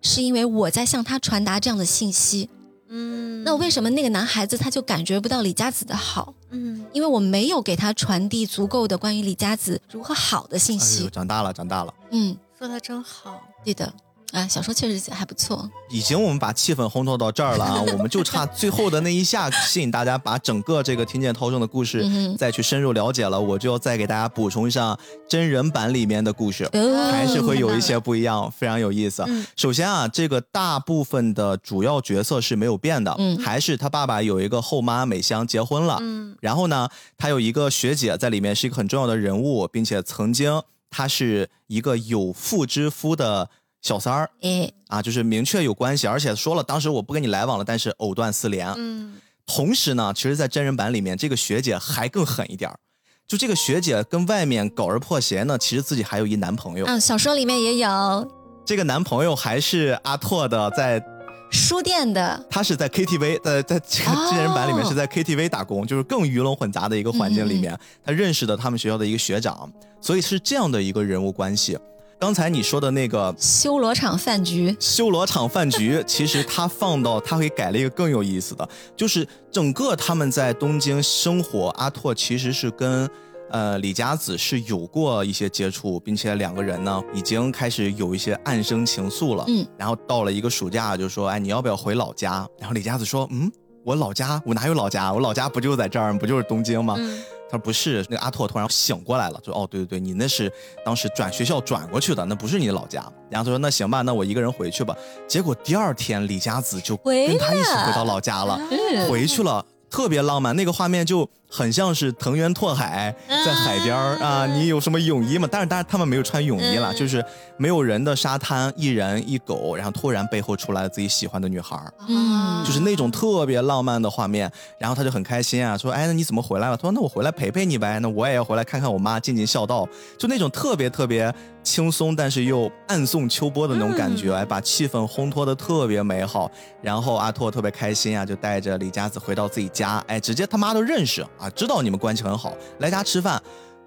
[0.02, 2.50] 是因为我在向他传达这样的信息。
[2.94, 6.34] 嗯，那为什么那个男孩子他就感觉不到李佳子的好？
[6.50, 11.08] 嗯因为我没有给他传递足够的关于李佳子如何好的信息。
[11.10, 11.94] 长大了，长大了。
[12.10, 13.90] 嗯，说的真好，对的。
[14.32, 15.70] 啊，小说确实还不错。
[15.90, 22.02] 已经我们把气氛烘托到这儿了啊， 我们就差最后的那一下，吸引大家把整个这个听见涛声的故事
[22.38, 23.38] 再去深入了解了。
[23.38, 24.98] 我就要再给大家补充一下
[25.28, 26.64] 真人版里面的故事。
[26.72, 29.22] 哦还是会有一些不一样，非常有意思。
[29.28, 36.88] 嗯首先啊，这个大部分的主要角色是没有变的，嗯还是他爸爸有一个后妈美香结婚了，嗯然后呢，
[37.18, 43.50] 他有一个学姐在里面是一个很重要的人物，并且曾经他是一个有妇之夫的
[43.82, 48.72] 小三儿哎，啊，就是明确有关系，而且说了当时我不跟你来往了，但是藕断丝连。
[48.76, 49.14] 嗯
[49.44, 52.78] 同时呢，其实，在真人版里面，这个学姐还更狠一点儿。
[53.26, 58.32] 就这个学姐跟外面搞着破鞋呢，其实自己还有一男朋友，嗯，小说里面也有
[58.64, 61.04] 这个男朋友还是阿拓的在
[61.50, 71.76] 书店的，他是在 KTV，在在这个哦真人版里面是在 KTV 打工，就是更鱼龙混杂的一个环境里面，他认识的他们学校的一个学长，所以是这样的一个人物关系。
[72.22, 74.76] 刚才你说的那个修罗场饭局。
[74.78, 83.10] 修罗场饭局， 其实他放到他会改了一个更有意思的，就是整个他们在东京生活，阿拓其实是跟。
[83.50, 89.44] 呃，李佳子是有过一些接触，并且两个人呢已经开始有一些暗生情愫了。
[89.46, 93.52] 嗯，然后到了一个暑假，就说：“哎，你要不要回老家？”然后李佳子说：“嗯，
[93.84, 95.12] 我老家，我哪有老家？
[95.12, 97.22] 我老家不就在这儿，不就是东京吗？”嗯
[97.52, 100.50] 他说：“不是。”那个阿拓突然醒过来了，说：“哦，对对对，你那是
[100.84, 104.96] 当时转学校转过去的，那不是你的老家。”然后他说：“那行吧，那我一个人回去吧。”
[105.28, 109.64] 结果第二天，李佳子就跟他一起回到老家了，嗯回去了。
[109.90, 115.46] 特别浪漫，那个画面就很像是藤原拓海在海边儿啊，你有什么泳衣吗？
[115.52, 117.22] 但是当然他们没有穿泳衣了，嗯就是
[117.58, 124.50] 没有人的沙滩，一人一狗，然后突然背后出来了自己喜欢的女孩儿，嗯就是那种特别浪漫的画面。
[124.78, 129.86] 然后他就很开心啊，说：“哎，那你怎么回来了？”他说：“那我回来陪陪你呗，那我也要回来看看我妈，尽尽孝道。”
[130.18, 136.50] 就那种特别特别轻松，但是又暗送秋波的那种感觉，哎，把气氛烘托的特别美好。
[136.80, 143.42] 然后阿拓特别开心啊，就带着李佳子回到自己家，哎，直接他妈都认识啊，知道你们关系很好，来家吃饭。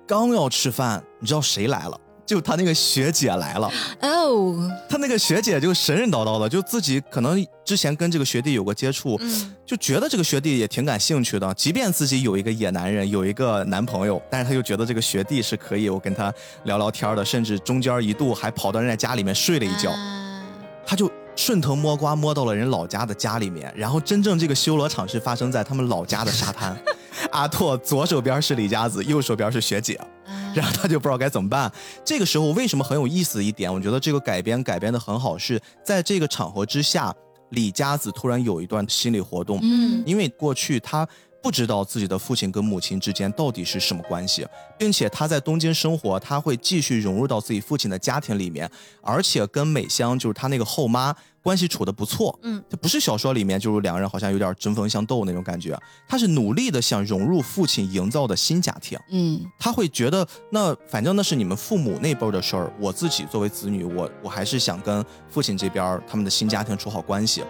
[0.05, 1.97] 刚要吃饭，你知道谁来了？
[2.25, 3.71] 就他那个学姐来了。
[4.01, 11.53] 哦，他那个学姐就神神叨叨的，就自己可能之前跟这个学弟有过接触，嗯就觉得这个学弟也挺感兴趣的。
[11.53, 16.33] 即便自己有一个野男人，有一个男朋友，但是他又觉得这个学弟是可以我跟他
[16.65, 19.91] 聊聊天的，甚至中间一度还跑到人家家里面睡了一觉。
[19.91, 20.21] 啊
[20.87, 26.75] 他就顺藤摸瓜摸到了人老家的家里面，然后真正这个修罗场是发生在他们老家的沙滩。
[27.31, 29.95] 阿拓左手边是李佳子，右手边是学姐。
[29.95, 30.07] 啊
[30.55, 31.69] 然后他就不知道该怎么办。
[32.05, 37.13] 这个时候为什么很有意思一点，我觉得这个改编改编的很好，是在这个场合之下，
[37.49, 41.05] 李佳子突然有一段心理活动，嗯因为过去他
[41.45, 44.43] 不知道自己的父亲跟母亲之间到底是什么关系，
[44.79, 48.67] 并且他在东京生活，他会继续融入到自己父亲的家庭里面，
[48.99, 52.35] 而且跟美香就是他那个后妈关系处的不错。
[52.41, 58.97] 嗯，这不是小说里面就是两个人好像有点针锋相斗那种感觉，他是努力的想融入父亲营造的新家庭。
[59.11, 67.43] 嗯他会觉得，那反正那是你们父母那辈儿的事儿，我自己作为子女，我我还是想跟父亲这边儿他们的新家庭处好关系。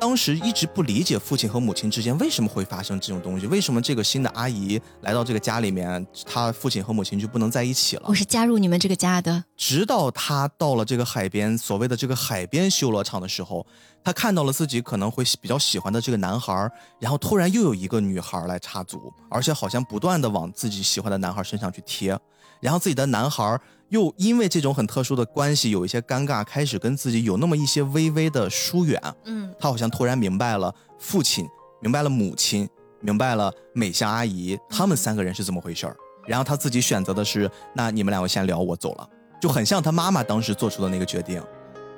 [0.00, 8.14] 当时一直不理解父亲和母亲之间为什么会发生这种东西，为什么这个新的阿姨来到这个家里面，他父亲和母亲就不能在一起了我？
[8.14, 9.44] 是加入你们这个家的。
[9.58, 13.66] 直到他到了这个海边，所谓的这个海边修罗场的时候，
[14.02, 22.18] 他看到了自己可能会比较喜欢的这个男孩儿，然后突然又有一个女孩儿来插足，而且好像不断的往自己喜欢的男孩儿身上去贴，
[22.60, 29.00] 然后自己的男孩儿又因为这种很特殊的关系有一些尴尬，开始跟自己有那么一些微微的疏远。
[29.24, 31.46] 嗯他好像突然明白了父亲，
[31.80, 32.68] 明白了母亲，
[33.00, 35.96] 明白了美香阿姨，他们三个人是怎么回事儿。
[36.26, 39.08] 然后他自己选择的是，那你们两个先聊，我走了，
[39.40, 41.42] 就很像他妈妈当时做出的那个决定。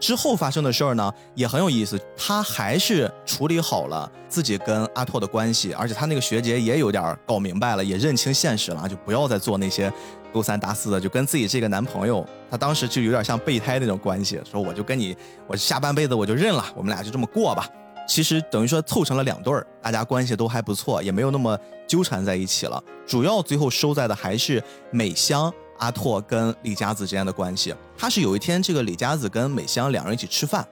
[0.01, 2.01] 之后发生的事儿呢，也很有意思。
[2.17, 9.93] 他还是处理好了自己跟阿拓的关系，而且他那个学姐也有点搞明白了，也认清现实了，就不要再做那些
[10.33, 17.69] 勾三搭四的，就跟自己这个男朋友，他当时就有点像备胎那种关系，说我就跟你，我下半辈子我就认了，我们俩就这么过吧。
[18.09, 21.57] 其实等于说凑成了两对儿，大家关系都还不错，也没有那么
[21.87, 22.83] 纠缠在一起了。
[23.07, 27.73] 主要最后收在的还是美香、阿拓跟李佳子之间的关系。
[27.97, 30.67] 他是有一天，这个李佳子跟美香两人一起吃饭，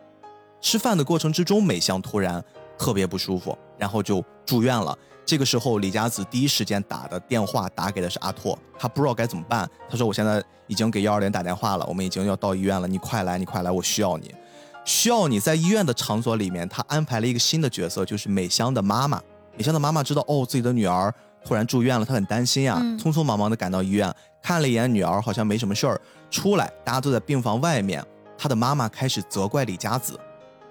[0.60, 2.44] 吃饭的过程之中，美香突然
[2.76, 4.96] 特别不舒服，然后就住院了。
[5.30, 9.70] 这个时候，李佳子第一时间打的电话打给的是阿拓，他不知道该怎么办。
[9.88, 14.34] 他说：“我现在已经给幺二零打电话了，我们已经要到医院了，你快来，你快来，我需要你。”
[14.84, 19.22] 需要你在医院的场所里面，他安排了一个新的角色，就是美香的妈妈。
[19.56, 24.12] 美香的妈妈知道哦，自己的女儿突然住院了，她很担心呀、嗯匆匆忙忙的赶到医院，
[24.42, 28.04] 看了一眼女儿，好像没什么事儿，出来，大家都在病房外面，
[28.36, 30.18] 她的妈妈开始责怪李佳子，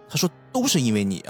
[0.10, 1.24] 她说都是因为你，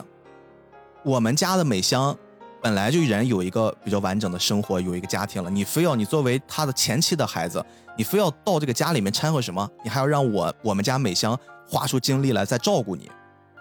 [1.04, 2.18] 我们家的美香
[2.62, 7.64] 本来就人有一个比较完整的生活，有一个家庭了，你非要你作为他的前妻的孩子，
[7.98, 9.70] 你非要到这个家里面掺和什么？
[9.84, 11.38] 你还要让我我们家美香
[11.68, 13.10] 花出精力来再照顾你，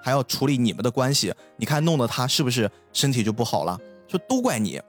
[0.02, 3.78] 还要处理你们的关系，你看弄得他是不是身体就不好了？
[4.08, 4.80] 说都怪你。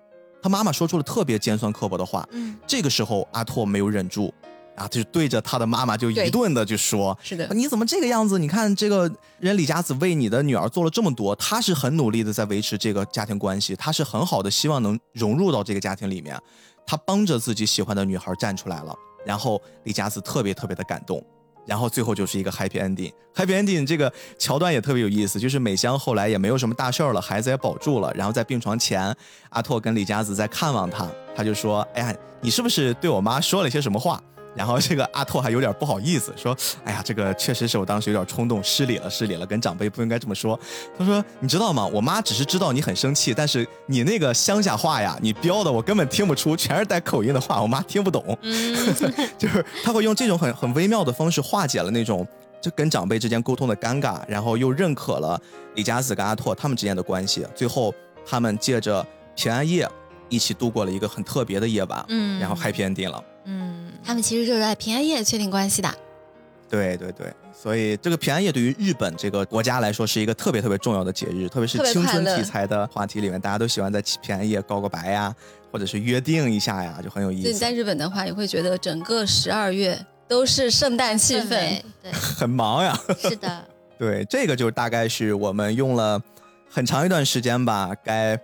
[0.41, 4.33] 他妈妈说出了特别尖酸刻薄的话，嗯这个时候阿拓没有忍住，
[4.79, 8.39] 啊，就对着他的妈妈就一顿的就说，是的，你怎么这个样子？
[8.39, 16.39] 你看这个人李佳子为你的女儿做了这么多，她是很努力的在维持这个家庭关系，她是很好的希望能融入到这个家庭里面，
[16.87, 18.95] 他帮着自己喜欢的女孩站出来了，
[19.25, 21.21] 然后李佳子特别特别的感动。
[21.67, 23.11] 然后最后就是一个 happy ending。
[23.35, 28.11] happy ending 这个桥段也特别有意思，就是美香后来也没有什么大事儿了，孩子也保住了。
[28.15, 29.15] 然后在病床前，
[29.49, 34.19] 阿拓跟李佳子在看望他，他就说：“哎呀，你是不是对我妈说了些什么话？”
[34.55, 40.59] 然后这个阿拓还有点不好意思，说：“哎呀，这个确实是我当时有点冲动，失礼了，失礼了，跟长辈不应该这么说。”
[40.97, 41.85] 他说：“你知道吗？
[41.87, 48.37] 我妈只是知道你很生气，但是你那个乡下话呀，你标的我根本听不出，全是带口音的话，我妈听不懂。
[48.41, 48.75] 嗯，
[49.37, 52.27] 就是他会用这种很很微妙的方式化解了那种
[52.59, 55.39] 就跟长辈之间沟通的尴尬，然后又认可了
[55.75, 57.45] 李佳子跟阿拓他们之间的关系。
[57.55, 57.93] 最后，
[58.25, 59.05] 他们借着
[59.35, 59.87] 平安夜
[60.27, 63.23] 一起度过了一个很特别的夜晚，嗯然后 happy ending 了。
[64.09, 65.89] 嗯，他们其实就是在平安夜确定关系的。
[66.67, 75.33] 对对对，所以这个平安夜对于日本这个国家来说是一个特别特别重要的节日，特别是青春题材的话题里面，大家都喜欢在平安夜告个白呀，
[75.71, 77.43] 或者是约定一下呀，就很有意思。
[77.43, 81.49] 所以在日本的话，你会觉得整个十二月都是圣诞气氛。
[81.49, 82.99] 围，对，很忙呀。
[83.19, 83.65] 是的，
[83.97, 86.19] 对，这个就大概是我们用了
[86.69, 88.39] 很长一段时间吧，该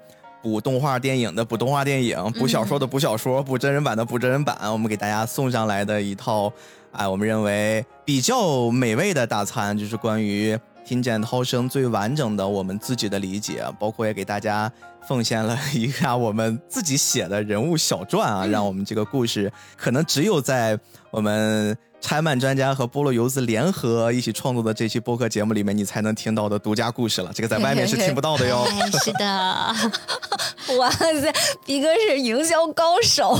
[0.45, 6.53] 补动画电影的补动画电影，补小说的补小说，补真人版的补真人版，我们给大家送上来的一套，
[6.91, 10.55] 哎，我们认为比较美味的大餐，就是关于。
[10.85, 14.72] 听见涛声最完整的我们自己的理解，包括也给大家
[15.07, 21.76] 奉献了一下我们自己写的人物小传啊，让我们这个故事可能只有在我们
[22.06, 27.32] 拆漫专家和菠萝油子联合一起创作的这期播客节目里面，你才能听到的独家故事了。
[27.34, 28.61] 这个在外面是听不到的哟。
[28.69, 29.76] 哎，是的，
[30.77, 31.34] 哇塞，
[31.65, 33.34] 逼哥是营销高手。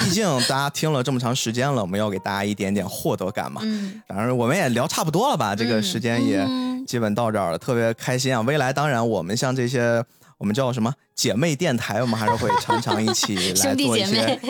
[0.00, 3.60] 毕竟大家听了这么长时间了，我们要给大家一点点获得感嘛。
[3.62, 8.40] 嗯，当然，我们也聊差不多了吧，这个时间也嗯基本到这儿了，特别开心啊！
[8.40, 10.02] 未来当然，我们像这些
[10.38, 14.40] 我们叫什么姐妹电台，我们还是会常常一起 来做一些，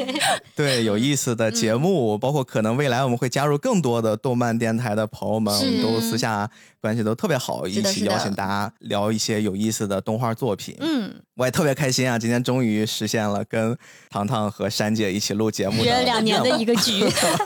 [0.55, 6.49] 对有意思的节目，包括可能未来我们会加入更多的动漫电台的朋友们，我们都私下
[6.81, 10.77] 关系都特别好，一起邀请大家聊一些有意思的动画作品。
[10.79, 12.19] 嗯，我也特别开心啊！
[12.19, 13.77] 今天终于实现了跟
[14.09, 17.01] 糖糖和珊姐一起录节目两年的一个个局，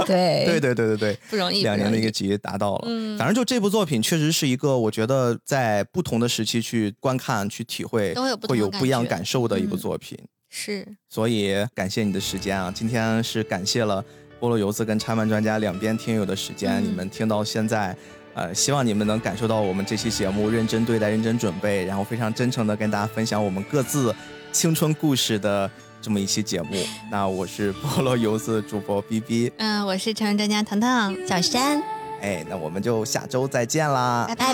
[0.07, 2.85] 对对对对对对， 不容易，两年的一个局达到了。
[2.87, 10.19] 嗯反正就这部作品确实是一个，我觉得在不同的时期去观看、去体会，都会有不同会有不一样感受的一部嗯作品。
[10.51, 12.73] 是，所以感谢你的时间啊！
[12.75, 14.05] 今天是感谢了
[14.41, 17.97] 菠萝游子跟拆漫专家两边听友的时间，嗯你们听到现在。
[18.37, 24.13] 呃，希望你们能感受到我们这期节目认真对待、认真准备，然后非常真诚的跟大家分享我们各自
[24.51, 25.71] 青春故事的
[26.03, 26.71] 这么一期节目。
[27.13, 31.81] 那我是菠萝游子主播 B B，嗯，我是成人专家糖糖，小山，
[32.21, 34.53] 哎，那我们就下周再见啦，拜拜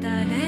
[0.00, 0.47] 誰